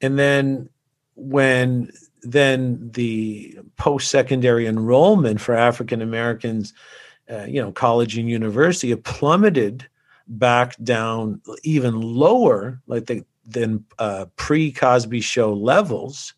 And 0.00 0.18
then 0.18 0.68
when 1.14 1.90
then 2.22 2.90
the 2.92 3.58
post-secondary 3.76 4.66
enrollment 4.66 5.40
for 5.40 5.54
African 5.54 6.02
Americans, 6.02 6.72
uh, 7.30 7.44
you 7.44 7.60
know, 7.60 7.70
college 7.70 8.18
and 8.18 8.28
university, 8.28 8.90
it 8.90 9.04
plummeted 9.04 9.86
back 10.26 10.74
down 10.82 11.40
even 11.62 12.00
lower, 12.00 12.80
like 12.86 13.06
the 13.06 13.24
than 13.44 13.84
uh, 13.98 14.26
pre 14.36 14.72
Cosby 14.72 15.20
Show 15.20 15.52
levels, 15.52 16.34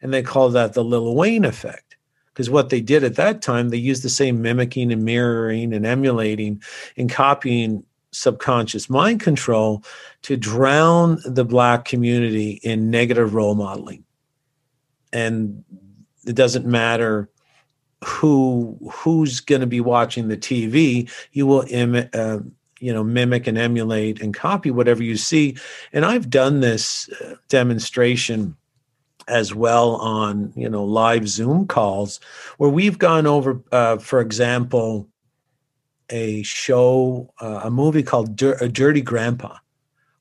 and 0.00 0.14
they 0.14 0.22
call 0.22 0.50
that 0.50 0.74
the 0.74 0.84
Lil 0.84 1.14
Wayne 1.14 1.44
effect 1.44 1.91
because 2.32 2.48
what 2.48 2.70
they 2.70 2.80
did 2.80 3.04
at 3.04 3.16
that 3.16 3.42
time 3.42 3.68
they 3.68 3.76
used 3.76 4.02
the 4.02 4.08
same 4.08 4.42
mimicking 4.42 4.92
and 4.92 5.04
mirroring 5.04 5.72
and 5.72 5.86
emulating 5.86 6.62
and 6.96 7.10
copying 7.10 7.84
subconscious 8.12 8.90
mind 8.90 9.20
control 9.20 9.82
to 10.22 10.36
drown 10.36 11.18
the 11.24 11.44
black 11.44 11.84
community 11.84 12.60
in 12.62 12.90
negative 12.90 13.34
role 13.34 13.54
modeling. 13.54 14.04
And 15.12 15.64
it 16.26 16.36
doesn't 16.36 16.66
matter 16.66 17.28
who 18.04 18.78
who's 18.90 19.40
going 19.40 19.60
to 19.60 19.66
be 19.66 19.80
watching 19.80 20.26
the 20.26 20.36
tv 20.36 21.08
you 21.30 21.46
will 21.46 21.64
Im- 21.68 22.08
uh, 22.12 22.38
you 22.80 22.92
know 22.92 23.04
mimic 23.04 23.46
and 23.46 23.56
emulate 23.56 24.20
and 24.20 24.34
copy 24.34 24.70
whatever 24.72 25.02
you 25.04 25.16
see. 25.16 25.56
And 25.92 26.04
i've 26.04 26.28
done 26.28 26.60
this 26.60 27.08
uh, 27.20 27.36
demonstration 27.48 28.56
as 29.28 29.54
well 29.54 29.96
on 29.96 30.52
you 30.56 30.68
know 30.68 30.84
live 30.84 31.28
zoom 31.28 31.66
calls 31.66 32.20
where 32.58 32.70
we've 32.70 32.98
gone 32.98 33.26
over 33.26 33.60
uh, 33.72 33.96
for 33.98 34.20
example 34.20 35.08
a 36.10 36.42
show 36.42 37.32
uh, 37.40 37.60
a 37.64 37.70
movie 37.70 38.02
called 38.02 38.36
Dir- 38.36 38.58
a 38.60 38.68
dirty 38.68 39.00
grandpa 39.00 39.56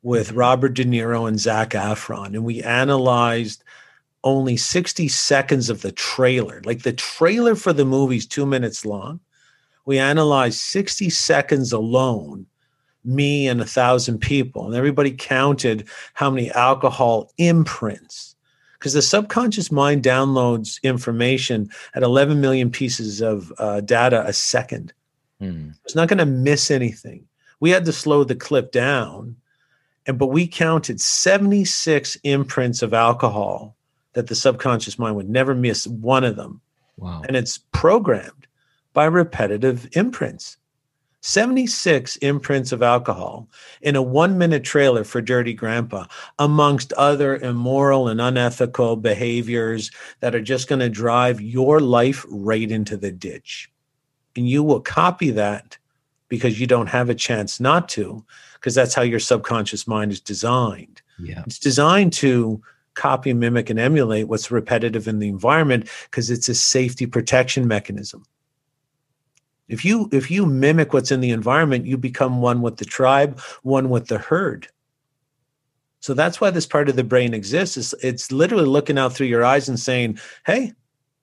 with 0.04 0.30
mm-hmm. 0.30 0.38
robert 0.38 0.74
de 0.74 0.86
niro 0.86 1.28
and 1.28 1.40
zac 1.40 1.72
efron 1.72 2.28
and 2.28 2.44
we 2.44 2.62
analyzed 2.62 3.64
only 4.24 4.56
60 4.56 5.08
seconds 5.08 5.70
of 5.70 5.82
the 5.82 5.92
trailer 5.92 6.62
like 6.64 6.84
the 6.84 6.94
trailer 6.94 7.56
for 7.56 7.74
the 7.74 7.86
movie's 7.86 8.28
two 8.28 8.46
minutes 8.46 8.86
long 8.86 9.20
we 9.86 9.98
analyzed 9.98 10.60
60 10.60 11.10
seconds 11.10 11.72
alone 11.72 12.46
me 13.04 13.48
and 13.48 13.62
a 13.62 13.66
thousand 13.66 14.20
people 14.20 14.68
and 14.68 14.76
everybody 14.76 15.12
counted 15.12 15.88
how 16.14 16.30
many 16.30 16.52
alcohol 16.52 17.32
imprints 17.38 18.31
because 18.82 18.94
the 18.94 19.02
subconscious 19.04 19.72
mind 19.72 20.02
downloads 20.02 20.82
information 20.82 21.70
at 21.94 22.02
11 22.02 22.42
million 22.42 22.72
pieces 22.72 23.22
of 23.22 23.54
uh, 23.60 23.80
data 23.82 24.26
a 24.26 24.34
second. 24.34 24.92
Hmm. 25.40 25.70
It's 25.86 25.94
not 25.94 26.08
going 26.08 26.18
to 26.18 26.26
miss 26.26 26.72
anything. 26.72 27.28
We 27.60 27.70
had 27.70 27.86
to 27.86 27.94
slow 27.94 28.24
the 28.24 28.34
clip 28.34 28.72
down, 28.72 29.36
and 30.08 30.18
but 30.18 30.28
we 30.28 30.48
counted 30.48 31.00
76 31.00 32.16
imprints 32.24 32.82
of 32.82 32.96
alcohol 32.96 33.76
that 34.14 34.26
the 34.26 34.36
subconscious 34.36 34.98
mind 34.98 35.16
would 35.16 35.30
never 35.30 35.54
miss 35.54 35.86
one 35.86 36.24
of 36.24 36.36
them. 36.36 36.60
Wow. 36.98 37.22
And 37.28 37.38
it's 37.38 37.60
programmed 37.74 38.48
by 38.94 39.06
repetitive 39.06 39.88
imprints. 39.96 40.58
76 41.22 42.16
imprints 42.18 42.72
of 42.72 42.82
alcohol 42.82 43.48
in 43.82 43.96
a 43.96 44.02
one 44.02 44.38
minute 44.38 44.64
trailer 44.64 45.04
for 45.04 45.22
Dirty 45.22 45.54
Grandpa, 45.54 46.06
amongst 46.40 46.94
other 46.94 47.38
immoral 47.38 48.08
and 48.08 48.20
unethical 48.20 48.96
behaviors 48.96 49.92
that 50.20 50.36
are 50.36 50.42
just 50.42 50.68
going 50.68 50.80
to 50.80 50.90
drive 50.90 51.40
your 51.40 51.80
life 51.80 52.26
right 52.30 52.70
into 52.70 52.98
the 52.98 53.12
ditch. 53.12 53.72
And 54.36 54.50
you 54.50 54.64
will 54.64 54.82
copy 54.82 55.30
that 55.32 55.78
because 56.28 56.60
you 56.60 56.66
don't 56.66 56.88
have 56.88 57.10
a 57.10 57.16
chance 57.16 57.60
not 57.60 57.90
to, 57.90 58.26
because 58.56 58.74
that's 58.74 58.94
how 58.94 59.02
your 59.02 59.20
subconscious 59.20 59.88
mind 59.88 60.12
is 60.12 60.22
designed. 60.22 61.02
Yeah. 61.20 61.44
It's 61.46 61.60
designed 61.60 62.14
to 62.14 62.62
copy, 62.94 63.34
mimic, 63.34 63.70
and 63.70 63.80
emulate 63.80 64.28
what's 64.28 64.50
repetitive 64.50 65.08
in 65.08 65.20
the 65.20 65.28
environment 65.28 65.90
because 66.10 66.30
it's 66.30 66.50
a 66.50 66.56
safety 66.56 67.06
protection 67.06 67.68
mechanism. 67.68 68.24
If 69.72 69.86
you 69.86 70.10
if 70.12 70.30
you 70.30 70.46
mimic 70.46 70.92
what's 70.92 71.12
in 71.12 71.22
the 71.22 71.32
environment, 71.32 71.86
you 71.86 71.98
become 71.98 72.42
one 72.42 72.62
with 72.62 72.76
the 72.78 72.86
tribe, 72.86 73.40
one 73.64 73.90
with 73.90 74.08
the 74.08 74.18
herd. 74.18 74.68
So 76.02 76.14
that's 76.14 76.42
why 76.42 76.50
this 76.50 76.66
part 76.66 76.90
of 76.90 76.98
the 76.98 77.06
brain 77.06 77.34
exists. 77.34 77.78
It's, 77.78 77.94
it's 78.04 78.32
literally 78.32 78.66
looking 78.66 78.98
out 78.98 79.14
through 79.14 79.28
your 79.28 79.46
eyes 79.46 79.70
and 79.70 79.80
saying, 79.80 80.20
"Hey, 80.46 80.74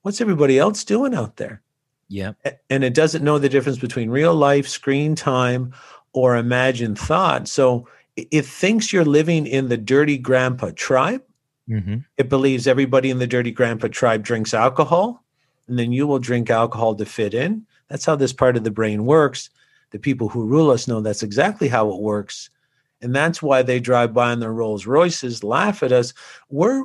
what's 0.01 0.19
everybody 0.19 0.57
else 0.57 0.83
doing 0.83 1.13
out 1.13 1.35
there?" 1.35 1.61
Yeah. 2.07 2.31
And 2.71 2.83
it 2.83 2.95
doesn't 2.95 3.23
know 3.23 3.37
the 3.37 3.49
difference 3.49 3.77
between 3.77 4.09
real 4.09 4.33
life, 4.33 4.67
screen 4.67 5.13
time, 5.13 5.75
or 6.13 6.35
imagined 6.35 6.97
thought. 6.97 7.47
So 7.47 7.87
it 8.15 8.45
thinks 8.45 8.91
you're 8.91 9.05
living 9.05 9.45
in 9.45 9.69
the 9.69 9.77
dirty 9.77 10.17
grandpa 10.17 10.71
tribe. 10.75 11.21
Mm-hmm. 11.69 11.97
It 12.17 12.29
believes 12.29 12.65
everybody 12.65 13.11
in 13.11 13.19
the 13.19 13.27
dirty 13.27 13.51
grandpa 13.51 13.89
tribe 13.89 14.23
drinks 14.23 14.55
alcohol, 14.55 15.23
and 15.67 15.77
then 15.77 15.91
you 15.91 16.07
will 16.07 16.17
drink 16.17 16.49
alcohol 16.49 16.95
to 16.95 17.05
fit 17.05 17.35
in. 17.35 17.67
That's 17.89 18.05
how 18.05 18.15
this 18.15 18.33
part 18.33 18.57
of 18.57 18.63
the 18.63 18.71
brain 18.71 19.05
works. 19.05 19.49
The 19.91 19.99
people 19.99 20.29
who 20.29 20.45
rule 20.45 20.71
us 20.71 20.87
know 20.87 21.01
that's 21.01 21.23
exactly 21.23 21.67
how 21.67 21.91
it 21.91 22.01
works. 22.01 22.49
And 23.01 23.15
that's 23.15 23.41
why 23.41 23.61
they 23.61 23.79
drive 23.79 24.13
by 24.13 24.33
in 24.33 24.39
their 24.39 24.53
Rolls 24.53 24.85
Royces, 24.85 25.43
laugh 25.43 25.83
at 25.83 25.91
us. 25.91 26.13
We're 26.49 26.83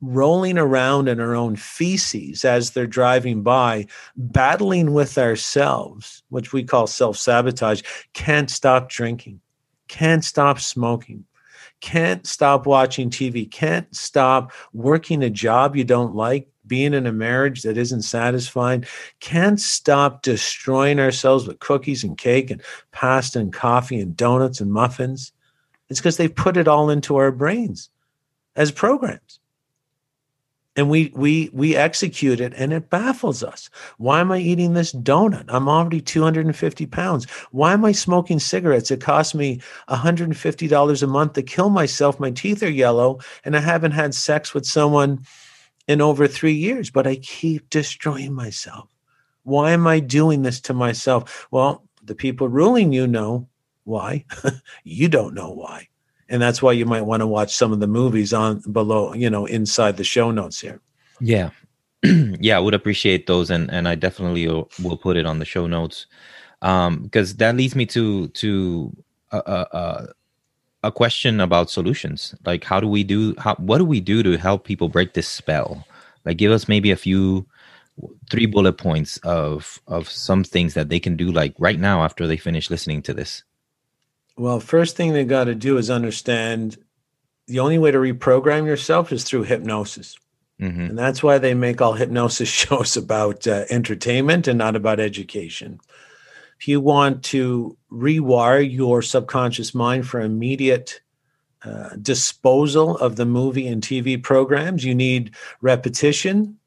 rolling 0.00 0.58
around 0.58 1.08
in 1.08 1.20
our 1.20 1.34
own 1.34 1.56
feces 1.56 2.44
as 2.44 2.70
they're 2.70 2.86
driving 2.86 3.42
by, 3.42 3.86
battling 4.16 4.92
with 4.92 5.18
ourselves, 5.18 6.22
which 6.28 6.52
we 6.52 6.62
call 6.62 6.86
self 6.86 7.16
sabotage. 7.16 7.82
Can't 8.12 8.50
stop 8.50 8.88
drinking, 8.88 9.40
can't 9.88 10.24
stop 10.24 10.60
smoking, 10.60 11.24
can't 11.80 12.26
stop 12.26 12.66
watching 12.66 13.10
TV, 13.10 13.50
can't 13.50 13.94
stop 13.94 14.52
working 14.72 15.22
a 15.22 15.30
job 15.30 15.76
you 15.76 15.84
don't 15.84 16.14
like, 16.14 16.48
being 16.68 16.94
in 16.94 17.06
a 17.06 17.12
marriage 17.12 17.62
that 17.62 17.78
isn't 17.78 18.02
satisfying, 18.02 18.84
can't 19.20 19.58
stop 19.58 20.22
destroying 20.22 21.00
ourselves 21.00 21.46
with 21.46 21.58
cookies 21.58 22.04
and 22.04 22.16
cake 22.18 22.50
and 22.50 22.62
pasta 22.92 23.38
and 23.38 23.52
coffee 23.52 23.98
and 23.98 24.16
donuts 24.16 24.60
and 24.60 24.72
muffins. 24.72 25.32
It's 25.88 26.00
because 26.00 26.18
they've 26.18 26.34
put 26.34 26.56
it 26.56 26.68
all 26.68 26.90
into 26.90 27.16
our 27.16 27.32
brains 27.32 27.90
as 28.56 28.70
programs. 28.70 29.40
And 30.76 30.88
we 30.88 31.12
we 31.16 31.50
we 31.52 31.74
execute 31.74 32.40
it 32.40 32.52
and 32.54 32.72
it 32.72 32.88
baffles 32.88 33.42
us. 33.42 33.68
Why 33.96 34.20
am 34.20 34.30
I 34.30 34.38
eating 34.38 34.74
this 34.74 34.92
donut? 34.92 35.46
I'm 35.48 35.68
already 35.68 36.00
250 36.00 36.86
pounds. 36.86 37.28
Why 37.50 37.72
am 37.72 37.84
I 37.84 37.90
smoking 37.90 38.38
cigarettes? 38.38 38.92
It 38.92 39.00
costs 39.00 39.34
me 39.34 39.60
$150 39.88 41.02
a 41.02 41.06
month 41.08 41.32
to 41.32 41.42
kill 41.42 41.70
myself. 41.70 42.20
My 42.20 42.30
teeth 42.30 42.62
are 42.62 42.70
yellow, 42.70 43.18
and 43.44 43.56
I 43.56 43.60
haven't 43.60 43.90
had 43.90 44.14
sex 44.14 44.54
with 44.54 44.66
someone 44.66 45.26
in 45.88 46.02
over 46.02 46.28
three 46.28 46.52
years, 46.52 46.90
but 46.90 47.06
I 47.06 47.16
keep 47.16 47.68
destroying 47.70 48.34
myself. 48.34 48.88
Why 49.42 49.72
am 49.72 49.86
I 49.86 49.98
doing 50.00 50.42
this 50.42 50.60
to 50.62 50.74
myself? 50.74 51.48
Well, 51.50 51.82
the 52.04 52.14
people 52.14 52.48
ruling 52.48 52.92
you 52.92 53.06
know 53.06 53.48
why. 53.84 54.26
you 54.84 55.08
don't 55.08 55.34
know 55.34 55.50
why. 55.50 55.88
And 56.28 56.42
that's 56.42 56.60
why 56.60 56.72
you 56.72 56.84
might 56.84 57.06
want 57.06 57.22
to 57.22 57.26
watch 57.26 57.54
some 57.56 57.72
of 57.72 57.80
the 57.80 57.86
movies 57.86 58.34
on 58.34 58.60
below, 58.70 59.14
you 59.14 59.30
know, 59.30 59.46
inside 59.46 59.96
the 59.96 60.04
show 60.04 60.30
notes 60.30 60.60
here. 60.60 60.80
Yeah. 61.20 61.50
yeah, 62.02 62.58
I 62.58 62.60
would 62.60 62.74
appreciate 62.74 63.26
those 63.26 63.50
and 63.50 63.70
and 63.70 63.88
I 63.88 63.94
definitely 63.94 64.46
will, 64.46 64.96
put 64.98 65.16
it 65.16 65.24
on 65.24 65.38
the 65.38 65.46
show 65.46 65.66
notes. 65.66 66.06
Um 66.60 67.04
because 67.04 67.36
that 67.36 67.56
leads 67.56 67.74
me 67.74 67.86
to 67.86 68.28
to 68.28 68.94
a, 69.32 69.38
a, 69.38 70.08
a 70.82 70.92
question 70.92 71.40
about 71.40 71.70
solutions. 71.70 72.34
Like 72.44 72.64
how 72.64 72.80
do 72.80 72.88
we 72.88 73.04
do 73.04 73.34
how 73.38 73.54
what 73.56 73.78
do 73.78 73.84
we 73.84 74.00
do 74.00 74.22
to 74.22 74.36
help 74.36 74.64
people 74.64 74.88
break 74.88 75.14
this 75.14 75.28
spell? 75.28 75.86
Like 76.24 76.36
give 76.36 76.52
us 76.52 76.68
maybe 76.68 76.90
a 76.90 76.96
few 76.96 77.46
three 78.30 78.46
bullet 78.46 78.74
points 78.74 79.16
of 79.18 79.80
of 79.86 80.08
some 80.08 80.44
things 80.44 80.74
that 80.74 80.88
they 80.88 81.00
can 81.00 81.16
do 81.16 81.32
like 81.32 81.54
right 81.58 81.78
now 81.78 82.02
after 82.04 82.26
they 82.26 82.36
finish 82.36 82.70
listening 82.70 83.02
to 83.02 83.14
this. 83.14 83.42
Well, 84.36 84.60
first 84.60 84.96
thing 84.96 85.12
they 85.12 85.24
got 85.24 85.44
to 85.44 85.54
do 85.54 85.78
is 85.78 85.90
understand 85.90 86.76
the 87.48 87.58
only 87.58 87.78
way 87.78 87.90
to 87.90 87.98
reprogram 87.98 88.66
yourself 88.66 89.10
is 89.10 89.24
through 89.24 89.44
hypnosis. 89.44 90.16
Mm-hmm. 90.60 90.80
And 90.80 90.98
that's 90.98 91.22
why 91.22 91.38
they 91.38 91.54
make 91.54 91.80
all 91.80 91.94
hypnosis 91.94 92.48
shows 92.62 92.96
about 92.96 93.46
uh, 93.46 93.64
entertainment 93.70 94.46
and 94.46 94.58
not 94.58 94.76
about 94.76 95.00
education. 95.00 95.80
If 96.60 96.68
you 96.68 96.80
want 96.80 97.24
to 97.24 97.77
rewire 97.90 98.70
your 98.70 99.02
subconscious 99.02 99.74
mind 99.74 100.06
for 100.06 100.20
immediate 100.20 101.00
uh, 101.64 101.90
disposal 102.00 102.96
of 102.98 103.16
the 103.16 103.26
movie 103.26 103.66
and 103.66 103.82
TV 103.82 104.22
programs, 104.22 104.84
you 104.84 104.94
need 104.94 105.34
repetition 105.60 106.58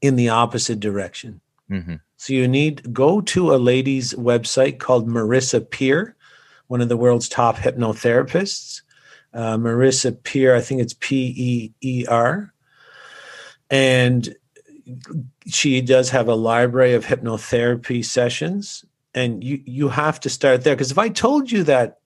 in 0.00 0.16
the 0.16 0.28
opposite 0.28 0.80
direction. 0.80 1.40
Mm-hmm. 1.70 1.96
So 2.16 2.32
you 2.32 2.48
need 2.48 2.92
go 2.92 3.20
to 3.20 3.54
a 3.54 3.56
lady's 3.56 4.14
website 4.14 4.78
called 4.78 5.08
Marissa 5.08 5.68
Peer 5.68 6.16
one 6.72 6.80
of 6.80 6.88
the 6.88 6.96
world's 6.96 7.28
top 7.28 7.56
hypnotherapists. 7.56 8.80
Uh, 9.34 9.58
Marissa 9.58 10.22
Peer, 10.22 10.56
I 10.56 10.62
think 10.62 10.80
it's 10.80 10.94
P 10.98 11.34
E 11.36 11.72
E 11.82 12.06
R. 12.08 12.50
And 13.68 14.34
she 15.46 15.82
does 15.82 16.08
have 16.08 16.28
a 16.28 16.34
library 16.34 16.94
of 16.94 17.04
hypnotherapy 17.04 18.02
sessions. 18.02 18.86
And 19.14 19.44
you, 19.44 19.62
you 19.64 19.88
have 19.88 20.20
to 20.20 20.30
start 20.30 20.64
there. 20.64 20.74
Because 20.74 20.90
if 20.90 20.98
I 20.98 21.08
told 21.08 21.50
you 21.50 21.64
that 21.64 21.98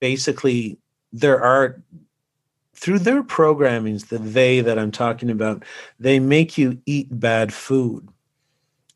basically 0.00 0.78
there 1.12 1.42
are, 1.42 1.82
through 2.74 3.00
their 3.00 3.22
programmings, 3.22 4.08
the 4.08 4.18
they 4.18 4.60
that 4.60 4.78
I'm 4.78 4.92
talking 4.92 5.30
about, 5.30 5.64
they 5.98 6.18
make 6.18 6.56
you 6.56 6.80
eat 6.86 7.08
bad 7.10 7.52
food. 7.52 8.08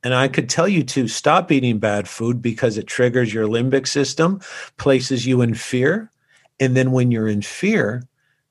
And 0.05 0.15
I 0.15 0.29
could 0.29 0.49
tell 0.49 0.69
you 0.69 0.85
to 0.85 1.09
stop 1.09 1.51
eating 1.51 1.79
bad 1.79 2.07
food 2.09 2.41
because 2.41 2.79
it 2.79 2.87
triggers 2.87 3.35
your 3.35 3.49
limbic 3.49 3.89
system, 3.89 4.41
places 4.77 5.27
you 5.27 5.41
in 5.41 5.55
fear. 5.55 6.13
And 6.61 6.77
then 6.77 6.93
when 6.93 7.11
you're 7.11 7.27
in 7.27 7.43
fear, 7.43 8.05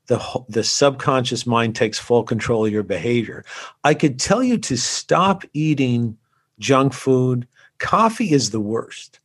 the, 0.07 0.21
the 0.49 0.63
subconscious 0.63 1.47
mind 1.47 1.75
takes 1.75 1.97
full 1.97 2.23
control 2.23 2.65
of 2.65 2.71
your 2.71 2.83
behavior. 2.83 3.45
I 3.83 3.93
could 3.93 4.19
tell 4.19 4.43
you 4.43 4.57
to 4.57 4.75
stop 4.75 5.43
eating 5.53 6.17
junk 6.59 6.93
food. 6.93 7.47
Coffee 7.80 8.32
is 8.32 8.51
the 8.51 8.59
worst. 8.59 9.19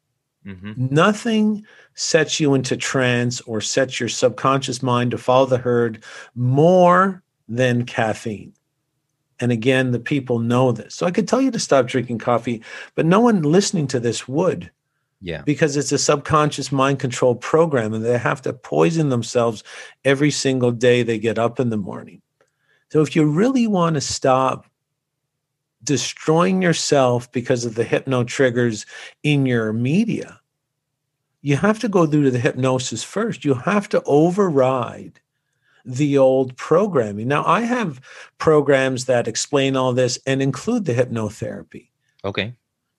Mm-hmm. 0.47 0.95
Nothing 0.95 1.67
sets 1.95 2.41
you 2.41 2.55
into 2.55 2.77
trance 2.77 3.41
or 3.43 3.61
sets 3.61 4.01
your 4.01 4.09
subconscious 4.09 4.83
mind 4.83 5.11
to 5.11 5.19
follow 5.19 5.47
the 5.47 5.59
herd 5.59 6.03
more 6.35 7.23
than 7.49 7.85
caffeine. 7.85 8.55
And 9.39 9.53
again, 9.53 9.91
the 9.91 10.01
people 10.01 10.39
know 10.39 10.73
this. 10.73 10.95
So 10.95 11.07
I 11.07 11.11
could 11.11 11.27
tell 11.27 11.41
you 11.41 11.51
to 11.51 11.59
stop 11.59 11.87
drinking 11.87 12.19
coffee, 12.19 12.63
but 12.95 13.07
no 13.07 13.21
one 13.21 13.43
listening 13.43 13.87
to 13.89 14.01
this 14.01 14.29
would. 14.29 14.71
Yeah. 15.23 15.43
Because 15.43 15.77
it's 15.77 15.93
a 15.93 15.99
subconscious 15.99 16.73
mind 16.73 16.99
control 16.99 17.35
program 17.35 17.93
and 17.93 18.05
they 18.05 18.17
have 18.17 18.41
to 18.43 18.55
poison 18.55 19.11
themselves 19.11 19.63
every 20.05 20.31
single 20.31 20.73
day 20.73 21.03
they 21.03 21.19
get 21.19 21.39
up 21.39 21.61
in 21.61 21.69
the 21.69 21.77
morning. 21.77 22.23
So 22.91 23.03
if 23.03 23.15
you 23.15 23.25
really 23.25 23.67
want 23.67 23.95
to 23.95 24.01
stop 24.01 24.70
destroying 25.83 26.63
yourself 26.63 27.31
because 27.33 27.65
of 27.65 27.75
the 27.75 27.85
hypno 27.85 28.25
triggers 28.25 28.87
in 29.23 29.47
your 29.47 29.73
media, 29.73 30.41
you 31.43 31.57
have 31.57 31.79
to 31.79 31.89
go 31.89 32.07
through 32.07 32.25
to 32.25 32.31
the 32.31 32.39
hypnosis 32.39 33.03
first. 33.03 33.45
You 33.45 33.55
have 33.55 33.89
to 33.91 34.03
override 34.05 35.21
the 35.85 36.19
old 36.19 36.55
programming. 36.57 37.29
Now, 37.29 37.45
I 37.47 37.63
have 37.63 38.01
programs 38.39 39.07
that 39.07 39.27
explain 39.27 39.77
all 39.77 39.95
this 39.95 40.19
and 40.27 40.43
include 40.43 40.85
the 40.85 40.95
hypnotherapy. 40.95 41.89
Okay. 42.25 42.55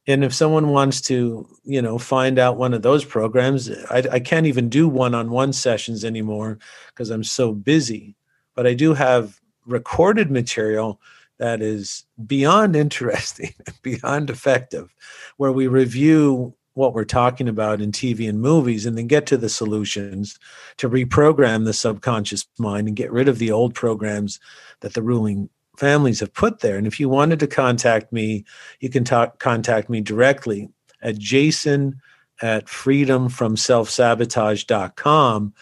And 0.07 0.23
if 0.23 0.34
someone 0.34 0.69
wants 0.69 0.99
to, 1.01 1.47
you 1.63 1.82
know, 1.82 1.99
find 1.99 2.39
out 2.39 2.57
one 2.57 2.73
of 2.73 2.82
those 2.82 3.05
programs, 3.05 3.69
I, 3.91 4.03
I 4.13 4.19
can't 4.19 4.47
even 4.47 4.67
do 4.67 4.88
one-on-one 4.88 5.53
sessions 5.53 6.03
anymore 6.03 6.57
because 6.88 7.11
I'm 7.11 7.23
so 7.23 7.53
busy. 7.53 8.15
But 8.55 8.65
I 8.65 8.73
do 8.73 8.95
have 8.95 9.39
recorded 9.67 10.32
material 10.32 10.99
that 11.42 11.60
is 11.60 12.06
beyond 12.28 12.76
interesting, 12.76 13.56
beyond 13.82 14.30
effective, 14.30 14.94
where 15.38 15.52
we 15.52 15.66
review 15.66 16.54
what 16.76 16.94
we're 16.94 17.04
talking 17.04 17.50
about 17.50 17.82
in 17.82 17.92
TV 17.92 18.30
and 18.30 18.39
movies 18.39 18.86
and 18.86 18.96
then 18.96 19.08
get 19.08 19.26
to 19.26 19.38
the 19.38 19.50
solutions 19.50 20.38
to 20.78 20.88
reprogram 20.88 21.66
the 21.66 21.74
subconscious 21.74 22.46
mind 22.60 22.88
and 22.88 22.96
get 22.96 23.12
rid 23.12 23.28
of 23.28 23.39
the 23.39 23.52
old 23.52 23.74
programs 23.74 24.39
that 24.82 24.94
the 24.94 25.02
ruling 25.02 25.50
families 25.78 26.20
have 26.20 26.32
put 26.32 26.60
there. 26.60 26.78
And 26.78 26.86
if 26.86 27.00
you 27.00 27.10
wanted 27.10 27.39
to 27.39 27.48
contact 27.48 28.14
me, 28.14 28.46
you 28.80 28.89
can 28.89 29.04
talk, 29.04 29.39
contact 29.39 29.89
me 29.89 30.00
directly 30.00 30.70
at 31.02 31.18
jason 31.18 32.00
at 32.44 32.68
freedomfromselfsabotage.com. 32.68 35.54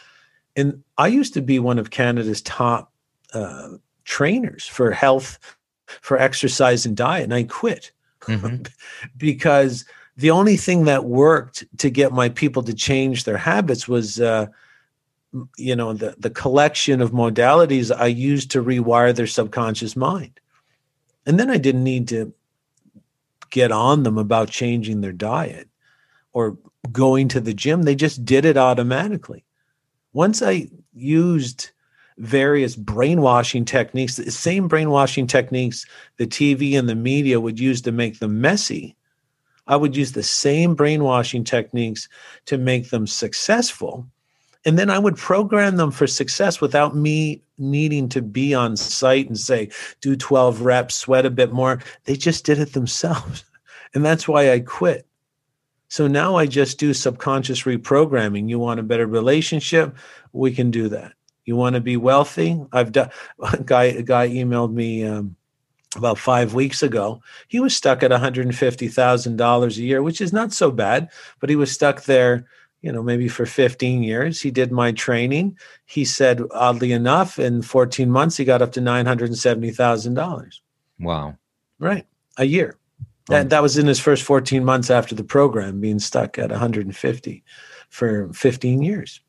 And 0.57 0.83
I 0.97 1.07
used 1.07 1.33
to 1.35 1.41
be 1.41 1.57
one 1.57 1.79
of 1.79 1.89
Canada's 1.89 2.41
top 2.41 2.91
uh, 3.33 3.69
trainers 4.03 4.67
for 4.67 4.91
health, 4.91 5.39
for 6.01 6.17
exercise 6.17 6.85
and 6.85 6.95
diet, 6.95 7.23
and 7.23 7.33
I 7.33 7.43
quit. 7.43 7.91
Mm-hmm. 8.21 8.63
because 9.17 9.85
the 10.17 10.31
only 10.31 10.57
thing 10.57 10.83
that 10.83 11.05
worked 11.05 11.63
to 11.77 11.89
get 11.89 12.11
my 12.11 12.27
people 12.27 12.61
to 12.63 12.73
change 12.73 13.23
their 13.23 13.37
habits 13.37 13.87
was 13.87 14.19
uh, 14.19 14.47
you 15.57 15.75
know 15.75 15.93
the 15.93 16.15
the 16.17 16.29
collection 16.29 17.01
of 17.01 17.11
modalities 17.11 17.95
i 17.95 18.07
used 18.07 18.51
to 18.51 18.63
rewire 18.63 19.15
their 19.15 19.27
subconscious 19.27 19.95
mind. 19.95 20.39
And 21.25 21.39
then 21.39 21.49
i 21.49 21.57
didn't 21.57 21.83
need 21.83 22.07
to 22.09 22.33
get 23.49 23.71
on 23.71 24.03
them 24.03 24.17
about 24.17 24.49
changing 24.49 25.01
their 25.01 25.13
diet 25.13 25.69
or 26.33 26.57
going 26.91 27.27
to 27.29 27.39
the 27.39 27.53
gym. 27.53 27.83
They 27.83 27.95
just 27.95 28.23
did 28.23 28.45
it 28.45 28.57
automatically. 28.57 29.45
Once 30.11 30.41
i 30.41 30.67
used 30.93 31.71
various 32.19 32.75
brainwashing 32.75 33.65
techniques 33.65 34.15
the 34.15 34.31
same 34.31 34.67
brainwashing 34.67 35.25
techniques 35.25 35.85
the 36.17 36.27
tv 36.27 36.77
and 36.77 36.87
the 36.87 36.95
media 36.95 37.39
would 37.39 37.59
use 37.59 37.81
to 37.81 37.91
make 37.91 38.19
them 38.19 38.39
messy 38.41 38.95
i 39.67 39.75
would 39.75 39.95
use 39.95 40.11
the 40.11 40.23
same 40.23 40.75
brainwashing 40.75 41.43
techniques 41.43 42.07
to 42.45 42.57
make 42.57 42.89
them 42.89 43.07
successful 43.07 44.07
and 44.65 44.77
then 44.77 44.89
I 44.89 44.99
would 44.99 45.15
program 45.15 45.77
them 45.77 45.91
for 45.91 46.05
success 46.05 46.59
without 46.59 46.95
me 46.95 47.41
needing 47.57 48.09
to 48.09 48.21
be 48.21 48.53
on 48.53 48.75
site 48.75 49.27
and 49.27 49.39
say, 49.39 49.69
do 50.01 50.15
12 50.15 50.61
reps, 50.61 50.95
sweat 50.95 51.25
a 51.25 51.29
bit 51.29 51.53
more. 51.53 51.81
They 52.03 52.15
just 52.15 52.45
did 52.45 52.59
it 52.59 52.73
themselves. 52.73 53.43
And 53.95 54.05
that's 54.05 54.27
why 54.27 54.51
I 54.51 54.59
quit. 54.59 55.07
So 55.87 56.05
now 56.05 56.35
I 56.35 56.45
just 56.45 56.77
do 56.77 56.93
subconscious 56.93 57.63
reprogramming. 57.63 58.47
You 58.47 58.59
want 58.59 58.79
a 58.79 58.83
better 58.83 59.07
relationship? 59.07 59.97
We 60.31 60.53
can 60.53 60.69
do 60.69 60.89
that. 60.89 61.13
You 61.49 61.55
want 61.55 61.73
to 61.73 61.81
be 61.81 61.97
wealthy? 61.97 62.61
I've 62.71 62.91
done. 62.91 63.09
A 63.41 63.57
guy, 63.65 63.85
a 63.85 64.03
guy 64.03 64.29
emailed 64.29 64.71
me 64.71 65.03
um, 65.03 65.35
about 65.95 66.19
five 66.19 66.53
weeks 66.53 66.83
ago. 66.83 67.23
He 67.47 67.59
was 67.59 67.75
stuck 67.75 68.03
at 68.03 68.11
one 68.11 68.19
hundred 68.19 68.45
and 68.45 68.55
fifty 68.55 68.87
thousand 68.87 69.37
dollars 69.37 69.79
a 69.79 69.81
year, 69.81 70.03
which 70.03 70.21
is 70.21 70.31
not 70.31 70.53
so 70.53 70.69
bad, 70.69 71.09
but 71.39 71.49
he 71.49 71.55
was 71.55 71.71
stuck 71.71 72.03
there 72.03 72.45
you 72.81 72.91
know, 72.91 73.01
maybe 73.01 73.27
for 73.27 73.47
15 73.47 74.03
years. 74.03 74.39
He 74.39 74.51
did 74.51 74.71
my 74.71 74.91
training. 74.91 75.57
He 75.85 76.05
said, 76.05 76.41
oddly 76.51 76.91
enough, 76.91 77.39
in 77.39 77.61
14 77.61 78.09
months, 78.09 78.37
he 78.37 78.45
got 78.45 78.61
up 78.61 78.71
to 78.73 78.79
$970,000. 78.79 80.59
Wow. 80.99 81.35
Right. 81.79 82.05
A 82.37 82.45
year. 82.45 82.77
That, 83.27 83.49
that 83.49 83.61
was 83.61 83.77
in 83.77 83.87
his 83.87 83.99
first 83.99 84.23
14 84.23 84.63
months 84.63 84.89
after 84.89 85.13
the 85.13 85.25
program, 85.25 85.81
being 85.81 85.99
stuck 85.99 86.39
at 86.39 86.51
150 86.51 87.43
for 87.89 88.31
15 88.33 88.81
years. 88.81 89.19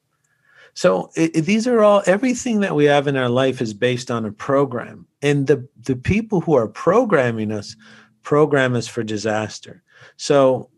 So 0.75 1.11
it, 1.16 1.37
it, 1.37 1.41
these 1.43 1.66
are 1.66 1.83
all 1.83 2.03
everything 2.07 2.61
that 2.61 2.75
we 2.75 2.85
have 2.85 3.07
in 3.07 3.16
our 3.16 3.29
life 3.29 3.61
is 3.61 3.75
based 3.75 4.11
on 4.11 4.25
a 4.25 4.33
program, 4.33 5.07
and 5.23 5.47
the 5.47 5.68
the 5.83 5.97
people 5.97 6.41
who 6.41 6.55
are 6.55 6.68
programming 6.68 7.53
us 7.53 7.77
program 8.23 8.75
us 8.75 8.87
for 8.87 9.03
disaster. 9.03 9.83
So 10.16 10.71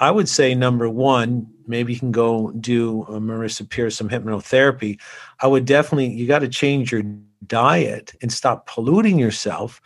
I 0.00 0.10
would 0.10 0.28
say 0.28 0.54
number 0.54 0.88
one, 0.88 1.46
maybe 1.66 1.92
you 1.92 1.98
can 1.98 2.12
go 2.12 2.50
do 2.52 3.02
uh, 3.02 3.12
Marissa 3.12 3.68
Peer's 3.68 3.96
some 3.96 4.08
hypnotherapy. 4.08 4.98
I 5.40 5.46
would 5.46 5.64
definitely 5.64 6.12
you 6.12 6.26
got 6.26 6.40
to 6.40 6.48
change 6.48 6.90
your 6.90 7.02
diet 7.46 8.14
and 8.22 8.32
stop 8.32 8.66
polluting 8.66 9.18
yourself. 9.18 9.80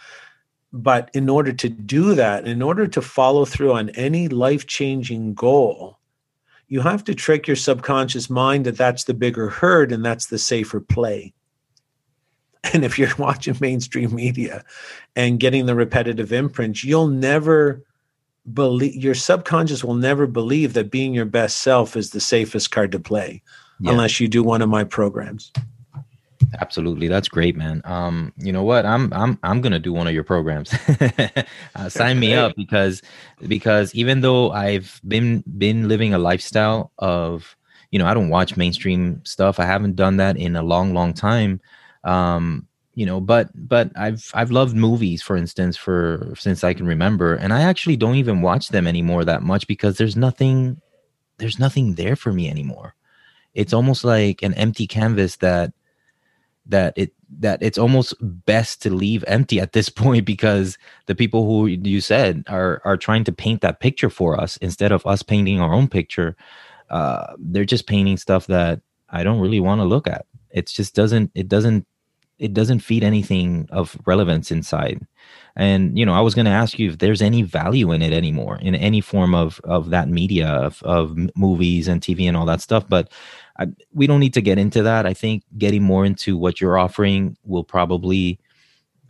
But 0.72 1.08
in 1.14 1.28
order 1.28 1.52
to 1.52 1.68
do 1.68 2.16
that, 2.16 2.48
in 2.48 2.60
order 2.60 2.88
to 2.88 3.00
follow 3.00 3.44
through 3.44 3.74
on 3.74 3.90
any 3.90 4.26
life 4.26 4.66
changing 4.66 5.34
goal, 5.34 6.00
you 6.68 6.80
have 6.80 7.04
to 7.04 7.14
trick 7.14 7.46
your 7.46 7.56
subconscious 7.56 8.30
mind 8.30 8.66
that 8.66 8.76
that's 8.76 9.04
the 9.04 9.14
bigger 9.14 9.48
herd 9.48 9.92
and 9.92 10.04
that's 10.04 10.26
the 10.26 10.38
safer 10.38 10.80
play. 10.80 11.32
And 12.72 12.82
if 12.82 12.98
you're 12.98 13.14
watching 13.18 13.58
mainstream 13.60 14.14
media 14.14 14.64
and 15.14 15.38
getting 15.38 15.66
the 15.66 15.74
repetitive 15.74 16.32
imprints, 16.32 16.82
you'll 16.82 17.08
never 17.08 17.84
believe 18.52 18.94
your 18.94 19.14
subconscious 19.14 19.84
will 19.84 19.94
never 19.94 20.26
believe 20.26 20.72
that 20.72 20.90
being 20.90 21.12
your 21.12 21.26
best 21.26 21.58
self 21.58 21.94
is 21.94 22.10
the 22.10 22.20
safest 22.20 22.70
card 22.70 22.90
to 22.92 22.98
play 22.98 23.42
yeah. 23.80 23.90
unless 23.90 24.18
you 24.18 24.28
do 24.28 24.42
one 24.42 24.62
of 24.62 24.70
my 24.70 24.82
programs 24.82 25.52
absolutely. 26.60 27.08
That's 27.08 27.28
great 27.28 27.56
man. 27.56 27.82
Um 27.84 28.32
you 28.38 28.52
know 28.52 28.62
what? 28.62 28.86
I'm 28.86 29.12
i'm 29.12 29.38
i'm 29.42 29.60
gonna 29.60 29.78
do 29.78 29.92
one 29.92 30.06
of 30.06 30.14
your 30.14 30.24
programs. 30.24 30.74
Uh, 31.76 31.88
sign 31.88 32.18
me 32.20 32.34
up 32.42 32.54
because 32.56 33.02
because 33.48 33.94
even 33.94 34.20
though 34.20 34.50
i've 34.52 35.00
been 35.06 35.42
been 35.58 35.88
living 35.88 36.14
a 36.14 36.18
lifestyle 36.18 36.92
of 36.98 37.56
you 37.90 37.98
know 37.98 38.06
i 38.06 38.14
don't 38.14 38.28
watch 38.28 38.56
mainstream 38.56 39.20
stuff. 39.24 39.58
I 39.58 39.66
haven't 39.66 39.96
done 39.96 40.16
that 40.18 40.36
in 40.36 40.56
a 40.56 40.62
long 40.62 40.94
long 40.94 41.12
time. 41.14 41.60
Um 42.04 42.68
you 42.94 43.04
know 43.04 43.20
but 43.20 43.50
but 43.54 43.90
i've 43.96 44.30
i've 44.34 44.52
loved 44.52 44.76
movies 44.76 45.20
for 45.20 45.36
instance 45.36 45.76
for 45.76 46.32
since 46.36 46.62
i 46.62 46.72
can 46.72 46.86
remember. 46.86 47.34
And 47.34 47.52
i 47.52 47.62
actually 47.62 47.96
don't 47.96 48.16
even 48.16 48.40
watch 48.40 48.68
them 48.68 48.86
anymore 48.86 49.24
that 49.24 49.42
much 49.42 49.66
because 49.66 49.98
there's 49.98 50.16
nothing 50.16 50.80
there's 51.38 51.58
nothing 51.58 51.94
there 51.94 52.16
for 52.16 52.32
me 52.32 52.48
anymore. 52.48 52.94
It's 53.54 53.72
almost 53.72 54.04
like 54.04 54.42
an 54.42 54.54
empty 54.54 54.86
canvas 54.86 55.36
that 55.36 55.72
that 56.66 56.94
it 56.96 57.12
that 57.40 57.62
it's 57.62 57.78
almost 57.78 58.14
best 58.20 58.80
to 58.82 58.90
leave 58.90 59.24
empty 59.26 59.60
at 59.60 59.72
this 59.72 59.88
point 60.02 60.24
because 60.24 60.78
the 61.06 61.14
people 61.14 61.44
who 61.46 61.66
you 61.66 62.00
said 62.00 62.44
are 62.48 62.80
are 62.84 62.96
trying 62.96 63.24
to 63.24 63.32
paint 63.32 63.60
that 63.60 63.80
picture 63.80 64.10
for 64.10 64.40
us 64.40 64.56
instead 64.58 64.92
of 64.92 65.06
us 65.06 65.22
painting 65.22 65.60
our 65.60 65.72
own 65.74 65.88
picture 65.88 66.36
uh 66.90 67.34
they're 67.38 67.64
just 67.64 67.86
painting 67.86 68.16
stuff 68.16 68.46
that 68.46 68.80
i 69.10 69.22
don't 69.22 69.40
really 69.40 69.60
want 69.60 69.80
to 69.80 69.84
look 69.84 70.06
at. 70.06 70.26
It 70.50 70.66
just 70.68 70.94
doesn't 70.94 71.30
it 71.34 71.48
doesn't 71.48 71.86
it 72.38 72.52
doesn't 72.52 72.80
feed 72.80 73.04
anything 73.04 73.68
of 73.70 73.96
relevance 74.06 74.50
inside. 74.50 75.06
And 75.56 75.98
you 75.98 76.04
know 76.04 76.14
i 76.14 76.20
was 76.20 76.34
going 76.34 76.46
to 76.46 76.50
ask 76.50 76.78
you 76.78 76.90
if 76.90 76.98
there's 76.98 77.22
any 77.22 77.42
value 77.42 77.92
in 77.92 78.02
it 78.02 78.12
anymore 78.12 78.58
in 78.60 78.74
any 78.74 79.00
form 79.00 79.34
of 79.34 79.60
of 79.64 79.90
that 79.90 80.08
media 80.08 80.48
of, 80.48 80.82
of 80.82 81.16
movies 81.36 81.88
and 81.88 82.00
tv 82.00 82.26
and 82.26 82.36
all 82.36 82.46
that 82.46 82.60
stuff 82.60 82.84
but 82.88 83.12
I, 83.58 83.66
we 83.92 84.06
don't 84.06 84.20
need 84.20 84.34
to 84.34 84.40
get 84.40 84.58
into 84.58 84.82
that. 84.82 85.06
I 85.06 85.14
think 85.14 85.44
getting 85.56 85.82
more 85.82 86.04
into 86.04 86.36
what 86.36 86.60
you're 86.60 86.78
offering 86.78 87.36
will 87.44 87.64
probably 87.64 88.40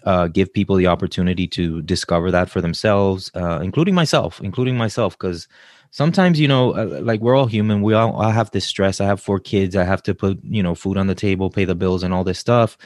uh, 0.05 0.28
give 0.28 0.53
people 0.53 0.76
the 0.76 0.86
opportunity 0.86 1.47
to 1.47 1.80
discover 1.82 2.30
that 2.30 2.51
for 2.51 2.61
themselves 2.61 3.30
uh, 3.34 3.59
including 3.62 3.95
myself 3.95 4.38
including 4.42 4.76
myself 4.76 5.16
because 5.16 5.49
sometimes 5.95 6.40
you 6.40 6.49
know 6.49 6.74
uh, 6.74 7.01
like 7.03 7.20
we're 7.20 7.36
all 7.36 7.47
human. 7.47 7.80
We 7.80 7.95
all 7.95 8.20
I 8.20 8.32
have 8.32 8.51
this 8.51 8.66
stress. 8.66 9.01
I 9.01 9.07
have 9.07 9.20
four 9.20 9.38
kids. 9.38 9.76
I 9.76 9.84
have 9.84 10.03
to 10.03 10.14
put 10.14 10.40
you 10.42 10.62
know 10.62 10.74
food 10.74 10.99
on 10.99 11.07
the 11.07 11.14
table 11.14 11.51
pay 11.51 11.64
the 11.64 11.76
bills 11.76 12.03
and 12.03 12.12
all 12.12 12.24
this 12.24 12.38
stuff. 12.38 12.76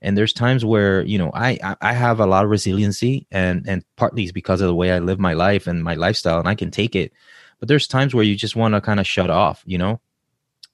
And 0.00 0.16
there's 0.16 0.32
times 0.32 0.64
where 0.64 1.02
you 1.02 1.18
know 1.18 1.30
i 1.34 1.58
i 1.80 1.92
have 1.92 2.20
a 2.20 2.26
lot 2.26 2.44
of 2.44 2.50
resiliency 2.50 3.26
and 3.30 3.64
and 3.68 3.84
partly 3.96 4.22
it's 4.22 4.32
because 4.32 4.60
of 4.60 4.68
the 4.68 4.74
way 4.74 4.92
i 4.92 4.98
live 5.00 5.18
my 5.18 5.34
life 5.34 5.66
and 5.66 5.82
my 5.84 5.94
lifestyle 5.94 6.38
and 6.38 6.48
i 6.48 6.54
can 6.54 6.70
take 6.70 6.94
it. 6.94 7.12
But 7.58 7.68
there's 7.68 7.86
times 7.86 8.14
where 8.14 8.24
you 8.24 8.36
just 8.36 8.56
want 8.56 8.74
to 8.74 8.80
kind 8.80 9.00
of 9.00 9.06
shut 9.06 9.30
off 9.30 9.62
you 9.66 9.78
know 9.78 10.00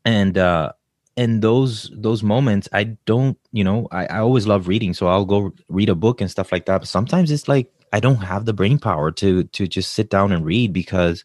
and 0.08 0.38
uh 0.38 0.72
and 1.18 1.42
those 1.42 1.90
those 1.94 2.22
moments 2.22 2.66
i 2.72 2.84
don't 3.04 3.36
you 3.52 3.62
know 3.62 3.86
I, 3.92 4.06
I 4.06 4.18
always 4.20 4.46
love 4.46 4.68
reading 4.68 4.94
so 4.94 5.06
i'll 5.08 5.26
go 5.26 5.52
read 5.68 5.90
a 5.90 5.94
book 5.94 6.22
and 6.22 6.30
stuff 6.30 6.50
like 6.50 6.64
that 6.66 6.78
but 6.78 6.88
sometimes 6.88 7.30
it's 7.30 7.46
like 7.46 7.70
i 7.92 8.00
don't 8.00 8.24
have 8.24 8.46
the 8.46 8.54
brain 8.54 8.78
power 8.78 9.10
to 9.12 9.44
to 9.44 9.66
just 9.68 9.92
sit 9.92 10.08
down 10.08 10.32
and 10.32 10.46
read 10.46 10.72
because 10.72 11.24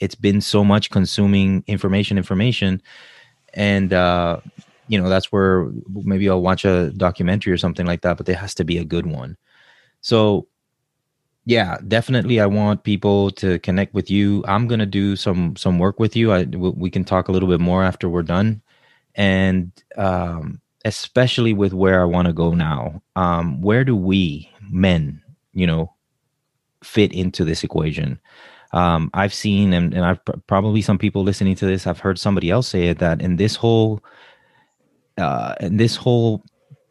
it's 0.00 0.16
been 0.16 0.40
so 0.40 0.64
much 0.64 0.90
consuming 0.90 1.64
information 1.66 2.18
information. 2.18 2.82
And 3.54 3.92
uh 3.92 4.40
you 4.88 5.00
know 5.00 5.08
that's 5.08 5.32
where 5.32 5.70
maybe 5.90 6.28
i'll 6.28 6.42
watch 6.42 6.64
a 6.64 6.90
documentary 6.96 7.52
or 7.52 7.58
something 7.58 7.86
like 7.86 8.02
that 8.02 8.16
but 8.16 8.26
there 8.26 8.36
has 8.36 8.54
to 8.56 8.64
be 8.64 8.78
a 8.78 8.84
good 8.84 9.06
one. 9.06 9.36
So 10.00 10.48
yeah 11.46 11.78
definitely 11.88 12.40
i 12.40 12.46
want 12.46 12.82
people 12.82 13.30
to 13.30 13.58
connect 13.60 13.94
with 13.94 14.10
you. 14.10 14.44
I'm 14.46 14.66
gonna 14.68 14.84
do 14.84 15.16
some 15.16 15.56
some 15.56 15.78
work 15.78 15.98
with 15.98 16.14
you. 16.14 16.32
I, 16.32 16.44
we 16.44 16.90
can 16.90 17.04
talk 17.04 17.28
a 17.28 17.32
little 17.32 17.48
bit 17.48 17.60
more 17.60 17.82
after 17.82 18.08
we're 18.08 18.22
done. 18.22 18.60
And 19.14 19.72
um 19.96 20.60
especially 20.84 21.54
with 21.54 21.72
where 21.72 22.00
i 22.00 22.04
want 22.04 22.26
to 22.26 22.32
go 22.32 22.54
now 22.54 23.02
um 23.16 23.60
where 23.60 23.84
do 23.84 23.96
we 23.96 24.48
men 24.70 25.20
you 25.52 25.66
know 25.66 25.92
fit 26.84 27.12
into 27.12 27.44
this 27.44 27.64
equation? 27.64 28.20
Um 28.72 29.10
i've 29.14 29.34
seen 29.34 29.72
and, 29.72 29.94
and 29.94 30.04
i've 30.04 30.20
probably 30.46 30.82
some 30.82 30.98
people 30.98 31.22
listening 31.22 31.56
to 31.56 31.66
this 31.66 31.86
i've 31.86 32.00
heard 32.00 32.18
somebody 32.18 32.50
else 32.50 32.68
say 32.68 32.88
it 32.88 32.98
that 32.98 33.22
in 33.22 33.36
this 33.36 33.56
whole 33.56 34.02
uh, 35.18 35.54
and 35.60 35.80
this 35.80 35.96
whole 35.96 36.44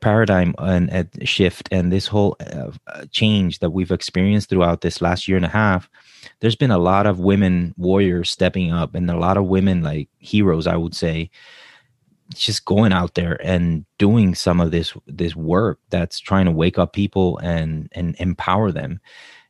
paradigm 0.06 0.54
and, 0.60 1.10
shift 1.24 1.68
and 1.72 1.92
this 1.92 2.08
whole 2.08 2.38
uh, 2.40 2.72
change 3.12 3.60
that 3.60 3.72
we've 3.72 3.92
experienced 3.92 4.50
throughout 4.50 4.82
this 4.82 5.02
last 5.02 5.28
year 5.28 5.36
and 5.38 5.46
a 5.46 5.56
half 5.64 5.90
there's 6.40 6.56
been 6.56 6.72
a 6.72 6.86
lot 6.92 7.08
of 7.08 7.20
women 7.20 7.74
warriors 7.78 8.30
stepping 8.30 8.72
up 8.72 8.94
and 8.94 9.10
a 9.10 9.18
lot 9.18 9.38
of 9.38 9.46
women 9.46 9.82
like 9.82 10.08
heroes 10.20 10.68
i 10.68 10.76
would 10.76 10.96
say 10.96 11.30
just 12.34 12.66
going 12.66 12.92
out 12.92 13.14
there 13.14 13.40
and 13.44 13.86
doing 13.98 14.36
some 14.36 14.60
of 14.60 14.72
this 14.72 14.94
this 15.08 15.36
work 15.36 15.80
that's 15.90 16.20
trying 16.20 16.46
to 16.46 16.52
wake 16.52 16.78
up 16.78 16.94
people 16.94 17.38
and 17.40 17.90
and 17.92 18.16
empower 18.20 18.72
them. 18.72 19.00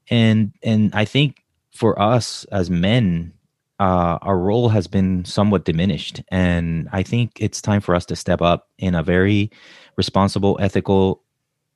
And 0.10 0.52
and 0.64 0.94
i 0.94 1.06
think 1.06 1.44
for 1.72 2.00
us 2.00 2.46
as 2.52 2.70
men 2.70 3.34
uh, 3.80 4.18
our 4.22 4.38
role 4.38 4.70
has 4.70 4.88
been 4.88 5.26
somewhat 5.26 5.66
diminished. 5.66 6.22
And 6.30 6.88
I 6.92 7.04
think 7.04 7.32
it's 7.40 7.62
time 7.62 7.82
for 7.82 7.96
us 7.96 8.06
to 8.08 8.16
step 8.16 8.42
up 8.42 8.70
in 8.78 8.96
a 8.96 9.04
very 9.04 9.52
responsible, 9.98 10.58
ethical, 10.62 11.22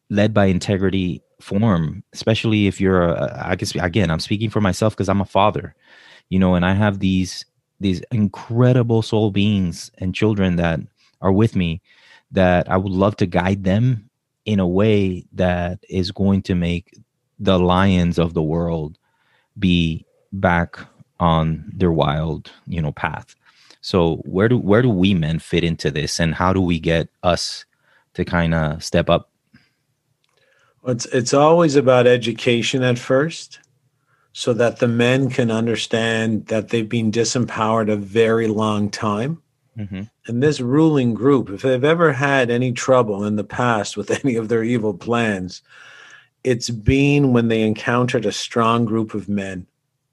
led 0.10 0.34
by 0.34 0.46
integrity 0.46 1.22
form, 1.42 2.04
especially 2.14 2.68
if 2.68 2.80
you're 2.82 3.04
a, 3.04 3.44
I 3.46 3.56
guess, 3.56 3.76
again, 3.76 4.12
I'm 4.12 4.20
speaking 4.20 4.50
for 4.50 4.62
myself 4.62 4.96
because 4.96 5.10
I'm 5.10 5.22
a 5.22 5.26
father, 5.26 5.76
you 6.30 6.40
know, 6.40 6.56
and 6.56 6.66
I 6.66 6.74
have 6.74 7.00
these, 7.00 7.46
these 7.80 8.02
incredible 8.12 9.02
soul 9.02 9.32
beings 9.32 9.92
and 9.98 10.16
children 10.16 10.56
that 10.56 10.80
are 11.22 11.32
with 11.32 11.56
me 11.56 11.82
that 12.32 12.70
I 12.70 12.78
would 12.78 12.92
love 12.92 13.18
to 13.18 13.26
guide 13.26 13.64
them 13.64 14.10
in 14.46 14.60
a 14.60 14.68
way 14.68 15.26
that 15.34 15.80
is 15.90 16.12
going 16.12 16.42
to 16.44 16.56
make 16.56 16.98
the 17.40 17.60
lions 17.60 18.18
of 18.18 18.34
the 18.34 18.44
world 18.44 18.98
be 19.58 20.06
back 20.32 20.80
on 21.20 21.72
their 21.76 21.92
wild, 21.92 22.52
you 22.68 22.82
know, 22.82 22.92
path. 22.92 23.36
So 23.82 24.18
where 24.26 24.50
do 24.50 24.58
where 24.58 24.82
do 24.82 24.90
we 24.90 25.14
men 25.14 25.40
fit 25.40 25.64
into 25.64 25.90
this, 25.90 26.20
and 26.20 26.36
how 26.36 26.54
do 26.54 26.62
we 26.62 26.80
get 26.80 27.10
us 27.24 27.66
to 28.14 28.26
kind 28.26 28.54
of 28.54 28.84
step 28.84 29.10
up? 29.10 29.30
It's 30.86 31.06
it's 31.08 31.34
always 31.34 31.76
about 31.76 32.08
education 32.08 32.84
at 32.84 33.00
first, 33.00 33.60
so 34.34 34.54
that 34.54 34.80
the 34.80 34.88
men 34.88 35.30
can 35.30 35.50
understand 35.50 36.48
that 36.48 36.70
they've 36.70 36.90
been 36.90 37.12
disempowered 37.12 37.92
a 37.92 37.96
very 37.96 38.48
long 38.48 38.90
time. 38.90 39.42
Mm-hmm. 39.78 40.04
And 40.28 40.44
this 40.44 40.60
ruling 40.60 41.14
group, 41.14 41.50
if 41.50 41.62
they've 41.62 41.84
ever 41.84 42.12
had 42.12 42.52
any 42.52 42.74
trouble 42.74 43.24
in 43.24 43.38
the 43.38 43.46
past 43.46 43.96
with 43.96 44.12
any 44.26 44.36
of 44.36 44.50
their 44.50 44.64
evil 44.64 44.94
plans, 44.94 45.62
it's 46.44 46.70
been 46.70 47.32
when 47.32 47.48
they 47.48 47.62
encountered 47.62 48.26
a 48.26 48.32
strong 48.32 48.84
group 48.84 49.14
of 49.14 49.30
men. 49.30 49.68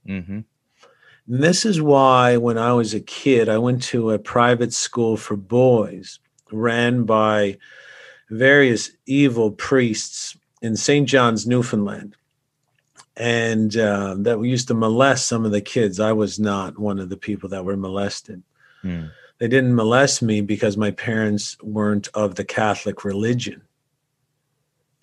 Mm-hmm. 0.08 0.40
And 1.28 1.42
this 1.42 1.66
is 1.66 1.80
why, 1.82 2.36
when 2.36 2.58
I 2.58 2.72
was 2.72 2.94
a 2.94 3.00
kid, 3.00 3.48
I 3.48 3.58
went 3.58 3.82
to 3.84 4.10
a 4.10 4.18
private 4.18 4.72
school 4.72 5.16
for 5.16 5.36
boys 5.36 6.20
ran 6.52 7.04
by 7.04 7.58
various 8.30 8.90
evil 9.06 9.50
priests 9.50 10.36
in 10.62 10.76
St. 10.76 11.08
John's, 11.08 11.46
Newfoundland. 11.46 12.16
And 13.16 13.76
uh, 13.76 14.14
that 14.18 14.38
we 14.38 14.50
used 14.50 14.68
to 14.68 14.74
molest 14.74 15.26
some 15.26 15.44
of 15.44 15.50
the 15.50 15.60
kids. 15.60 16.00
I 16.00 16.12
was 16.12 16.38
not 16.38 16.78
one 16.78 16.98
of 16.98 17.08
the 17.08 17.16
people 17.16 17.48
that 17.48 17.64
were 17.64 17.76
molested. 17.76 18.42
Hmm. 18.82 19.06
They 19.38 19.48
didn't 19.48 19.74
molest 19.74 20.22
me 20.22 20.40
because 20.40 20.76
my 20.76 20.90
parents 20.90 21.56
weren't 21.62 22.08
of 22.14 22.34
the 22.34 22.44
Catholic 22.44 23.04
religion. 23.04 23.62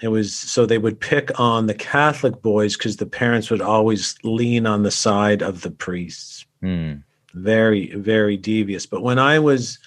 It 0.03 0.09
was 0.09 0.35
so 0.35 0.65
they 0.65 0.77
would 0.77 0.99
pick 0.99 1.39
on 1.39 1.67
the 1.67 1.73
Catholic 1.73 2.41
boys 2.41 2.75
because 2.75 2.97
the 2.97 3.05
parents 3.05 3.49
would 3.49 3.61
always 3.61 4.17
lean 4.21 4.65
on 4.65 4.83
the 4.83 4.91
side 4.91 5.41
of 5.41 5.61
the 5.61 5.71
priests. 5.71 6.45
Mm. 6.61 7.03
Very, 7.33 7.95
very 7.95 8.35
devious. 8.35 8.85
But 8.85 9.01
when 9.01 9.17
I 9.17 9.39
was 9.39 9.79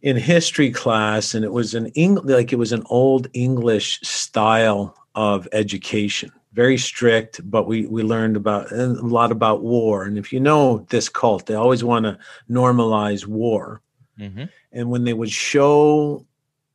in 0.00 0.16
history 0.16 0.70
class, 0.70 1.34
and 1.34 1.44
it 1.44 1.50
was 1.50 1.74
an 1.74 1.90
Eng- 1.96 2.24
like 2.24 2.52
it 2.52 2.58
was 2.60 2.70
an 2.70 2.84
old 2.86 3.26
English 3.32 3.98
style 4.02 4.96
of 5.16 5.48
education, 5.50 6.30
very 6.52 6.78
strict, 6.78 7.40
but 7.50 7.66
we 7.66 7.84
we 7.86 8.04
learned 8.04 8.36
about 8.36 8.70
a 8.70 8.86
lot 8.86 9.32
about 9.32 9.60
war. 9.60 10.04
And 10.04 10.16
if 10.16 10.32
you 10.32 10.38
know 10.38 10.86
this 10.90 11.08
cult, 11.08 11.46
they 11.46 11.54
always 11.54 11.82
want 11.82 12.04
to 12.04 12.16
normalize 12.48 13.26
war. 13.26 13.82
Mm-hmm. 14.20 14.44
And 14.70 14.88
when 14.88 15.02
they 15.02 15.14
would 15.14 15.32
show 15.32 16.24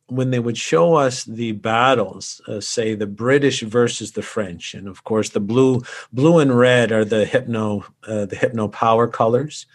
when 0.08 0.30
they 0.30 0.38
would 0.38 0.58
show 0.58 0.94
us 0.94 1.24
the 1.24 1.52
battles, 1.52 2.40
uh, 2.46 2.60
say 2.60 2.94
the 2.94 3.06
British 3.06 3.62
versus 3.62 4.12
the 4.12 4.22
French, 4.22 4.74
and 4.74 4.86
of 4.88 5.04
course 5.04 5.30
the 5.30 5.40
blue, 5.40 5.82
blue 6.12 6.38
and 6.38 6.56
red 6.56 6.92
are 6.92 7.04
the 7.04 7.24
hypno, 7.24 7.84
uh, 8.06 8.26
the 8.26 8.36
hypno 8.36 8.68
power 8.68 9.08
colors. 9.08 9.66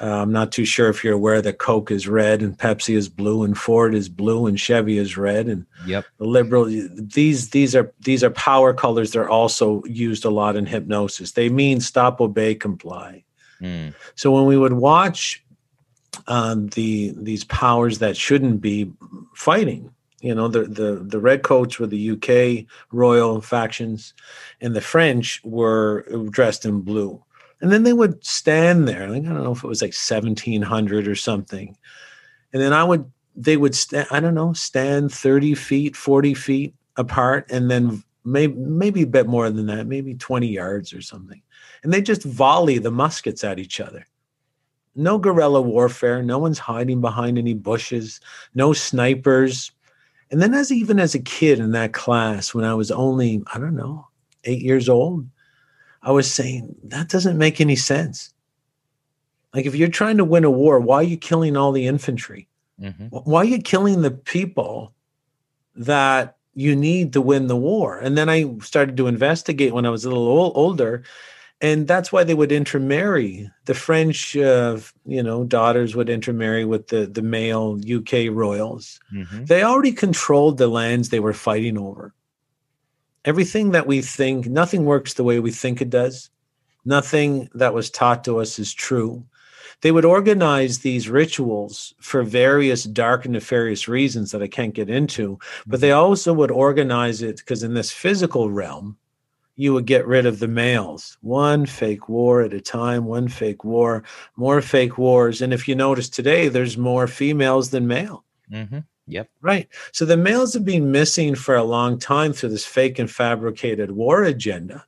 Uh, 0.00 0.22
I'm 0.22 0.32
not 0.32 0.52
too 0.52 0.64
sure 0.64 0.88
if 0.88 1.02
you're 1.02 1.14
aware 1.14 1.42
that 1.42 1.58
Coke 1.58 1.90
is 1.90 2.06
red 2.06 2.40
and 2.40 2.56
Pepsi 2.56 2.94
is 2.94 3.08
blue 3.08 3.42
and 3.42 3.58
Ford 3.58 3.94
is 3.94 4.08
blue 4.08 4.46
and 4.46 4.58
Chevy 4.58 4.96
is 4.96 5.16
red 5.16 5.48
and 5.48 5.66
yep. 5.86 6.04
the 6.18 6.24
liberal 6.24 6.66
these 6.66 7.50
these 7.50 7.74
are 7.74 7.92
these 8.00 8.22
are 8.22 8.30
power 8.30 8.72
colors. 8.72 9.10
They're 9.10 9.28
also 9.28 9.82
used 9.84 10.24
a 10.24 10.30
lot 10.30 10.54
in 10.54 10.66
hypnosis. 10.66 11.32
They 11.32 11.48
mean 11.48 11.80
stop, 11.80 12.20
obey, 12.20 12.54
comply. 12.54 13.24
Mm. 13.60 13.92
So 14.14 14.30
when 14.30 14.46
we 14.46 14.56
would 14.56 14.74
watch 14.74 15.44
um, 16.26 16.68
the 16.68 17.14
these 17.16 17.44
powers 17.44 17.98
that 17.98 18.16
shouldn't 18.16 18.60
be 18.60 18.90
fighting. 19.34 19.92
You 20.20 20.34
know, 20.34 20.48
the 20.48 20.64
the 20.64 20.96
the 20.96 21.20
redcoats 21.20 21.78
were 21.78 21.86
the 21.86 22.10
UK 22.10 22.66
royal 22.92 23.40
factions, 23.40 24.14
and 24.60 24.74
the 24.74 24.80
French 24.80 25.40
were 25.44 26.04
dressed 26.30 26.64
in 26.64 26.80
blue. 26.80 27.22
And 27.60 27.72
then 27.72 27.82
they 27.82 27.92
would 27.92 28.24
stand 28.24 28.86
there. 28.86 29.08
Like, 29.08 29.24
I 29.24 29.28
don't 29.28 29.42
know 29.42 29.52
if 29.52 29.64
it 29.64 29.68
was 29.68 29.82
like 29.82 29.88
1700 29.88 31.08
or 31.08 31.16
something. 31.16 31.76
And 32.52 32.62
then 32.62 32.72
I 32.72 32.84
would 32.84 33.10
they 33.36 33.56
would 33.56 33.74
stand. 33.74 34.08
I 34.10 34.20
don't 34.20 34.34
know, 34.34 34.52
stand 34.52 35.12
30 35.12 35.54
feet, 35.54 35.96
40 35.96 36.34
feet 36.34 36.74
apart, 36.96 37.50
and 37.50 37.70
then 37.70 38.02
maybe 38.24 38.54
maybe 38.54 39.02
a 39.02 39.06
bit 39.06 39.28
more 39.28 39.50
than 39.50 39.66
that, 39.66 39.86
maybe 39.86 40.14
20 40.14 40.48
yards 40.48 40.92
or 40.92 41.00
something. 41.00 41.42
And 41.82 41.92
they 41.92 42.02
just 42.02 42.24
volley 42.24 42.78
the 42.78 42.90
muskets 42.90 43.44
at 43.44 43.60
each 43.60 43.80
other 43.80 44.04
no 44.98 45.16
guerrilla 45.16 45.62
warfare. 45.62 46.22
No 46.22 46.38
one's 46.38 46.58
hiding 46.58 47.00
behind 47.00 47.38
any 47.38 47.54
bushes. 47.54 48.20
No 48.54 48.72
snipers. 48.72 49.70
And 50.30 50.42
then, 50.42 50.52
as 50.52 50.70
even 50.70 50.98
as 50.98 51.14
a 51.14 51.20
kid 51.20 51.58
in 51.60 51.72
that 51.72 51.94
class, 51.94 52.52
when 52.52 52.64
I 52.64 52.74
was 52.74 52.90
only 52.90 53.42
I 53.54 53.58
don't 53.58 53.76
know 53.76 54.08
eight 54.44 54.60
years 54.60 54.88
old, 54.88 55.26
I 56.02 56.10
was 56.10 56.32
saying 56.32 56.74
that 56.84 57.08
doesn't 57.08 57.38
make 57.38 57.60
any 57.60 57.76
sense. 57.76 58.34
Like 59.54 59.66
if 59.66 59.74
you're 59.74 59.88
trying 59.88 60.18
to 60.18 60.24
win 60.24 60.44
a 60.44 60.50
war, 60.50 60.78
why 60.80 60.96
are 60.96 61.02
you 61.04 61.16
killing 61.16 61.56
all 61.56 61.72
the 61.72 61.86
infantry? 61.86 62.48
Mm-hmm. 62.80 63.06
Why 63.06 63.40
are 63.40 63.44
you 63.44 63.60
killing 63.60 64.02
the 64.02 64.10
people 64.10 64.92
that 65.74 66.36
you 66.54 66.76
need 66.76 67.12
to 67.14 67.20
win 67.20 67.46
the 67.46 67.56
war? 67.56 67.98
And 67.98 68.16
then 68.18 68.28
I 68.28 68.58
started 68.58 68.96
to 68.98 69.06
investigate 69.06 69.72
when 69.72 69.86
I 69.86 69.90
was 69.90 70.04
a 70.04 70.08
little 70.08 70.28
old, 70.28 70.52
older, 70.54 71.02
and 71.60 71.88
that's 71.88 72.12
why 72.12 72.22
they 72.24 72.34
would 72.34 72.52
intermarry. 72.52 73.50
The 73.64 73.74
French, 73.74 74.36
uh, 74.36 74.78
you 75.04 75.22
know, 75.22 75.44
daughters 75.44 75.96
would 75.96 76.08
intermarry 76.08 76.64
with 76.64 76.88
the 76.88 77.06
the 77.06 77.22
male 77.22 77.78
UK 77.78 78.30
royals. 78.30 79.00
Mm-hmm. 79.12 79.46
They 79.46 79.62
already 79.62 79.92
controlled 79.92 80.58
the 80.58 80.68
lands 80.68 81.08
they 81.08 81.20
were 81.20 81.32
fighting 81.32 81.76
over. 81.76 82.14
Everything 83.24 83.72
that 83.72 83.86
we 83.86 84.00
think, 84.00 84.46
nothing 84.46 84.84
works 84.84 85.14
the 85.14 85.24
way 85.24 85.40
we 85.40 85.50
think 85.50 85.82
it 85.82 85.90
does. 85.90 86.30
Nothing 86.84 87.50
that 87.54 87.74
was 87.74 87.90
taught 87.90 88.24
to 88.24 88.38
us 88.38 88.58
is 88.58 88.72
true. 88.72 89.24
They 89.80 89.92
would 89.92 90.04
organize 90.04 90.78
these 90.78 91.08
rituals 91.08 91.94
for 92.00 92.22
various 92.22 92.84
dark 92.84 93.24
and 93.24 93.34
nefarious 93.34 93.86
reasons 93.86 94.30
that 94.30 94.42
I 94.42 94.48
can't 94.48 94.74
get 94.74 94.88
into, 94.88 95.38
but 95.66 95.80
they 95.80 95.90
mm-hmm. 95.90 95.98
also 95.98 96.32
would 96.32 96.50
organize 96.50 97.20
it 97.22 97.38
because 97.38 97.62
in 97.62 97.74
this 97.74 97.92
physical 97.92 98.50
realm, 98.50 98.96
you 99.58 99.74
would 99.74 99.86
get 99.86 100.06
rid 100.06 100.24
of 100.24 100.38
the 100.38 100.46
males. 100.46 101.18
One 101.20 101.66
fake 101.66 102.08
war 102.08 102.42
at 102.42 102.54
a 102.54 102.60
time 102.60 103.06
one 103.06 103.26
fake 103.26 103.64
war 103.64 104.04
more 104.36 104.62
fake 104.62 104.96
wars. 104.96 105.42
And 105.42 105.52
if 105.52 105.66
you 105.66 105.74
notice 105.74 106.08
today 106.08 106.48
there's 106.48 106.78
more 106.78 107.08
females 107.08 107.70
than 107.70 107.88
male. 107.88 108.24
Mm-hmm. 108.52 108.78
yep. 109.08 109.28
Right. 109.42 109.68
So 109.92 110.04
the 110.04 110.16
males 110.16 110.54
have 110.54 110.64
been 110.64 110.92
missing 110.92 111.34
for 111.34 111.56
a 111.56 111.64
long 111.64 111.98
time 111.98 112.32
through 112.32 112.50
this 112.50 112.64
fake 112.64 113.00
and 113.00 113.10
fabricated 113.10 113.90
war 113.90 114.22
agenda 114.22 114.86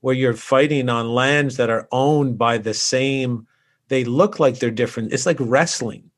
where 0.00 0.16
you're 0.16 0.34
fighting 0.34 0.88
on 0.88 1.14
lands 1.14 1.56
that 1.56 1.70
are 1.70 1.88
owned 1.92 2.36
by 2.36 2.58
the 2.58 2.74
same 2.74 3.46
they 3.86 4.04
look 4.04 4.40
like 4.40 4.58
they're 4.58 4.70
different. 4.72 5.12
It's 5.12 5.26
like 5.26 5.38
wrestling. 5.38 6.10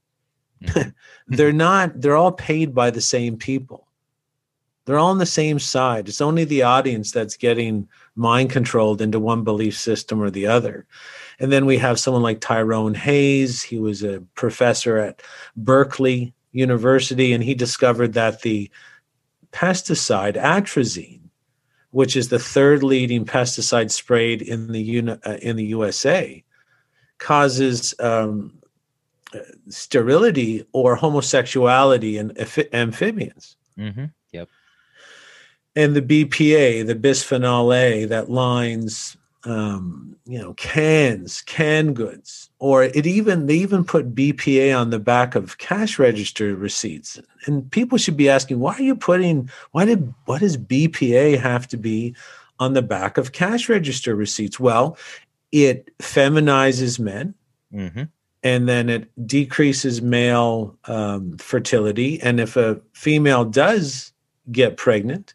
Mm-hmm. 0.64 0.88
they're 1.28 1.52
not 1.52 2.00
they're 2.00 2.16
all 2.16 2.32
paid 2.32 2.74
by 2.74 2.90
the 2.90 3.02
same 3.02 3.36
people 3.36 3.89
they're 4.90 4.98
all 4.98 5.10
on 5.10 5.18
the 5.18 5.24
same 5.24 5.60
side. 5.60 6.08
It's 6.08 6.20
only 6.20 6.42
the 6.42 6.64
audience 6.64 7.12
that's 7.12 7.36
getting 7.36 7.86
mind 8.16 8.50
controlled 8.50 9.00
into 9.00 9.20
one 9.20 9.44
belief 9.44 9.78
system 9.78 10.20
or 10.20 10.30
the 10.30 10.48
other. 10.48 10.84
And 11.38 11.52
then 11.52 11.64
we 11.64 11.78
have 11.78 12.00
someone 12.00 12.24
like 12.24 12.40
Tyrone 12.40 12.94
Hayes. 12.94 13.62
He 13.62 13.78
was 13.78 14.02
a 14.02 14.20
professor 14.34 14.96
at 14.96 15.22
Berkeley 15.56 16.34
University, 16.50 17.32
and 17.32 17.44
he 17.44 17.54
discovered 17.54 18.14
that 18.14 18.42
the 18.42 18.68
pesticide 19.52 20.34
atrazine, 20.34 21.20
which 21.92 22.16
is 22.16 22.28
the 22.28 22.40
third 22.40 22.82
leading 22.82 23.24
pesticide 23.24 23.92
sprayed 23.92 24.42
in 24.42 24.72
the 24.72 25.18
uh, 25.24 25.36
in 25.40 25.54
the 25.54 25.66
USA, 25.66 26.42
causes 27.18 27.94
um, 28.00 28.58
sterility 29.68 30.66
or 30.72 30.96
homosexuality 30.96 32.18
in 32.18 32.36
amphibians. 32.72 33.56
Mm-hmm. 33.78 34.06
And 35.76 35.94
the 35.94 36.02
BPA, 36.02 36.86
the 36.86 36.96
bisphenol 36.96 37.74
A, 37.74 38.04
that 38.06 38.30
lines 38.30 39.16
um, 39.44 40.16
you 40.26 40.38
know, 40.38 40.52
cans, 40.54 41.40
canned 41.42 41.96
goods, 41.96 42.50
or 42.58 42.84
it 42.84 43.06
even 43.06 43.46
they 43.46 43.54
even 43.54 43.84
put 43.84 44.14
BPA 44.14 44.78
on 44.78 44.90
the 44.90 44.98
back 44.98 45.34
of 45.34 45.58
cash 45.58 45.98
register 45.98 46.54
receipts. 46.54 47.18
And 47.46 47.70
people 47.70 47.96
should 47.96 48.16
be 48.16 48.28
asking, 48.28 48.60
why 48.60 48.74
are 48.74 48.82
you 48.82 48.94
putting 48.94 49.48
why 49.72 49.86
did 49.86 50.12
what 50.26 50.40
does 50.40 50.56
BPA 50.56 51.40
have 51.40 51.66
to 51.68 51.76
be 51.76 52.14
on 52.58 52.74
the 52.74 52.82
back 52.82 53.16
of 53.16 53.32
cash 53.32 53.68
register 53.68 54.14
receipts? 54.14 54.60
Well, 54.60 54.98
it 55.52 55.90
feminizes 55.98 56.98
men. 56.98 57.34
Mm-hmm. 57.72 58.04
And 58.42 58.68
then 58.68 58.88
it 58.88 59.10
decreases 59.26 60.00
male 60.00 60.78
um, 60.86 61.36
fertility. 61.36 62.20
And 62.22 62.40
if 62.40 62.56
a 62.56 62.80
female 62.94 63.44
does 63.44 64.12
get 64.50 64.78
pregnant, 64.78 65.34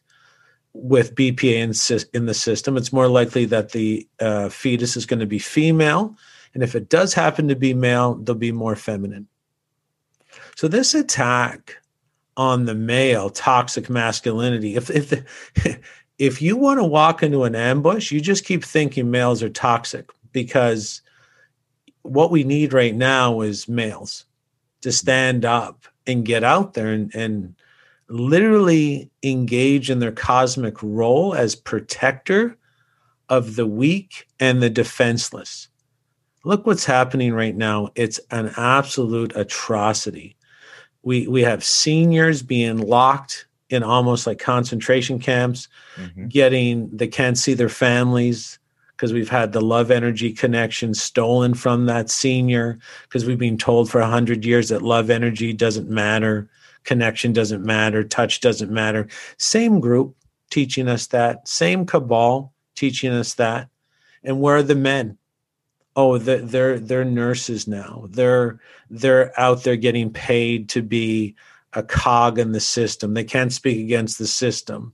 with 0.76 1.16
BPA 1.16 1.56
in, 1.56 2.10
in 2.14 2.26
the 2.26 2.34
system, 2.34 2.76
it's 2.76 2.92
more 2.92 3.08
likely 3.08 3.46
that 3.46 3.72
the 3.72 4.08
uh, 4.20 4.50
fetus 4.50 4.98
is 4.98 5.06
going 5.06 5.22
to 5.22 5.26
be 5.26 5.40
female. 5.40 6.16
And 6.54 6.62
if 6.62 6.76
it 6.76 6.90
does 6.90 7.14
happen 7.14 7.48
to 7.48 7.56
be 7.56 7.74
male, 7.74 8.16
they'll 8.16 8.36
be 8.36 8.52
more 8.52 8.76
feminine. 8.76 9.28
So 10.56 10.68
this 10.68 10.94
attack 10.94 11.78
on 12.38 12.66
the 12.66 12.76
male 12.76 13.30
toxic 13.30 13.90
masculinity, 13.90 14.76
if 14.76 14.90
if 14.90 15.10
the, 15.10 15.80
if 16.18 16.42
you 16.42 16.58
want 16.58 16.80
to 16.80 16.84
walk 16.84 17.24
into 17.24 17.44
an 17.44 17.56
ambush, 17.56 18.12
you 18.12 18.20
just 18.20 18.46
keep 18.46 18.64
thinking 18.64 19.10
males 19.10 19.42
are 19.42 19.50
toxic 19.50 20.10
because 20.34 21.02
what 22.02 22.32
we 22.32 22.44
need 22.44 22.74
right 22.74 22.96
now 22.96 23.42
is 23.42 23.68
males 23.68 24.26
to 24.82 24.92
stand 24.92 25.46
up 25.46 25.86
and 26.06 26.26
get 26.26 26.44
out 26.44 26.74
there 26.74 26.92
and, 26.92 27.14
and 27.16 27.55
literally 28.08 29.10
engage 29.24 29.90
in 29.90 30.00
their 30.00 30.12
cosmic 30.12 30.82
role 30.82 31.34
as 31.34 31.56
protector 31.56 32.58
of 33.30 33.56
the 33.56 33.66
weak 33.66 34.28
and 34.40 34.62
the 34.62 34.70
defenseless. 34.70 35.70
Look 36.44 36.68
what's 36.68 36.86
happening 36.86 37.34
right 37.34 37.56
now. 37.56 37.90
It's 37.96 38.20
an 38.30 38.54
absolute 38.56 39.36
atrocity. 39.36 40.36
We 41.02 41.28
we 41.28 41.42
have 41.42 41.64
seniors 41.64 42.44
being 42.44 42.78
locked 42.78 43.48
in 43.70 43.82
almost 43.82 44.28
like 44.28 44.38
concentration 44.38 45.20
camps, 45.20 45.68
mm-hmm. 45.96 46.28
getting 46.28 46.96
they 46.96 47.08
can't 47.08 47.38
see 47.38 47.56
their 47.56 47.70
families 47.70 48.60
because 48.96 49.12
we've 49.12 49.30
had 49.30 49.52
the 49.52 49.62
love 49.62 49.92
energy 49.92 50.32
connection 50.32 50.94
stolen 50.94 51.54
from 51.54 51.88
that 51.88 52.10
senior 52.10 52.80
because 53.04 53.26
we've 53.26 53.40
been 53.40 53.58
told 53.58 53.90
for 53.90 54.00
a 54.00 54.08
hundred 54.08 54.46
years 54.46 54.70
that 54.70 54.82
love 54.82 55.10
energy 55.10 55.52
doesn't 55.52 55.90
matter 55.90 56.50
connection 56.86 57.34
doesn't 57.34 57.64
matter, 57.64 58.04
touch 58.04 58.40
doesn't 58.42 58.72
matter. 58.72 59.08
Same 59.38 59.80
group 59.80 60.16
teaching 60.50 60.88
us 60.88 61.08
that, 61.08 61.48
same 61.48 61.86
cabal 61.86 62.54
teaching 62.76 63.12
us 63.12 63.34
that. 63.36 63.70
And 64.24 64.42
where 64.42 64.58
are 64.58 64.64
the 64.64 64.76
men? 64.76 65.18
Oh, 65.96 66.18
they're 66.18 66.80
they're 66.80 67.06
nurses 67.06 67.68
now. 67.68 68.06
They're 68.10 68.60
they're 68.90 69.38
out 69.40 69.64
there 69.64 69.78
getting 69.78 70.12
paid 70.12 70.68
to 70.70 70.82
be 70.82 71.36
a 71.74 71.84
cog 71.84 72.38
in 72.38 72.52
the 72.52 72.60
system. 72.60 73.14
They 73.14 73.24
can't 73.24 73.54
speak 73.54 73.80
against 73.80 74.18
the 74.18 74.28
system. 74.28 74.94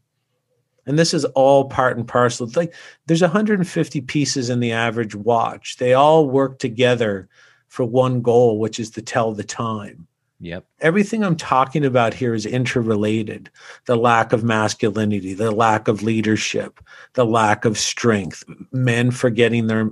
And 0.85 0.97
this 0.97 1.13
is 1.13 1.25
all 1.25 1.69
part 1.69 1.97
and 1.97 2.07
parcel. 2.07 2.47
It's 2.47 2.57
like 2.57 2.73
there's 3.05 3.21
150 3.21 4.01
pieces 4.01 4.49
in 4.49 4.59
the 4.59 4.71
average 4.71 5.15
watch. 5.15 5.77
They 5.77 5.93
all 5.93 6.27
work 6.27 6.59
together 6.59 7.29
for 7.67 7.85
one 7.85 8.21
goal, 8.21 8.59
which 8.59 8.79
is 8.79 8.89
to 8.91 9.01
tell 9.01 9.33
the 9.33 9.43
time. 9.43 10.07
Yep. 10.41 10.65
Everything 10.79 11.23
I'm 11.23 11.35
talking 11.35 11.85
about 11.85 12.15
here 12.15 12.33
is 12.33 12.47
interrelated. 12.47 13.51
The 13.85 13.95
lack 13.95 14.33
of 14.33 14.43
masculinity, 14.43 15.35
the 15.35 15.51
lack 15.51 15.87
of 15.87 16.01
leadership, 16.01 16.79
the 17.13 17.25
lack 17.25 17.63
of 17.63 17.77
strength, 17.77 18.43
men 18.71 19.11
forgetting 19.11 19.67
their 19.67 19.91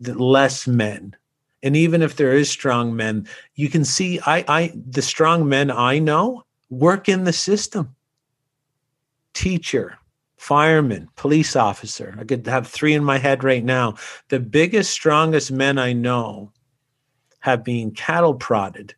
less 0.00 0.66
men. 0.66 1.14
And 1.62 1.76
even 1.76 2.00
if 2.00 2.16
there 2.16 2.32
is 2.32 2.48
strong 2.48 2.96
men, 2.96 3.28
you 3.56 3.68
can 3.68 3.84
see 3.84 4.18
I 4.20 4.42
I 4.48 4.72
the 4.74 5.02
strong 5.02 5.46
men 5.46 5.70
I 5.70 5.98
know 5.98 6.44
work 6.70 7.06
in 7.06 7.24
the 7.24 7.32
system. 7.34 7.94
Teacher, 9.34 9.98
fireman, 10.38 11.10
police 11.16 11.56
officer. 11.56 12.16
I 12.18 12.24
could 12.24 12.46
have 12.46 12.66
three 12.66 12.94
in 12.94 13.04
my 13.04 13.18
head 13.18 13.44
right 13.44 13.62
now. 13.62 13.96
The 14.28 14.40
biggest, 14.40 14.92
strongest 14.92 15.52
men 15.52 15.76
I 15.76 15.92
know 15.92 16.52
have 17.40 17.62
been 17.62 17.90
cattle 17.90 18.34
prodded 18.34 18.94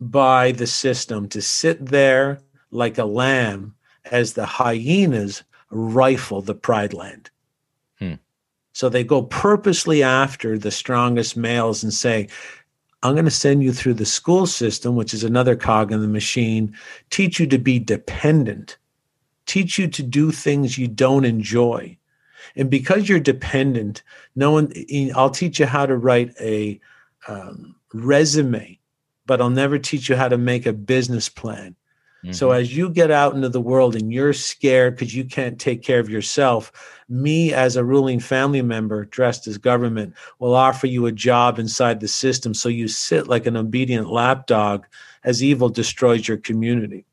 by 0.00 0.52
the 0.52 0.66
system 0.66 1.28
to 1.28 1.42
sit 1.42 1.86
there 1.86 2.40
like 2.70 2.98
a 2.98 3.04
lamb 3.04 3.74
as 4.10 4.32
the 4.32 4.46
hyenas 4.46 5.42
rifle 5.70 6.40
the 6.40 6.54
pride 6.54 6.94
land. 6.94 7.30
Hmm. 7.98 8.14
So 8.72 8.88
they 8.88 9.04
go 9.04 9.22
purposely 9.22 10.02
after 10.02 10.58
the 10.58 10.70
strongest 10.70 11.36
males 11.36 11.82
and 11.82 11.92
say, 11.92 12.28
I'm 13.02 13.14
going 13.14 13.24
to 13.24 13.30
send 13.30 13.62
you 13.62 13.72
through 13.72 13.94
the 13.94 14.06
school 14.06 14.46
system, 14.46 14.96
which 14.96 15.14
is 15.14 15.24
another 15.24 15.56
cog 15.56 15.92
in 15.92 16.00
the 16.00 16.08
machine, 16.08 16.74
teach 17.10 17.38
you 17.38 17.46
to 17.46 17.58
be 17.58 17.78
dependent, 17.78 18.76
teach 19.46 19.78
you 19.78 19.88
to 19.88 20.02
do 20.02 20.32
things 20.32 20.78
you 20.78 20.88
don't 20.88 21.24
enjoy. 21.24 21.96
And 22.56 22.68
because 22.68 23.08
you're 23.08 23.20
dependent, 23.20 24.02
no 24.34 24.50
one, 24.50 24.72
I'll 25.14 25.30
teach 25.30 25.60
you 25.60 25.66
how 25.66 25.86
to 25.86 25.96
write 25.96 26.34
a 26.40 26.80
um, 27.28 27.76
resume 27.92 28.77
but 29.28 29.42
I'll 29.42 29.50
never 29.50 29.78
teach 29.78 30.08
you 30.08 30.16
how 30.16 30.28
to 30.28 30.38
make 30.38 30.66
a 30.66 30.72
business 30.72 31.28
plan. 31.28 31.76
Mm-hmm. 32.24 32.32
So 32.32 32.50
as 32.50 32.76
you 32.76 32.90
get 32.90 33.12
out 33.12 33.34
into 33.34 33.50
the 33.50 33.60
world 33.60 33.94
and 33.94 34.12
you're 34.12 34.32
scared 34.32 34.96
because 34.96 35.14
you 35.14 35.24
can't 35.24 35.60
take 35.60 35.82
care 35.82 36.00
of 36.00 36.08
yourself, 36.08 36.72
me 37.08 37.52
as 37.52 37.76
a 37.76 37.84
ruling 37.84 38.18
family 38.18 38.62
member 38.62 39.04
dressed 39.04 39.46
as 39.46 39.58
government 39.58 40.14
will 40.38 40.54
offer 40.54 40.88
you 40.88 41.06
a 41.06 41.12
job 41.12 41.58
inside 41.58 42.00
the 42.00 42.08
system 42.08 42.54
so 42.54 42.68
you 42.68 42.88
sit 42.88 43.28
like 43.28 43.46
an 43.46 43.56
obedient 43.56 44.10
lapdog 44.10 44.84
as 45.24 45.44
evil 45.44 45.68
destroys 45.68 46.26
your 46.26 46.38
community. 46.38 47.04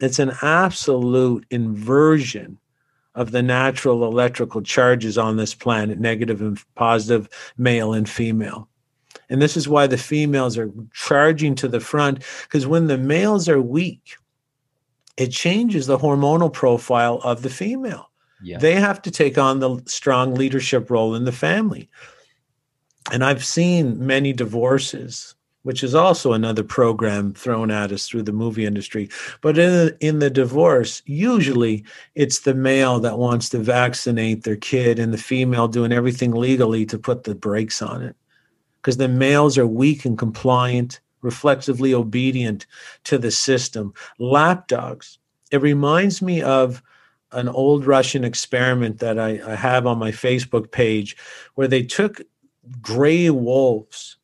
It's 0.00 0.18
an 0.18 0.32
absolute 0.42 1.46
inversion 1.50 2.58
of 3.14 3.30
the 3.30 3.42
natural 3.42 4.04
electrical 4.04 4.60
charges 4.60 5.16
on 5.16 5.36
this 5.36 5.54
planet, 5.54 5.98
negative 5.98 6.42
and 6.42 6.60
positive, 6.74 7.28
male 7.56 7.94
and 7.94 8.08
female. 8.08 8.68
And 9.30 9.40
this 9.40 9.56
is 9.56 9.68
why 9.68 9.86
the 9.86 9.98
females 9.98 10.58
are 10.58 10.70
charging 10.92 11.54
to 11.56 11.68
the 11.68 11.80
front, 11.80 12.22
because 12.42 12.66
when 12.66 12.86
the 12.86 12.98
males 12.98 13.48
are 13.48 13.60
weak, 13.60 14.16
it 15.16 15.28
changes 15.28 15.86
the 15.86 15.98
hormonal 15.98 16.52
profile 16.52 17.20
of 17.22 17.42
the 17.42 17.50
female. 17.50 18.10
Yeah. 18.42 18.58
They 18.58 18.74
have 18.74 19.00
to 19.02 19.10
take 19.10 19.38
on 19.38 19.60
the 19.60 19.82
strong 19.86 20.34
leadership 20.34 20.90
role 20.90 21.14
in 21.14 21.24
the 21.24 21.32
family. 21.32 21.88
And 23.12 23.24
I've 23.24 23.44
seen 23.44 24.04
many 24.04 24.32
divorces, 24.32 25.34
which 25.62 25.82
is 25.82 25.94
also 25.94 26.32
another 26.32 26.64
program 26.64 27.32
thrown 27.32 27.70
at 27.70 27.92
us 27.92 28.08
through 28.08 28.24
the 28.24 28.32
movie 28.32 28.66
industry. 28.66 29.08
But 29.40 29.56
in 29.56 29.72
the, 29.72 29.96
in 30.00 30.18
the 30.18 30.30
divorce, 30.30 31.02
usually 31.06 31.84
it's 32.14 32.40
the 32.40 32.54
male 32.54 33.00
that 33.00 33.18
wants 33.18 33.48
to 33.50 33.58
vaccinate 33.58 34.42
their 34.42 34.56
kid 34.56 34.98
and 34.98 35.12
the 35.12 35.18
female 35.18 35.68
doing 35.68 35.92
everything 35.92 36.32
legally 36.32 36.84
to 36.86 36.98
put 36.98 37.24
the 37.24 37.34
brakes 37.34 37.80
on 37.80 38.02
it 38.02 38.16
because 38.84 38.98
the 38.98 39.08
males 39.08 39.56
are 39.56 39.66
weak 39.66 40.04
and 40.04 40.18
compliant, 40.18 41.00
reflexively 41.22 41.94
obedient 41.94 42.66
to 43.04 43.16
the 43.16 43.30
system. 43.30 43.94
Lapdogs, 44.18 45.18
it 45.50 45.62
reminds 45.62 46.20
me 46.20 46.42
of 46.42 46.82
an 47.32 47.48
old 47.48 47.86
Russian 47.86 48.24
experiment 48.24 48.98
that 48.98 49.18
I, 49.18 49.40
I 49.46 49.54
have 49.54 49.86
on 49.86 49.98
my 49.98 50.12
Facebook 50.12 50.70
page 50.70 51.16
where 51.54 51.66
they 51.66 51.82
took 51.82 52.20
gray 52.82 53.30
wolves, 53.30 54.18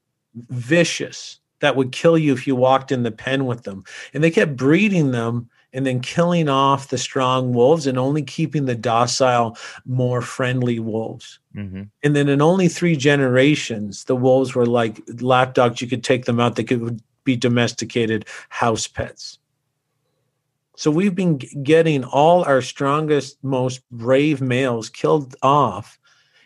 vicious, 0.50 1.40
that 1.60 1.74
would 1.74 1.90
kill 1.90 2.18
you 2.18 2.34
if 2.34 2.46
you 2.46 2.54
walked 2.54 2.92
in 2.92 3.02
the 3.02 3.10
pen 3.10 3.46
with 3.46 3.62
them. 3.62 3.82
And 4.12 4.22
they 4.22 4.30
kept 4.30 4.56
breeding 4.56 5.12
them 5.12 5.48
and 5.72 5.86
then 5.86 6.00
killing 6.00 6.48
off 6.48 6.88
the 6.88 6.98
strong 6.98 7.52
wolves 7.52 7.86
and 7.86 7.98
only 7.98 8.22
keeping 8.22 8.66
the 8.66 8.74
docile, 8.74 9.56
more 9.86 10.20
friendly 10.20 10.78
wolves. 10.78 11.38
Mm-hmm. 11.54 11.82
And 12.02 12.16
then 12.16 12.28
in 12.28 12.42
only 12.42 12.68
three 12.68 12.96
generations, 12.96 14.04
the 14.04 14.16
wolves 14.16 14.54
were 14.54 14.66
like 14.66 15.00
lapdogs. 15.20 15.80
You 15.80 15.88
could 15.88 16.04
take 16.04 16.24
them 16.24 16.40
out; 16.40 16.56
they 16.56 16.64
could 16.64 17.00
be 17.24 17.36
domesticated 17.36 18.26
house 18.48 18.86
pets. 18.86 19.38
So 20.76 20.90
we've 20.90 21.14
been 21.14 21.36
getting 21.62 22.04
all 22.04 22.42
our 22.44 22.62
strongest, 22.62 23.36
most 23.44 23.82
brave 23.90 24.40
males 24.40 24.88
killed 24.88 25.36
off 25.42 25.98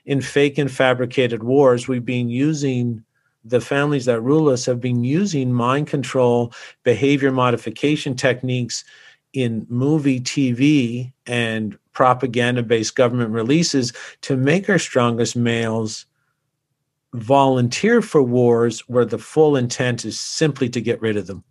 in 0.07 0.21
fake 0.21 0.59
and 0.59 0.71
fabricated 0.71 1.45
wars. 1.45 1.87
We've 1.87 2.05
been 2.05 2.29
using 2.29 3.05
the 3.45 3.61
families 3.61 4.07
that 4.07 4.23
rule 4.23 4.49
us 4.49 4.65
have 4.67 4.81
been 4.81 5.05
using 5.05 5.53
mind 5.53 5.87
control, 5.87 6.53
behavior 6.83 7.31
modification 7.31 8.17
techniques 8.17 8.85
in 9.35 9.67
movie, 9.69 10.21
TV, 10.21 11.13
and 11.27 11.77
propaganda 11.93 12.63
based 12.63 12.97
government 12.97 13.31
releases 13.31 13.93
to 14.23 14.37
make 14.37 14.71
our 14.71 14.79
strongest 14.79 15.37
males 15.37 16.07
volunteer 17.13 18.01
for 18.01 18.23
wars 18.23 18.81
where 18.89 19.05
the 19.05 19.19
full 19.19 19.57
intent 19.57 20.05
is 20.05 20.19
simply 20.19 20.69
to 20.69 20.81
get 20.81 21.01
rid 21.01 21.17
of 21.17 21.27
them. 21.27 21.45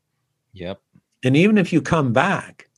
Yep. 0.54 0.82
And 1.24 1.38
even 1.38 1.58
if 1.58 1.72
you 1.72 1.82
come 1.82 2.12
back 2.12 2.70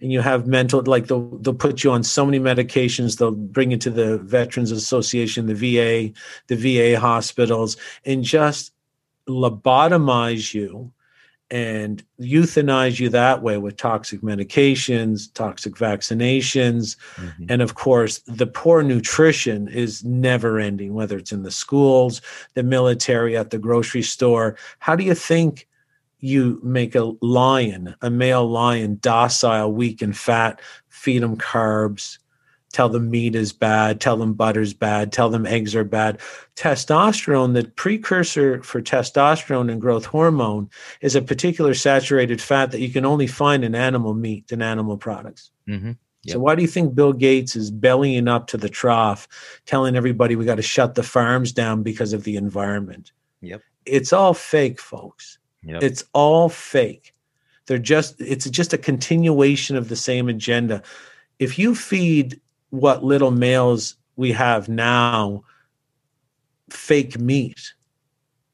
and 0.00 0.12
you 0.12 0.20
have 0.20 0.46
mental, 0.46 0.82
like 0.82 1.06
they'll, 1.06 1.36
they'll 1.38 1.54
put 1.54 1.84
you 1.84 1.90
on 1.90 2.02
so 2.02 2.24
many 2.24 2.40
medications, 2.40 3.18
they'll 3.18 3.32
bring 3.32 3.70
you 3.70 3.76
to 3.78 3.90
the 3.90 4.18
Veterans 4.18 4.70
Association, 4.70 5.46
the 5.46 5.54
VA, 5.54 6.12
the 6.46 6.56
VA 6.56 6.98
hospitals, 6.98 7.76
and 8.06 8.24
just 8.24 8.72
lobotomize 9.28 10.54
you 10.54 10.90
and 11.50 12.04
euthanize 12.20 13.00
you 13.00 13.08
that 13.08 13.42
way 13.42 13.56
with 13.56 13.76
toxic 13.76 14.20
medications, 14.20 15.32
toxic 15.32 15.74
vaccinations, 15.74 16.96
mm-hmm. 17.16 17.44
and 17.48 17.62
of 17.62 17.74
course, 17.74 18.18
the 18.26 18.46
poor 18.46 18.82
nutrition 18.82 19.68
is 19.68 20.04
never 20.04 20.58
ending, 20.58 20.94
whether 20.94 21.16
it's 21.16 21.32
in 21.32 21.42
the 21.42 21.50
schools, 21.50 22.20
the 22.54 22.62
military, 22.62 23.36
at 23.36 23.50
the 23.50 23.58
grocery 23.58 24.02
store. 24.02 24.56
How 24.78 24.94
do 24.94 25.04
you 25.04 25.14
think 25.14 25.66
you 26.20 26.60
make 26.62 26.94
a 26.94 27.12
lion, 27.22 27.94
a 28.02 28.10
male 28.10 28.48
lion, 28.48 28.98
docile, 29.00 29.72
weak, 29.72 30.02
and 30.02 30.16
fat, 30.16 30.60
feed 30.88 31.22
them 31.22 31.36
carbs? 31.36 32.18
Tell 32.72 32.88
them 32.88 33.10
meat 33.10 33.34
is 33.34 33.52
bad, 33.52 34.00
tell 34.00 34.16
them 34.16 34.34
butter's 34.34 34.74
bad, 34.74 35.12
tell 35.12 35.30
them 35.30 35.46
eggs 35.46 35.74
are 35.74 35.84
bad. 35.84 36.20
Testosterone, 36.56 37.54
the 37.54 37.68
precursor 37.70 38.62
for 38.62 38.82
testosterone 38.82 39.70
and 39.70 39.80
growth 39.80 40.04
hormone, 40.04 40.68
is 41.00 41.16
a 41.16 41.22
particular 41.22 41.74
saturated 41.74 42.40
fat 42.40 42.70
that 42.72 42.80
you 42.80 42.90
can 42.90 43.04
only 43.04 43.26
find 43.26 43.64
in 43.64 43.74
animal 43.74 44.14
meat 44.14 44.52
and 44.52 44.62
animal 44.62 44.96
products. 44.96 45.50
Mm-hmm. 45.68 45.92
Yep. 46.24 46.34
So 46.34 46.40
why 46.40 46.54
do 46.54 46.62
you 46.62 46.68
think 46.68 46.94
Bill 46.94 47.12
Gates 47.12 47.56
is 47.56 47.70
bellying 47.70 48.28
up 48.28 48.48
to 48.48 48.56
the 48.56 48.68
trough, 48.68 49.28
telling 49.66 49.96
everybody 49.96 50.36
we 50.36 50.44
got 50.44 50.56
to 50.56 50.62
shut 50.62 50.94
the 50.94 51.02
farms 51.02 51.52
down 51.52 51.82
because 51.82 52.12
of 52.12 52.24
the 52.24 52.36
environment? 52.36 53.12
Yep. 53.40 53.62
It's 53.86 54.12
all 54.12 54.34
fake, 54.34 54.80
folks. 54.80 55.38
Yep. 55.62 55.82
It's 55.82 56.04
all 56.12 56.48
fake. 56.48 57.14
They're 57.66 57.78
just 57.78 58.20
it's 58.20 58.48
just 58.50 58.72
a 58.72 58.78
continuation 58.78 59.76
of 59.76 59.88
the 59.88 59.96
same 59.96 60.28
agenda. 60.28 60.82
If 61.38 61.58
you 61.58 61.74
feed 61.74 62.40
what 62.70 63.04
little 63.04 63.30
males 63.30 63.96
we 64.16 64.32
have 64.32 64.68
now 64.68 65.44
fake 66.70 67.18
meat, 67.18 67.72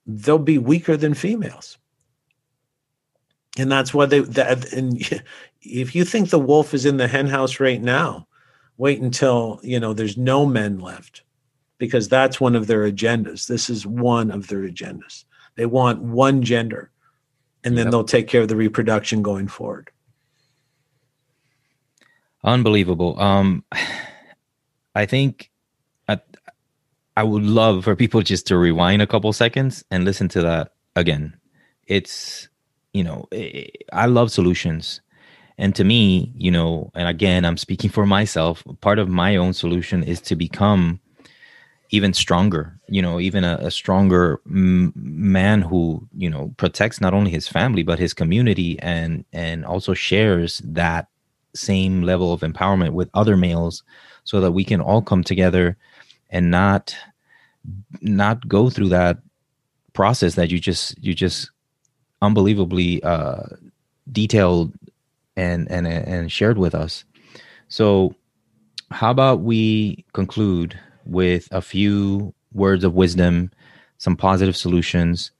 they'll 0.06 0.38
be 0.38 0.58
weaker 0.58 0.96
than 0.96 1.14
females. 1.14 1.78
And 3.56 3.70
that's 3.70 3.94
why 3.94 4.06
they 4.06 4.20
that 4.20 4.72
and 4.72 5.00
if 5.62 5.94
you 5.94 6.04
think 6.04 6.30
the 6.30 6.38
wolf 6.38 6.74
is 6.74 6.84
in 6.84 6.96
the 6.96 7.08
henhouse 7.08 7.60
right 7.60 7.80
now, 7.80 8.26
wait 8.76 9.00
until 9.00 9.60
you 9.62 9.78
know 9.78 9.92
there's 9.92 10.16
no 10.16 10.44
men 10.44 10.78
left 10.78 11.22
because 11.78 12.08
that's 12.08 12.40
one 12.40 12.56
of 12.56 12.66
their 12.66 12.90
agendas. 12.90 13.46
This 13.46 13.70
is 13.70 13.86
one 13.86 14.30
of 14.30 14.48
their 14.48 14.60
agendas. 14.60 15.24
They 15.56 15.66
want 15.66 16.02
one 16.02 16.42
gender 16.42 16.90
and 17.64 17.78
then 17.78 17.86
yep. 17.86 17.92
they'll 17.92 18.04
take 18.04 18.28
care 18.28 18.42
of 18.42 18.48
the 18.48 18.56
reproduction 18.56 19.22
going 19.22 19.48
forward. 19.48 19.90
Unbelievable. 22.44 23.20
Um 23.20 23.64
I 24.96 25.06
think 25.06 25.50
I, 26.08 26.20
I 27.16 27.22
would 27.24 27.42
love 27.42 27.84
for 27.84 27.96
people 27.96 28.22
just 28.22 28.46
to 28.48 28.56
rewind 28.56 29.02
a 29.02 29.06
couple 29.06 29.32
seconds 29.32 29.84
and 29.90 30.04
listen 30.04 30.28
to 30.30 30.42
that 30.42 30.72
again. 30.96 31.36
It's, 31.86 32.48
you 32.92 33.04
know, 33.04 33.28
I 33.92 34.06
love 34.06 34.30
solutions. 34.30 35.00
And 35.58 35.74
to 35.76 35.84
me, 35.84 36.32
you 36.36 36.50
know, 36.50 36.90
and 36.94 37.08
again, 37.08 37.44
I'm 37.44 37.56
speaking 37.56 37.90
for 37.90 38.06
myself, 38.06 38.64
part 38.80 38.98
of 38.98 39.08
my 39.08 39.36
own 39.36 39.52
solution 39.52 40.02
is 40.02 40.20
to 40.22 40.36
become 40.36 41.00
even 41.90 42.12
stronger, 42.12 42.78
you 42.88 43.02
know, 43.02 43.20
even 43.20 43.44
a, 43.44 43.56
a 43.60 43.70
stronger 43.70 44.40
m- 44.46 44.92
man 44.96 45.62
who, 45.62 46.08
you 46.16 46.28
know, 46.28 46.52
protects 46.56 47.00
not 47.00 47.14
only 47.14 47.30
his 47.30 47.46
family, 47.46 47.84
but 47.84 48.00
his 48.00 48.14
community 48.14 48.78
and, 48.80 49.24
and 49.32 49.64
also 49.64 49.94
shares 49.94 50.60
that 50.64 51.08
same 51.54 52.02
level 52.02 52.32
of 52.32 52.40
empowerment 52.40 52.92
with 52.92 53.08
other 53.14 53.36
males 53.36 53.82
so 54.24 54.40
that 54.40 54.52
we 54.52 54.64
can 54.64 54.80
all 54.80 55.02
come 55.02 55.22
together 55.22 55.76
and 56.30 56.50
not 56.50 56.96
not 58.02 58.46
go 58.46 58.68
through 58.68 58.88
that 58.88 59.18
process 59.92 60.34
that 60.34 60.50
you 60.50 60.58
just 60.58 61.02
you 61.02 61.14
just 61.14 61.50
unbelievably 62.20 63.02
uh, 63.02 63.42
detailed 64.12 64.72
and 65.36 65.70
and 65.70 65.86
and 65.86 66.30
shared 66.30 66.58
with 66.58 66.74
us. 66.74 67.04
So, 67.68 68.14
how 68.90 69.10
about 69.10 69.40
we 69.40 70.04
conclude 70.12 70.78
with 71.06 71.48
a 71.50 71.60
few 71.60 72.34
words 72.52 72.84
of 72.84 72.94
wisdom, 72.94 73.50
some 73.98 74.16
positive 74.16 74.56
solutions, 74.56 75.30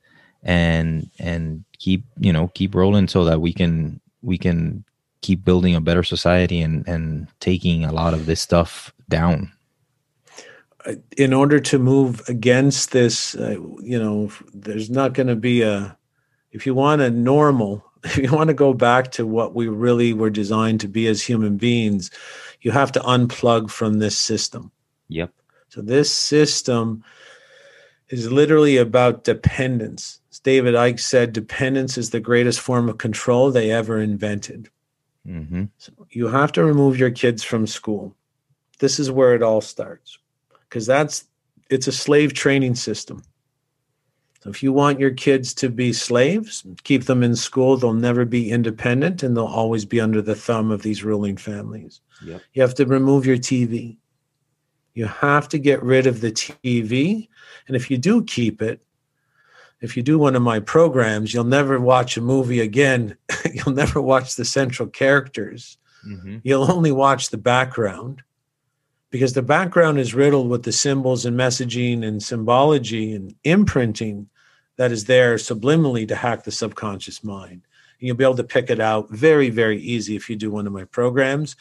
and 0.43 1.11
and 1.19 1.65
keep 1.79 2.05
you 2.19 2.33
know 2.33 2.49
keep 2.55 2.75
rolling 2.75 3.09
so 3.09 3.25
that 3.25 3.41
we 3.41 3.53
can 3.53 4.01
we 4.23 4.39
can 4.39 4.85
keep 5.25 5.43
building 5.43 5.75
a 5.75 5.81
better 5.81 6.03
society 6.03 6.61
and 6.61 6.87
and 6.87 7.29
taking 7.41 7.85
a 7.85 7.93
lot 7.93 8.13
of 8.13 8.27
this 8.27 8.41
stuff 8.41 8.93
down? 9.09 9.51
In 11.17 11.33
order 11.33 11.61
to 11.61 11.79
move 11.79 12.23
against 12.29 12.93
this 12.93 13.35
uh, 13.35 13.57
you 13.81 13.99
know 13.99 14.31
there's 14.53 14.91
not 14.91 15.15
going 15.15 15.29
to 15.29 15.37
be 15.37 15.63
a 15.63 15.97
if 16.53 16.67
you 16.67 16.75
want 16.75 17.01
a 17.01 17.11
normal 17.11 17.83
if 18.05 18.19
you 18.19 18.31
want 18.31 18.49
to 18.49 18.55
go 18.55 18.75
back 18.75 19.11
to 19.13 19.27
what 19.27 19.55
we 19.55 19.67
really 19.69 20.13
were 20.13 20.31
designed 20.31 20.81
to 20.81 20.89
be 20.89 21.07
as 21.07 21.23
human 21.23 21.57
beings 21.57 22.11
you 22.61 22.71
have 22.71 22.93
to 22.93 23.01
unplug 23.01 23.71
from 23.71 23.99
this 23.99 24.17
system. 24.17 24.73
Yep. 25.09 25.31
So 25.69 25.83
this 25.83 26.11
system 26.11 27.05
is 28.09 28.31
literally 28.31 28.77
about 28.77 29.25
dependence. 29.25 30.21
As 30.31 30.39
David 30.39 30.75
Icke 30.75 31.01
said 31.01 31.33
dependence 31.33 31.97
is 31.99 32.11
the 32.11 32.21
greatest 32.21 32.61
form 32.61 32.89
of 32.89 32.99
control 32.99 33.51
they 33.51 33.71
ever 33.71 33.99
invented 33.99 34.71
Mm-hmm. 35.27 35.65
So 35.79 35.93
you 36.11 36.29
have 36.29 36.53
to 36.53 36.65
remove 36.65 36.99
your 36.99 37.11
kids 37.11 37.43
from 37.43 37.67
school. 37.67 38.15
This 38.79 38.99
is 38.99 39.11
where 39.11 39.35
it 39.35 39.43
all 39.43 39.61
starts 39.61 40.19
because 40.69 40.87
that's 40.87 41.27
it's 41.71 41.87
a 41.87 41.93
slave 41.93 42.35
training 42.35 42.75
system. 42.75 43.23
So 44.45 44.51
if 44.51 44.63
you 44.63 44.75
want 44.75 45.01
your 45.01 45.11
kids 45.11 45.55
to 45.55 45.71
be 45.71 45.95
slaves, 45.95 46.65
keep 46.83 47.05
them 47.05 47.23
in 47.23 47.35
school. 47.35 47.79
They'll 47.79 47.95
never 47.95 48.27
be 48.27 48.51
independent 48.51 49.23
and 49.23 49.35
they'll 49.35 49.47
always 49.47 49.87
be 49.87 50.03
under 50.03 50.21
the 50.21 50.35
thumb 50.35 50.71
of 50.71 50.83
these 50.83 51.03
ruling 51.03 51.39
families. 51.39 52.03
Yep. 52.23 52.43
You 52.53 52.61
have 52.61 52.75
to 52.75 52.85
remove 52.85 53.25
your 53.25 53.39
TV. 53.39 53.97
You 54.93 55.07
have 55.07 55.49
to 55.49 55.59
get 55.59 55.83
rid 55.83 56.07
of 56.07 56.21
the 56.21 56.31
TV. 56.31 57.29
And 57.67 57.75
if 57.75 57.91
you 57.91 57.97
do 57.97 58.23
keep 58.25 58.61
it, 58.61 58.83
if 59.85 59.99
you 59.99 60.03
do 60.03 60.19
one 60.19 60.35
of 60.35 60.41
my 60.41 60.61
programs, 60.61 61.35
you'll 61.35 61.45
never 61.45 61.79
watch 61.79 62.17
a 62.17 62.23
movie 62.23 62.61
again. 62.61 63.19
you'll 63.53 63.75
never 63.75 64.01
watch 64.01 64.35
the 64.35 64.45
central 64.45 64.89
characters. 64.89 65.77
Mm-hmm. 66.09 66.39
You'll 66.43 66.73
only 66.73 66.91
watch 66.91 67.29
the 67.29 67.37
background 67.37 68.23
because 69.11 69.35
the 69.35 69.43
background 69.43 69.99
is 69.99 70.15
riddled 70.15 70.49
with 70.49 70.63
the 70.63 70.73
symbols 70.73 71.27
and 71.27 71.39
messaging 71.39 72.03
and 72.03 72.23
symbology 72.23 73.13
and 73.13 73.35
imprinting 73.45 74.31
that 74.77 74.91
is 74.91 75.05
there 75.05 75.37
subliminally 75.37 76.09
to 76.09 76.17
hack 76.17 76.45
the 76.45 76.51
subconscious 76.51 77.23
mind. 77.23 77.61
And 78.01 78.09
you'll 78.09 78.17
be 78.17 78.25
able 78.25 78.37
to 78.37 78.43
pick 78.43 78.71
it 78.71 78.81
out 78.81 79.11
very, 79.11 79.51
very 79.51 79.79
easy 79.81 80.17
if 80.17 80.31
you 80.31 80.37
do 80.37 80.51
one 80.51 80.67
of 80.67 80.73
my 80.73 80.85
programs. 80.85 81.57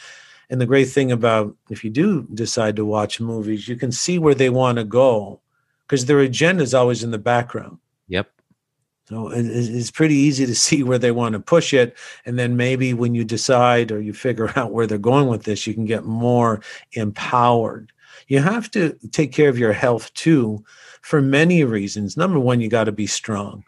And 0.50 0.62
the 0.62 0.66
great 0.66 0.90
thing 0.90 1.12
about 1.12 1.58
if 1.70 1.84
you 1.84 1.90
do 1.90 2.26
decide 2.34 2.78
to 2.78 2.86
watch 2.86 3.20
movies, 3.20 3.68
you 3.68 3.76
can 3.76 3.92
see 3.92 4.18
where 4.18 4.34
they 4.34 4.50
want 4.50 4.78
to 4.78 4.86
go 4.86 5.42
because 5.86 6.06
their 6.06 6.22
agenda 6.22 6.64
is 6.64 6.74
always 6.74 7.04
in 7.04 7.12
the 7.12 7.18
background. 7.18 7.80
So 9.14 9.30
it's 9.32 9.92
pretty 9.92 10.16
easy 10.16 10.48
to 10.48 10.56
see 10.68 10.82
where 10.82 10.98
they 10.98 11.12
want 11.12 11.34
to 11.34 11.40
push 11.40 11.72
it. 11.74 11.96
And 12.26 12.40
then 12.40 12.58
maybe 12.58 12.94
when 12.94 13.14
you 13.14 13.24
decide 13.24 13.92
or 13.92 14.02
you 14.02 14.12
figure 14.12 14.52
out 14.58 14.72
where 14.72 14.88
they're 14.88 14.98
going 14.98 15.28
with 15.28 15.44
this, 15.44 15.68
you 15.68 15.74
can 15.74 15.86
get 15.86 16.06
more 16.06 16.62
empowered. 16.94 17.92
You 18.28 18.40
have 18.40 18.72
to 18.72 18.98
take 19.12 19.32
care 19.32 19.50
of 19.50 19.60
your 19.60 19.74
health 19.74 20.14
too 20.16 20.64
for 21.02 21.22
many 21.22 21.64
reasons. 21.64 22.18
Number 22.18 22.40
one, 22.40 22.60
you 22.60 22.70
got 22.70 22.86
to 22.86 22.92
be 22.92 23.06
strong. 23.06 23.64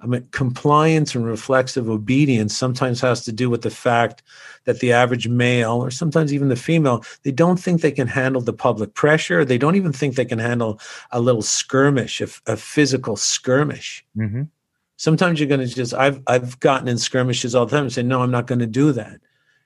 I 0.00 0.06
mean, 0.06 0.28
compliance 0.30 1.14
and 1.14 1.24
reflexive 1.24 1.88
obedience 1.88 2.56
sometimes 2.56 3.00
has 3.00 3.24
to 3.24 3.32
do 3.32 3.50
with 3.50 3.62
the 3.62 3.70
fact 3.70 4.22
that 4.64 4.78
the 4.78 4.92
average 4.92 5.26
male, 5.26 5.82
or 5.82 5.90
sometimes 5.90 6.32
even 6.32 6.50
the 6.50 6.56
female, 6.56 7.04
they 7.24 7.32
don't 7.32 7.58
think 7.58 7.80
they 7.80 7.90
can 7.90 8.06
handle 8.06 8.40
the 8.40 8.52
public 8.52 8.94
pressure. 8.94 9.44
They 9.44 9.58
don't 9.58 9.74
even 9.74 9.92
think 9.92 10.14
they 10.14 10.24
can 10.24 10.38
handle 10.38 10.78
a 11.10 11.20
little 11.20 11.42
skirmish, 11.42 12.20
a, 12.20 12.28
a 12.46 12.56
physical 12.56 13.16
skirmish. 13.16 14.04
Mm-hmm. 14.16 14.42
Sometimes 14.98 15.40
you're 15.40 15.48
going 15.48 15.66
to 15.66 15.74
just, 15.74 15.94
I've, 15.94 16.20
I've 16.26 16.60
gotten 16.60 16.86
in 16.86 16.98
skirmishes 16.98 17.54
all 17.54 17.64
the 17.64 17.74
time 17.74 17.84
and 17.84 17.92
say, 17.92 18.02
no, 18.02 18.20
I'm 18.22 18.30
not 18.30 18.46
going 18.46 18.58
to 18.58 18.66
do 18.66 18.92
that. 18.92 19.20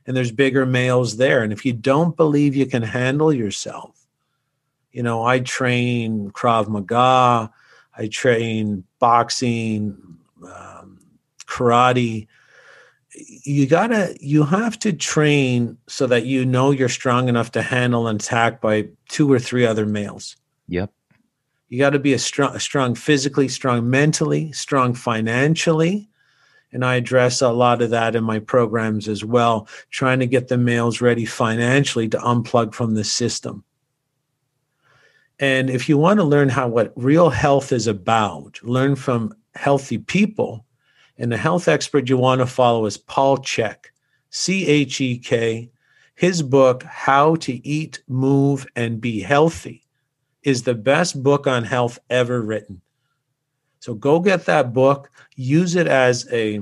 And 0.06 0.16
there's 0.16 0.30
bigger 0.30 0.64
males 0.64 1.16
there. 1.16 1.42
And 1.42 1.52
if 1.52 1.64
you 1.64 1.72
don't 1.72 2.16
believe 2.16 2.54
you 2.54 2.66
can 2.66 2.82
handle 2.82 3.32
yourself, 3.32 4.06
you 4.92 5.02
know, 5.02 5.24
I 5.24 5.40
train 5.40 6.30
Krav 6.30 6.68
Maga, 6.68 7.50
I 7.96 8.06
train 8.06 8.84
boxing, 9.00 10.18
um, 10.46 11.00
karate 11.46 12.28
you 13.14 13.66
gotta 13.66 14.16
you 14.20 14.44
have 14.44 14.78
to 14.78 14.92
train 14.92 15.76
so 15.86 16.06
that 16.06 16.24
you 16.24 16.44
know 16.44 16.70
you're 16.70 16.88
strong 16.88 17.28
enough 17.28 17.52
to 17.52 17.62
handle 17.62 18.08
an 18.08 18.16
attack 18.16 18.60
by 18.60 18.88
two 19.08 19.30
or 19.30 19.38
three 19.38 19.66
other 19.66 19.84
males 19.84 20.36
yep 20.66 20.92
you 21.72 21.78
got 21.78 21.90
to 21.90 21.98
be 21.98 22.12
a 22.12 22.18
strong 22.18 22.58
strong 22.58 22.94
physically 22.94 23.48
strong 23.48 23.88
mentally 23.88 24.52
strong 24.52 24.94
financially 24.94 26.10
And 26.72 26.84
I 26.84 26.96
address 26.96 27.42
a 27.42 27.50
lot 27.50 27.82
of 27.82 27.90
that 27.90 28.16
in 28.16 28.24
my 28.24 28.38
programs 28.38 29.08
as 29.08 29.24
well, 29.24 29.68
trying 29.90 30.20
to 30.20 30.26
get 30.26 30.48
the 30.48 30.58
males 30.58 31.00
ready 31.00 31.24
financially 31.26 32.08
to 32.08 32.18
unplug 32.18 32.74
from 32.74 32.94
the 32.94 33.04
system. 33.04 33.64
And 35.38 35.70
if 35.70 35.88
you 35.88 35.98
want 35.98 36.18
to 36.20 36.24
learn 36.24 36.48
how 36.48 36.68
what 36.68 36.92
real 36.96 37.30
health 37.30 37.72
is 37.72 37.86
about, 37.86 38.60
learn 38.62 38.96
from 38.96 39.34
healthy 39.54 39.98
people, 39.98 40.64
and 41.18 41.30
the 41.30 41.36
health 41.36 41.68
expert 41.68 42.08
you 42.08 42.16
want 42.16 42.40
to 42.40 42.46
follow 42.46 42.86
is 42.86 42.96
Paul 42.96 43.38
Chek, 43.38 43.86
C 44.30 44.66
H 44.66 45.00
E 45.00 45.18
K. 45.18 45.70
His 46.14 46.42
book, 46.42 46.84
How 46.84 47.36
to 47.36 47.66
Eat, 47.66 48.02
Move, 48.08 48.66
and 48.76 49.00
Be 49.00 49.20
Healthy, 49.20 49.81
is 50.42 50.62
the 50.62 50.74
best 50.74 51.22
book 51.22 51.46
on 51.46 51.64
health 51.64 51.98
ever 52.10 52.40
written. 52.40 52.80
So 53.80 53.94
go 53.94 54.20
get 54.20 54.46
that 54.46 54.72
book, 54.72 55.10
use 55.34 55.74
it 55.74 55.88
as 55.88 56.30
a, 56.32 56.60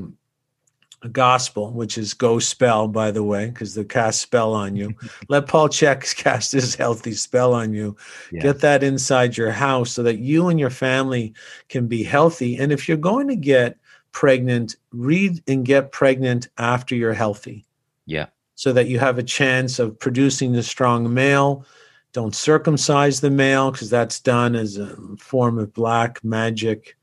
a 1.02 1.08
gospel, 1.10 1.70
which 1.70 1.98
is 1.98 2.14
go 2.14 2.38
spell, 2.38 2.88
by 2.88 3.10
the 3.10 3.22
way, 3.22 3.50
because 3.50 3.74
they 3.74 3.84
cast 3.84 4.20
spell 4.20 4.54
on 4.54 4.74
you. 4.74 4.94
Let 5.28 5.46
Paul 5.46 5.68
Chek 5.68 6.16
cast 6.16 6.52
his 6.52 6.74
healthy 6.74 7.12
spell 7.12 7.52
on 7.52 7.74
you. 7.74 7.94
Yeah. 8.32 8.40
Get 8.40 8.60
that 8.60 8.82
inside 8.82 9.36
your 9.36 9.50
house 9.50 9.92
so 9.92 10.02
that 10.02 10.18
you 10.18 10.48
and 10.48 10.58
your 10.58 10.70
family 10.70 11.34
can 11.68 11.88
be 11.88 12.02
healthy. 12.02 12.56
And 12.56 12.72
if 12.72 12.88
you're 12.88 12.96
going 12.96 13.28
to 13.28 13.36
get 13.36 13.76
pregnant, 14.12 14.76
read 14.90 15.42
and 15.46 15.64
get 15.64 15.92
pregnant 15.92 16.48
after 16.56 16.94
you're 16.94 17.12
healthy. 17.12 17.66
Yeah. 18.06 18.26
So 18.54 18.72
that 18.72 18.88
you 18.88 18.98
have 18.98 19.18
a 19.18 19.22
chance 19.22 19.78
of 19.78 19.98
producing 19.98 20.52
the 20.52 20.62
strong 20.62 21.12
male. 21.12 21.66
Don't 22.12 22.34
circumcise 22.34 23.20
the 23.20 23.30
male 23.30 23.70
because 23.70 23.90
that's 23.90 24.20
done 24.20 24.56
as 24.56 24.76
a 24.76 24.96
form 25.18 25.58
of 25.58 25.72
black 25.72 26.22
magic. 26.24 26.96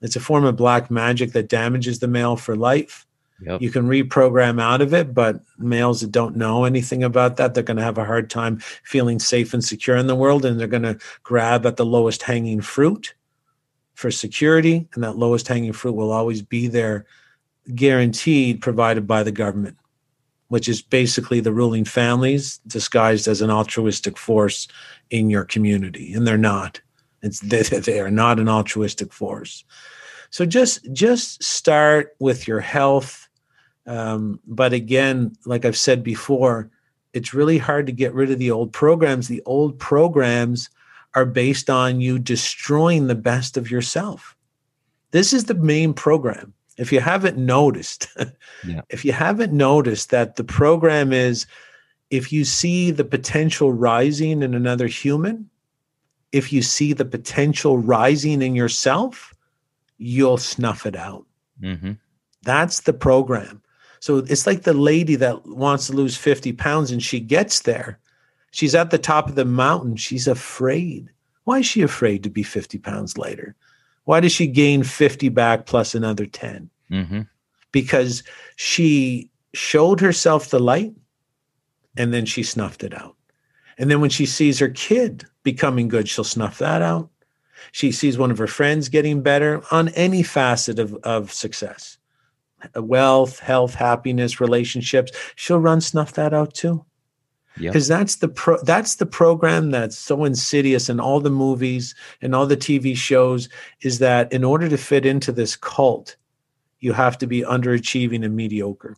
It's 0.00 0.16
a 0.16 0.20
form 0.20 0.44
of 0.44 0.56
black 0.56 0.90
magic 0.90 1.32
that 1.32 1.48
damages 1.48 1.98
the 1.98 2.08
male 2.08 2.36
for 2.36 2.56
life. 2.56 3.06
Yep. 3.42 3.60
You 3.60 3.70
can 3.70 3.86
reprogram 3.86 4.60
out 4.60 4.80
of 4.80 4.94
it, 4.94 5.12
but 5.12 5.40
males 5.58 6.00
that 6.00 6.10
don't 6.10 6.36
know 6.36 6.64
anything 6.64 7.04
about 7.04 7.36
that, 7.36 7.52
they're 7.52 7.62
going 7.62 7.76
to 7.76 7.82
have 7.82 7.98
a 7.98 8.04
hard 8.04 8.30
time 8.30 8.58
feeling 8.84 9.18
safe 9.18 9.52
and 9.52 9.62
secure 9.62 9.96
in 9.96 10.06
the 10.06 10.14
world, 10.14 10.46
and 10.46 10.58
they're 10.58 10.66
going 10.66 10.82
to 10.84 10.98
grab 11.22 11.66
at 11.66 11.76
the 11.76 11.84
lowest 11.84 12.22
hanging 12.22 12.62
fruit 12.62 13.14
for 13.92 14.10
security, 14.10 14.88
and 14.94 15.04
that 15.04 15.18
lowest 15.18 15.48
hanging 15.48 15.72
fruit 15.74 15.92
will 15.92 16.12
always 16.12 16.40
be 16.40 16.66
there, 16.66 17.04
guaranteed, 17.74 18.62
provided 18.62 19.06
by 19.06 19.22
the 19.22 19.32
government, 19.32 19.76
which 20.48 20.68
is 20.68 20.82
basically 20.82 21.40
the 21.40 21.52
ruling 21.52 21.84
families 21.84 22.58
disguised 22.66 23.26
as 23.26 23.40
an 23.40 23.50
altruistic 23.50 24.16
force 24.16 24.68
in 25.10 25.30
your 25.30 25.44
community, 25.44 26.12
and 26.12 26.26
they're 26.26 26.38
not. 26.38 26.80
It's 27.22 27.40
they, 27.40 27.62
they 27.62 28.00
are 28.00 28.10
not 28.10 28.38
an 28.38 28.48
altruistic 28.48 29.12
force. 29.12 29.64
So 30.30 30.44
just 30.44 30.92
just 30.92 31.42
start 31.42 32.16
with 32.18 32.46
your 32.46 32.60
health, 32.60 33.28
um, 33.86 34.40
but 34.46 34.72
again, 34.72 35.36
like 35.44 35.64
I've 35.64 35.76
said 35.76 36.02
before, 36.02 36.70
it's 37.12 37.34
really 37.34 37.58
hard 37.58 37.86
to 37.86 37.92
get 37.92 38.14
rid 38.14 38.30
of 38.30 38.38
the 38.38 38.50
old 38.50 38.72
programs. 38.72 39.28
The 39.28 39.42
old 39.46 39.78
programs 39.78 40.68
are 41.14 41.24
based 41.24 41.70
on 41.70 42.00
you 42.00 42.18
destroying 42.18 43.06
the 43.06 43.14
best 43.14 43.56
of 43.56 43.70
yourself. 43.70 44.36
This 45.12 45.32
is 45.32 45.44
the 45.44 45.54
main 45.54 45.94
program. 45.94 46.52
If 46.76 46.92
you 46.92 47.00
haven't 47.00 47.38
noticed, 47.38 48.08
yeah. 48.66 48.82
if 48.90 49.04
you 49.04 49.12
haven't 49.12 49.52
noticed 49.52 50.10
that 50.10 50.36
the 50.36 50.44
program 50.44 51.12
is 51.12 51.46
if 52.10 52.32
you 52.32 52.44
see 52.44 52.90
the 52.90 53.04
potential 53.04 53.72
rising 53.72 54.42
in 54.42 54.54
another 54.54 54.86
human, 54.86 55.48
if 56.32 56.52
you 56.52 56.62
see 56.62 56.92
the 56.92 57.04
potential 57.04 57.78
rising 57.78 58.42
in 58.42 58.54
yourself, 58.54 59.34
you'll 59.98 60.36
snuff 60.36 60.86
it 60.86 60.96
out. 60.96 61.24
Mm-hmm. 61.60 61.92
That's 62.42 62.80
the 62.80 62.92
program. 62.92 63.62
So 64.00 64.18
it's 64.18 64.46
like 64.46 64.62
the 64.62 64.74
lady 64.74 65.16
that 65.16 65.46
wants 65.46 65.86
to 65.86 65.94
lose 65.94 66.16
50 66.16 66.52
pounds 66.52 66.90
and 66.90 67.02
she 67.02 67.18
gets 67.18 67.60
there 67.60 67.98
She's 68.56 68.74
at 68.74 68.90
the 68.90 68.96
top 68.96 69.28
of 69.28 69.34
the 69.34 69.44
mountain. 69.44 69.96
She's 69.96 70.26
afraid. 70.26 71.10
Why 71.44 71.58
is 71.58 71.66
she 71.66 71.82
afraid 71.82 72.22
to 72.22 72.30
be 72.30 72.42
50 72.42 72.78
pounds 72.78 73.18
lighter? 73.18 73.54
Why 74.06 74.20
does 74.20 74.32
she 74.32 74.46
gain 74.46 74.84
50 74.84 75.28
back 75.30 75.66
plus 75.66 75.94
another 75.94 76.26
10? 76.26 76.70
Mm-hmm. 76.90 77.20
Because 77.72 78.22
she 78.54 79.30
showed 79.52 80.00
herself 80.00 80.48
the 80.48 80.60
light 80.60 80.94
and 81.96 82.14
then 82.14 82.24
she 82.24 82.42
snuffed 82.42 82.84
it 82.84 82.94
out. 82.94 83.16
And 83.78 83.90
then 83.90 84.00
when 84.00 84.10
she 84.10 84.24
sees 84.24 84.58
her 84.60 84.68
kid 84.68 85.26
becoming 85.42 85.88
good, 85.88 86.08
she'll 86.08 86.24
snuff 86.24 86.58
that 86.58 86.82
out. 86.82 87.10
She 87.72 87.90
sees 87.90 88.16
one 88.16 88.30
of 88.30 88.38
her 88.38 88.46
friends 88.46 88.88
getting 88.88 89.22
better 89.22 89.62
on 89.70 89.88
any 89.90 90.22
facet 90.22 90.78
of, 90.78 90.94
of 91.02 91.32
success 91.32 91.98
wealth, 92.74 93.40
health, 93.40 93.74
happiness, 93.74 94.40
relationships. 94.40 95.12
She'll 95.34 95.60
run 95.60 95.80
snuff 95.80 96.12
that 96.14 96.32
out 96.32 96.54
too 96.54 96.84
because 97.56 97.88
yep. 97.88 97.98
that's 97.98 98.16
the 98.16 98.28
pro 98.28 98.58
that's 98.62 98.96
the 98.96 99.06
program 99.06 99.70
that's 99.70 99.96
so 99.96 100.24
insidious 100.24 100.88
in 100.88 101.00
all 101.00 101.20
the 101.20 101.30
movies 101.30 101.94
and 102.20 102.34
all 102.34 102.46
the 102.46 102.56
tv 102.56 102.96
shows 102.96 103.48
is 103.82 103.98
that 103.98 104.32
in 104.32 104.44
order 104.44 104.68
to 104.68 104.76
fit 104.76 105.06
into 105.06 105.32
this 105.32 105.56
cult 105.56 106.16
you 106.80 106.92
have 106.92 107.16
to 107.18 107.26
be 107.26 107.42
underachieving 107.42 108.24
and 108.24 108.36
mediocre 108.36 108.96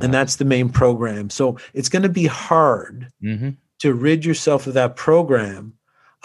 and 0.00 0.12
that's 0.12 0.36
the 0.36 0.44
main 0.44 0.68
program 0.68 1.30
so 1.30 1.56
it's 1.72 1.88
going 1.88 2.02
to 2.02 2.08
be 2.08 2.26
hard 2.26 3.10
mm-hmm. 3.22 3.50
to 3.78 3.94
rid 3.94 4.24
yourself 4.24 4.66
of 4.66 4.74
that 4.74 4.96
program 4.96 5.72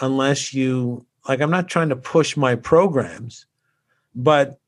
unless 0.00 0.52
you 0.52 1.04
like 1.28 1.40
i'm 1.40 1.50
not 1.50 1.68
trying 1.68 1.88
to 1.88 1.96
push 1.96 2.36
my 2.36 2.54
programs 2.54 3.46
but 4.14 4.59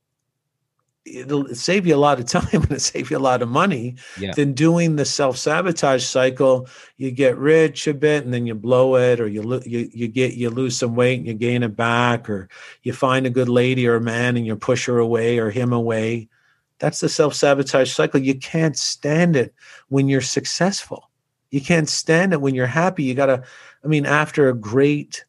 it'll 1.05 1.49
save 1.55 1.87
you 1.87 1.95
a 1.95 1.97
lot 1.97 2.21
of 2.21 2.27
time 2.27 2.47
and 2.53 2.73
it 2.73 2.81
save 2.81 3.11
you 3.11 3.17
a 3.17 3.21
lot 3.21 3.43
of 3.43 3.49
money 3.49 3.97
yeah. 4.19 4.33
than 4.33 4.53
doing 4.53 4.97
the 4.97 5.05
self-sabotage 5.05 6.05
cycle. 6.05 6.69
You 6.97 7.11
get 7.11 7.37
rich 7.37 7.87
a 7.87 7.95
bit 7.95 8.25
and 8.25 8.33
then 8.33 8.47
you 8.47 8.55
blow 8.55 8.97
it 8.97 9.21
or 9.21 9.29
you, 9.29 9.43
lo- 9.43 9.63
you 9.65 9.89
you 9.93 10.09
get 10.09 10.35
you 10.35 10.51
lose 10.51 10.77
some 10.77 10.95
weight 10.95 11.19
and 11.19 11.27
you 11.27 11.35
gain 11.35 11.63
it 11.63 11.77
back 11.77 12.29
or 12.29 12.49
you 12.83 12.93
find 12.93 13.27
a 13.27 13.31
good 13.31 13.49
lady 13.49 13.87
or 13.87 13.97
a 13.97 14.01
man 14.01 14.37
and 14.37 14.47
you 14.47 14.57
push 14.57 14.87
her 14.87 14.99
away 14.99 15.39
or 15.39 15.51
him 15.51 15.73
away. 15.73 16.29
That's 16.79 17.01
the 17.01 17.09
self-sabotage 17.09 17.93
cycle. 17.93 18.21
You 18.21 18.35
can't 18.35 18.77
stand 18.77 19.37
it 19.37 19.55
when 19.89 20.09
you're 20.09 20.21
successful. 20.21 21.11
You 21.51 21.61
can't 21.61 21.89
stand 21.89 22.33
it 22.33 22.41
when 22.41 22.55
you're 22.55 22.67
happy. 22.67 23.05
You 23.05 23.15
got 23.15 23.27
to 23.27 23.43
i 23.85 23.89
mean 23.89 24.07
after 24.07 24.49
a 24.49 24.55
great 24.55 25.25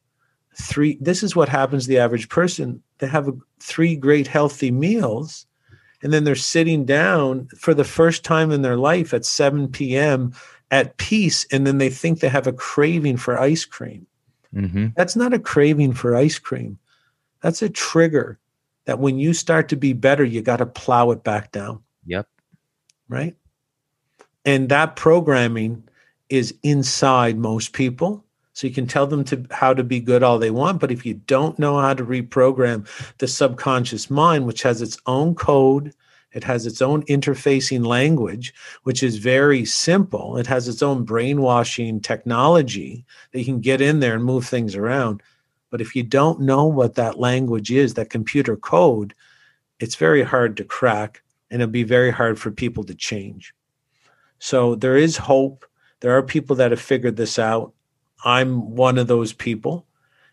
three 0.56 0.96
this 1.00 1.24
is 1.24 1.34
what 1.34 1.48
happens 1.48 1.84
to 1.84 1.88
the 1.88 1.98
average 1.98 2.28
person. 2.28 2.82
They 2.98 3.08
have 3.08 3.28
a, 3.28 3.32
three 3.58 3.96
great 3.96 4.28
healthy 4.28 4.70
meals 4.70 5.46
and 6.04 6.12
then 6.12 6.22
they're 6.24 6.36
sitting 6.36 6.84
down 6.84 7.48
for 7.56 7.72
the 7.72 7.82
first 7.82 8.24
time 8.24 8.52
in 8.52 8.60
their 8.60 8.76
life 8.76 9.14
at 9.14 9.24
7 9.24 9.68
p.m. 9.68 10.34
at 10.70 10.98
peace, 10.98 11.46
and 11.50 11.66
then 11.66 11.78
they 11.78 11.88
think 11.88 12.20
they 12.20 12.28
have 12.28 12.46
a 12.46 12.52
craving 12.52 13.16
for 13.16 13.40
ice 13.40 13.64
cream. 13.64 14.06
Mm-hmm. 14.54 14.88
That's 14.96 15.16
not 15.16 15.32
a 15.32 15.38
craving 15.38 15.94
for 15.94 16.14
ice 16.14 16.38
cream. 16.38 16.78
That's 17.40 17.62
a 17.62 17.70
trigger 17.70 18.38
that 18.84 18.98
when 18.98 19.18
you 19.18 19.32
start 19.32 19.70
to 19.70 19.76
be 19.76 19.94
better, 19.94 20.24
you 20.24 20.42
got 20.42 20.58
to 20.58 20.66
plow 20.66 21.10
it 21.10 21.24
back 21.24 21.52
down. 21.52 21.82
Yep. 22.06 22.28
Right. 23.08 23.34
And 24.44 24.68
that 24.68 24.96
programming 24.96 25.84
is 26.28 26.54
inside 26.62 27.38
most 27.38 27.72
people. 27.72 28.23
So 28.54 28.66
you 28.68 28.72
can 28.72 28.86
tell 28.86 29.06
them 29.06 29.24
to 29.24 29.44
how 29.50 29.74
to 29.74 29.84
be 29.84 30.00
good 30.00 30.22
all 30.22 30.38
they 30.38 30.52
want, 30.52 30.80
but 30.80 30.92
if 30.92 31.04
you 31.04 31.14
don't 31.14 31.58
know 31.58 31.78
how 31.78 31.92
to 31.92 32.04
reprogram 32.04 32.88
the 33.18 33.26
subconscious 33.26 34.08
mind, 34.10 34.46
which 34.46 34.62
has 34.62 34.80
its 34.80 34.96
own 35.06 35.34
code, 35.34 35.92
it 36.32 36.44
has 36.44 36.64
its 36.64 36.80
own 36.80 37.02
interfacing 37.06 37.84
language, 37.84 38.54
which 38.84 39.02
is 39.02 39.18
very 39.18 39.64
simple. 39.64 40.36
It 40.36 40.46
has 40.46 40.68
its 40.68 40.82
own 40.82 41.04
brainwashing 41.04 42.00
technology 42.00 43.04
that 43.32 43.40
you 43.40 43.44
can 43.44 43.60
get 43.60 43.80
in 43.80 44.00
there 44.00 44.14
and 44.14 44.24
move 44.24 44.46
things 44.46 44.76
around. 44.76 45.22
But 45.70 45.80
if 45.80 45.96
you 45.96 46.04
don't 46.04 46.40
know 46.40 46.64
what 46.66 46.94
that 46.94 47.18
language 47.18 47.72
is, 47.72 47.94
that 47.94 48.08
computer 48.08 48.56
code, 48.56 49.14
it's 49.80 49.96
very 49.96 50.22
hard 50.22 50.56
to 50.56 50.64
crack 50.64 51.22
and 51.50 51.60
it'll 51.60 51.72
be 51.72 51.82
very 51.82 52.12
hard 52.12 52.38
for 52.38 52.50
people 52.50 52.84
to 52.84 52.94
change. 52.94 53.52
So 54.38 54.76
there 54.76 54.96
is 54.96 55.16
hope. 55.16 55.64
There 56.00 56.16
are 56.16 56.22
people 56.22 56.56
that 56.56 56.70
have 56.70 56.80
figured 56.80 57.16
this 57.16 57.38
out. 57.38 57.73
I'm 58.24 58.74
one 58.74 58.98
of 58.98 59.06
those 59.06 59.32
people. 59.32 59.86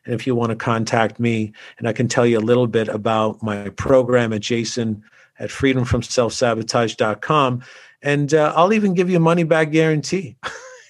And 0.06 0.16
if 0.16 0.26
you 0.26 0.34
want 0.34 0.50
to 0.50 0.56
contact 0.56 1.20
me, 1.20 1.54
and 1.78 1.88
I 1.88 1.94
can 1.94 2.08
tell 2.08 2.26
you 2.26 2.40
a 2.40 2.42
little 2.42 2.66
bit 2.68 2.88
about 2.88 3.44
my 3.44 3.70
program 3.70 4.34
at 4.34 4.42
Jason 4.42 5.04
at 5.38 5.50
freedomfromselfsabotage.com. 5.50 7.64
And 8.02 8.34
uh, 8.34 8.54
I'll 8.56 8.74
even 8.74 8.96
give 8.96 9.12
you 9.12 9.18
a 9.18 9.22
money 9.22 9.44
back 9.44 9.72
guarantee. 9.72 10.38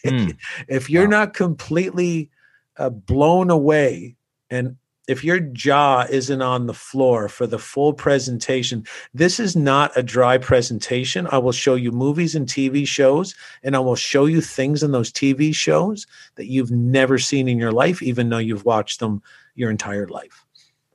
Mm. 0.06 0.38
if 0.70 0.90
you're 0.90 1.04
wow. 1.04 1.10
not 1.10 1.34
completely 1.34 2.30
uh, 2.78 2.90
blown 2.90 3.50
away 3.50 4.16
and 4.50 4.78
if 5.08 5.24
your 5.24 5.40
jaw 5.40 6.06
isn't 6.10 6.42
on 6.42 6.68
the 6.68 6.74
floor 6.74 7.28
for 7.28 7.48
the 7.48 7.60
full 7.60 7.94
presentation, 7.94 8.86
this 9.14 9.40
is 9.40 9.56
not 9.56 9.92
a 9.98 10.04
dry 10.04 10.38
presentation. 10.38 11.28
I 11.32 11.40
will 11.40 11.52
show 11.52 11.76
you 11.76 11.92
movies 11.92 12.36
and 12.36 12.48
TV 12.48 12.88
shows, 12.88 13.36
and 13.64 13.76
I 13.76 13.80
will 13.80 13.96
show 13.96 14.26
you 14.26 14.42
things 14.42 14.84
in 14.84 14.92
those 14.92 15.12
TV 15.12 15.54
shows 15.56 16.08
that 16.36 16.48
you've 16.48 16.72
never 16.72 17.18
seen 17.18 17.48
in 17.48 17.58
your 17.60 17.72
life, 17.72 18.02
even 18.02 18.30
though 18.30 18.38
you've 18.38 18.66
watched 18.66 19.00
them 19.00 19.22
your 19.56 19.72
entire 19.72 20.08
life. 20.08 20.46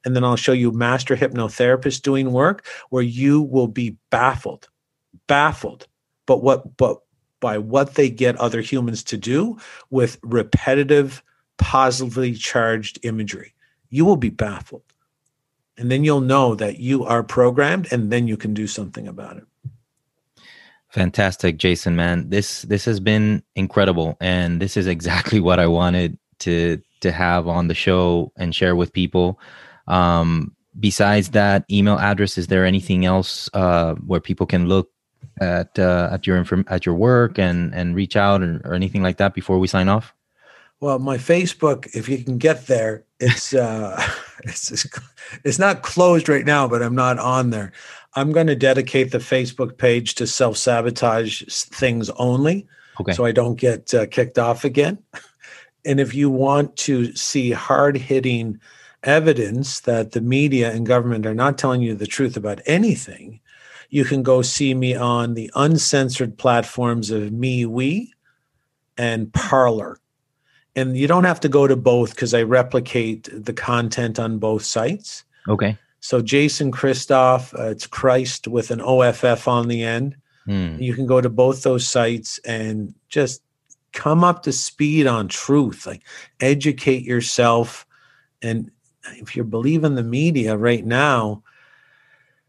and 0.05 0.15
then 0.15 0.25
I'll 0.25 0.37
show 0.37 0.53
you 0.53 0.71
master 0.71 1.17
hypnotherapists 1.17 2.01
doing 2.01 2.31
work 2.33 2.65
where 2.91 3.03
you 3.03 3.43
will 3.43 3.67
be 3.67 3.97
baffled, 4.11 4.69
baffled. 5.27 5.89
But 6.27 6.43
what, 6.45 6.77
but 6.77 6.99
by 7.41 7.59
what 7.59 7.95
they 7.97 8.09
get 8.09 8.37
other 8.37 8.61
humans 8.61 9.03
to 9.05 9.17
do 9.17 9.59
with 9.91 10.19
repetitive, 10.23 11.23
positively 11.59 12.35
charged 12.35 13.01
imagery. 13.03 13.53
You 13.91 14.05
will 14.05 14.17
be 14.17 14.31
baffled. 14.31 14.83
And 15.79 15.91
then 15.91 16.05
you'll 16.05 16.21
know 16.23 16.55
that 16.55 16.79
you 16.79 17.05
are 17.05 17.23
programmed 17.23 17.93
and 17.93 18.11
then 18.11 18.27
you 18.27 18.37
can 18.37 18.55
do 18.55 18.67
something 18.67 19.07
about 19.07 19.37
it. 19.37 19.45
Fantastic, 20.89 21.59
Jason, 21.59 21.95
man. 21.95 22.31
This 22.31 22.63
this 22.63 22.87
has 22.87 23.01
been 23.01 23.43
incredible 23.55 24.17
and 24.21 24.63
this 24.63 24.77
is 24.79 24.87
exactly 24.87 25.41
what 25.47 25.61
I 25.61 25.67
wanted 25.67 26.19
to 26.41 26.81
to 27.01 27.13
have 27.13 27.49
on 27.49 27.69
the 27.69 27.75
show 27.75 28.33
and 28.37 28.55
share 28.55 28.75
with 28.75 28.93
people. 28.93 29.39
Um, 29.87 30.57
besides 30.81 31.31
that 31.31 31.65
email 31.71 31.99
address, 31.99 32.39
is 32.39 32.47
there 32.47 32.65
anything 32.65 33.05
else 33.05 33.51
uh, 33.53 33.95
where 33.97 34.21
people 34.21 34.47
can 34.47 34.69
look 34.69 34.91
at 35.41 35.79
uh, 35.79 36.09
at 36.13 36.27
your 36.27 36.39
inform- 36.39 36.65
at 36.69 36.87
your 36.87 36.95
work 36.95 37.39
and 37.39 37.75
and 37.75 37.95
reach 37.95 38.17
out 38.17 38.43
or, 38.43 38.63
or 38.65 38.73
anything 38.73 39.03
like 39.03 39.19
that 39.19 39.35
before 39.35 39.59
we 39.59 39.69
sign 39.69 39.89
off? 39.89 40.15
Well, 40.81 40.99
my 40.99 41.17
Facebook, 41.17 41.89
if 41.95 42.09
you 42.09 42.23
can 42.23 42.39
get 42.39 42.67
there, 42.67 43.05
it's 43.19 43.55
uh, 43.67 44.01
it's 44.45 44.87
it's 45.45 45.59
not 45.59 45.83
closed 45.83 46.29
right 46.29 46.45
now, 46.45 46.69
but 46.69 46.83
I'm 46.83 46.95
not 46.95 47.19
on 47.19 47.51
there. 47.51 47.73
I'm 48.15 48.33
going 48.33 48.47
to 48.47 48.57
dedicate 48.57 49.13
the 49.13 49.19
Facebook 49.19 49.77
page 49.77 50.15
to 50.17 50.27
self 50.27 50.57
sabotage 50.57 51.43
things 51.49 52.11
only, 52.11 52.67
okay. 53.01 53.13
so 53.13 53.25
I 53.25 53.33
don't 53.33 53.57
get 53.57 53.93
uh, 53.93 54.07
kicked 54.07 54.39
off 54.39 54.65
again. 54.65 54.99
And 55.85 56.01
if 56.01 56.15
you 56.15 56.31
want 56.31 56.77
to 56.79 57.15
see 57.15 57.53
hard 57.53 57.97
hitting 57.97 58.59
evidence 59.05 59.81
that 59.81 60.13
the 60.13 60.21
media 60.21 60.73
and 60.73 60.85
government 60.85 61.27
are 61.27 61.35
not 61.35 61.59
telling 61.59 61.81
you 61.81 61.95
the 61.95 62.07
truth 62.07 62.37
about 62.37 62.61
anything, 62.67 63.39
you 63.91 64.05
can 64.05 64.23
go 64.23 64.43
see 64.43 64.75
me 64.75 64.97
on 64.97 65.35
the 65.35 65.51
uncensored 65.55 66.37
platforms 66.39 67.11
of 67.11 67.31
MeWe 67.31 68.09
and 68.99 69.33
Parler. 69.33 69.99
And 70.77 70.97
you 70.97 71.09
don't 71.09 71.25
have 71.25 71.41
to 71.41 71.49
go 71.49 71.67
to 71.67 71.75
both 71.75 72.11
because 72.11 72.35
I 72.35 72.43
replicate 72.43 73.29
the 73.33 73.55
content 73.55 74.19
on 74.19 74.39
both 74.39 74.63
sites. 74.63 75.25
Okay. 75.49 75.77
So 76.01 76.21
Jason 76.21 76.71
Christoff, 76.71 77.59
uh, 77.59 77.71
it's 77.71 77.87
Christ 77.87 78.47
with 78.47 78.71
an 78.71 78.81
OFF 78.81 79.49
on 79.49 79.69
the 79.69 79.83
end. 79.83 80.17
Hmm. 80.45 80.77
You 80.79 80.95
can 80.95 81.07
go 81.07 81.21
to 81.21 81.29
both 81.29 81.63
those 81.63 81.89
sites 81.89 82.39
and 82.45 82.95
just 83.09 83.43
come 83.93 84.23
up 84.23 84.43
to 84.43 84.53
speed 84.53 85.07
on 85.07 85.27
truth, 85.27 85.87
like 85.87 86.03
educate 86.41 87.03
yourself. 87.03 87.87
And 88.43 88.71
if 89.15 89.35
you're 89.35 89.45
believing 89.47 89.95
the 89.95 90.05
media 90.05 90.57
right 90.57 90.85
now, 90.85 91.43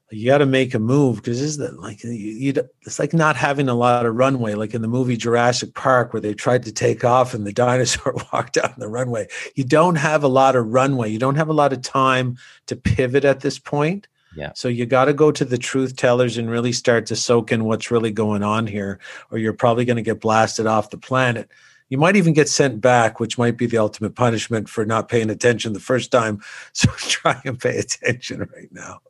you 0.10 0.26
got 0.26 0.38
to 0.38 0.46
make 0.46 0.74
a 0.74 0.80
move 0.80 1.18
because 1.18 1.42
is 1.42 1.58
the, 1.58 1.72
like 1.74 2.04
you, 2.04 2.12
you, 2.12 2.54
it's 2.84 2.98
like 2.98 3.14
not 3.14 3.36
having 3.36 3.68
a 3.68 3.74
lot 3.74 4.06
of 4.06 4.16
runway 4.16 4.54
like 4.54 4.74
in 4.74 4.82
the 4.82 4.88
movie 4.88 5.18
Jurassic 5.18 5.74
Park 5.74 6.14
where 6.14 6.22
they 6.22 6.34
tried 6.34 6.64
to 6.64 6.72
take 6.72 7.04
off 7.04 7.34
and 7.34 7.46
the 7.46 7.54
dinosaur 7.54 8.16
walked 8.34 8.54
down 8.54 8.74
the 8.78 8.88
runway. 8.88 9.28
You 9.56 9.66
don't 9.66 9.96
have 9.96 10.24
a 10.24 10.30
lot 10.30 10.56
of 10.56 10.68
runway. 10.68 11.10
You 11.10 11.20
don't 11.20 11.36
have 11.36 11.50
a 11.50 11.54
lot 11.54 11.74
of 11.74 11.82
time 11.82 12.38
to 12.68 12.76
pivot 12.76 13.26
at 13.26 13.42
this 13.42 13.60
point. 13.60 14.08
Yeah. 14.36 14.52
So 14.56 14.68
you 14.68 14.86
got 14.86 15.06
to 15.06 15.14
go 15.14 15.32
to 15.32 15.44
the 15.44 15.58
truth 15.58 15.96
tellers 15.96 16.38
and 16.38 16.50
really 16.50 16.72
start 16.72 17.06
to 17.08 17.16
soak 17.16 17.52
in 17.52 17.66
what's 17.66 17.92
really 17.92 18.12
going 18.12 18.44
on 18.44 18.68
here 18.68 19.00
or 19.32 19.40
you're 19.40 19.54
probably 19.54 19.84
going 19.84 19.98
to 19.98 20.04
get 20.04 20.22
blasted 20.22 20.68
off 20.68 20.90
the 20.90 20.98
planet. 20.98 21.50
You 21.90 21.98
might 21.98 22.18
even 22.18 22.34
get 22.34 22.50
sent 22.50 22.80
back, 22.80 23.20
which 23.20 23.38
might 23.38 23.58
be 23.58 23.66
the 23.66 23.78
ultimate 23.78 24.16
punishment 24.16 24.70
for 24.70 24.86
not 24.86 25.10
paying 25.10 25.30
attention 25.30 25.74
the 25.74 25.80
first 25.80 26.12
time. 26.12 26.42
So 26.74 26.92
try 26.92 27.42
and 27.44 27.60
pay 27.60 27.78
attention 27.78 28.48
right 28.54 28.72
now. 28.72 29.02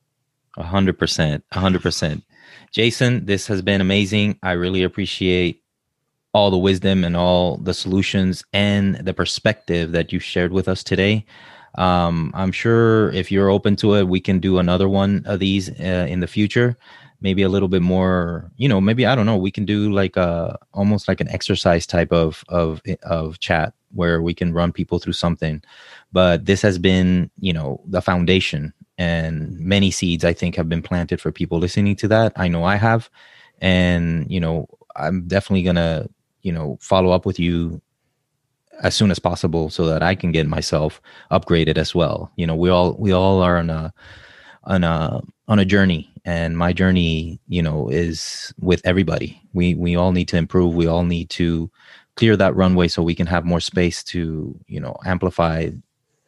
Hundred 0.57 0.97
percent, 0.97 1.43
hundred 1.51 1.81
percent. 1.83 2.23
Jason, 2.71 3.25
this 3.25 3.47
has 3.47 3.61
been 3.61 3.81
amazing. 3.81 4.39
I 4.41 4.53
really 4.53 4.83
appreciate 4.83 5.63
all 6.33 6.51
the 6.51 6.57
wisdom 6.57 7.03
and 7.03 7.15
all 7.15 7.57
the 7.57 7.73
solutions 7.73 8.43
and 8.53 8.95
the 8.97 9.13
perspective 9.13 9.91
that 9.91 10.11
you 10.11 10.19
shared 10.19 10.51
with 10.51 10.67
us 10.67 10.83
today. 10.83 11.25
Um, 11.75 12.31
I'm 12.33 12.51
sure 12.51 13.11
if 13.11 13.31
you're 13.31 13.49
open 13.49 13.75
to 13.77 13.95
it, 13.95 14.07
we 14.07 14.19
can 14.19 14.39
do 14.39 14.57
another 14.57 14.89
one 14.89 15.23
of 15.25 15.39
these 15.39 15.69
uh, 15.79 16.07
in 16.09 16.19
the 16.19 16.27
future. 16.27 16.77
Maybe 17.21 17.41
a 17.41 17.49
little 17.49 17.67
bit 17.67 17.81
more, 17.81 18.51
you 18.57 18.69
know. 18.69 18.79
Maybe 18.79 19.05
I 19.05 19.15
don't 19.15 19.25
know. 19.25 19.37
We 19.37 19.51
can 19.51 19.65
do 19.65 19.91
like 19.91 20.17
a 20.17 20.57
almost 20.73 21.07
like 21.07 21.19
an 21.19 21.29
exercise 21.29 21.87
type 21.87 22.11
of 22.11 22.43
of 22.47 22.81
of 23.03 23.39
chat 23.39 23.73
where 23.93 24.21
we 24.21 24.33
can 24.35 24.53
run 24.53 24.71
people 24.71 24.99
through 24.99 25.13
something. 25.13 25.63
But 26.11 26.45
this 26.45 26.61
has 26.61 26.77
been, 26.77 27.31
you 27.39 27.53
know, 27.53 27.81
the 27.87 28.01
foundation 28.01 28.73
and 28.97 29.59
many 29.59 29.91
seeds 29.91 30.23
i 30.25 30.33
think 30.33 30.55
have 30.55 30.69
been 30.69 30.81
planted 30.81 31.21
for 31.21 31.31
people 31.31 31.59
listening 31.59 31.95
to 31.95 32.07
that. 32.07 32.33
I 32.35 32.47
know 32.47 32.63
i 32.63 32.75
have. 32.75 33.09
And 33.61 34.29
you 34.29 34.39
know 34.39 34.67
i'm 34.95 35.27
definitely 35.27 35.63
gonna 35.63 36.07
you 36.41 36.51
know 36.51 36.77
follow 36.81 37.11
up 37.11 37.25
with 37.25 37.39
you 37.39 37.81
as 38.83 38.93
soon 38.95 39.09
as 39.09 39.19
possible 39.19 39.69
so 39.69 39.85
that 39.87 40.03
i 40.03 40.13
can 40.13 40.31
get 40.31 40.47
myself 40.47 41.01
upgraded 41.31 41.77
as 41.77 41.95
well. 41.95 42.31
You 42.35 42.47
know 42.47 42.55
we 42.55 42.69
all 42.69 42.93
we 42.93 43.11
all 43.11 43.41
are 43.41 43.57
on 43.57 43.69
a 43.69 43.93
on 44.63 44.83
a 44.83 45.21
on 45.47 45.59
a 45.59 45.65
journey. 45.65 46.11
And 46.25 46.57
my 46.57 46.73
journey 46.73 47.39
you 47.47 47.61
know 47.61 47.89
is 47.89 48.53
with 48.59 48.81
everybody. 48.85 49.41
We 49.53 49.75
we 49.75 49.95
all 49.95 50.11
need 50.11 50.27
to 50.29 50.37
improve. 50.37 50.75
We 50.75 50.87
all 50.87 51.03
need 51.03 51.29
to 51.31 51.71
clear 52.15 52.35
that 52.35 52.55
runway 52.55 52.87
so 52.87 53.01
we 53.01 53.15
can 53.15 53.27
have 53.27 53.45
more 53.45 53.61
space 53.61 54.03
to 54.05 54.59
you 54.67 54.79
know 54.79 54.97
amplify 55.05 55.69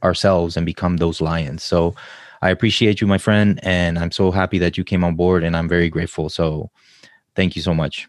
ourselves 0.03 0.55
and 0.55 0.65
become 0.65 0.97
those 0.97 1.19
lions. 1.21 1.63
So 1.63 1.95
I 2.41 2.49
appreciate 2.49 3.01
you, 3.01 3.07
my 3.07 3.17
friend, 3.17 3.59
and 3.63 3.99
I'm 3.99 4.11
so 4.11 4.31
happy 4.31 4.59
that 4.59 4.77
you 4.77 4.83
came 4.83 5.03
on 5.03 5.15
board, 5.15 5.43
and 5.43 5.57
I'm 5.57 5.67
very 5.67 5.89
grateful. 5.89 6.29
So, 6.29 6.71
thank 7.35 7.55
you 7.55 7.61
so 7.61 7.73
much. 7.73 8.07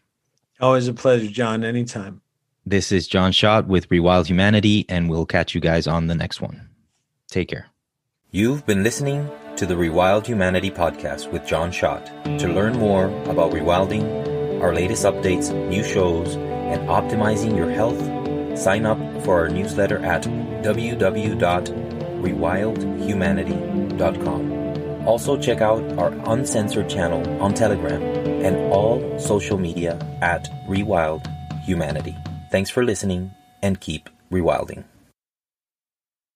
Always 0.61 0.89
a 0.89 0.94
pleasure, 0.94 1.31
John. 1.31 1.65
Anytime. 1.65 2.23
This 2.66 2.93
is 2.93 3.09
John 3.09 3.32
Schott 3.32 3.66
with 3.66 3.89
Rewild 3.89 4.27
Humanity, 4.27 4.85
and 4.89 5.09
we'll 5.09 5.27
catch 5.27 5.55
you 5.55 5.61
guys 5.61 5.86
on 5.86 6.07
the 6.07 6.15
next 6.15 6.40
one. 6.40 6.69
Take 7.28 7.48
care. 7.48 7.66
You've 8.31 8.65
been 8.66 8.85
listening 8.85 9.28
to 9.57 9.66
the 9.66 9.74
Rewild 9.74 10.27
Humanity 10.27 10.70
podcast 10.70 11.32
with 11.32 11.47
John 11.47 11.73
Schott. 11.73 12.07
To 12.39 12.47
learn 12.47 12.74
more 12.74 13.07
about 13.28 13.52
rewilding, 13.52 14.61
our 14.62 14.74
latest 14.74 15.05
updates, 15.05 15.52
new 15.69 15.82
shows, 15.82 16.36
and 16.36 16.89
optimizing 16.89 17.57
your 17.57 17.70
health, 17.70 17.98
sign 18.57 18.86
up 18.86 18.98
for 19.24 19.40
our 19.40 19.48
newsletter 19.48 19.98
at 20.05 20.23
www.rewildhumanity.com. 22.20 25.06
Also, 25.06 25.38
check 25.38 25.60
out 25.60 25.82
our 25.98 26.12
uncensored 26.26 26.88
channel 26.88 27.26
on 27.42 27.52
Telegram 27.55 28.02
and 28.02 28.56
all 28.72 29.18
social 29.18 29.59
media 29.59 29.98
at 30.20 30.48
Rewild 30.68 31.26
Humanity. 31.62 32.16
Thanks 32.51 32.70
for 32.70 32.84
listening 32.84 33.32
and 33.62 33.80
keep 33.80 34.10
rewilding. 34.30 34.84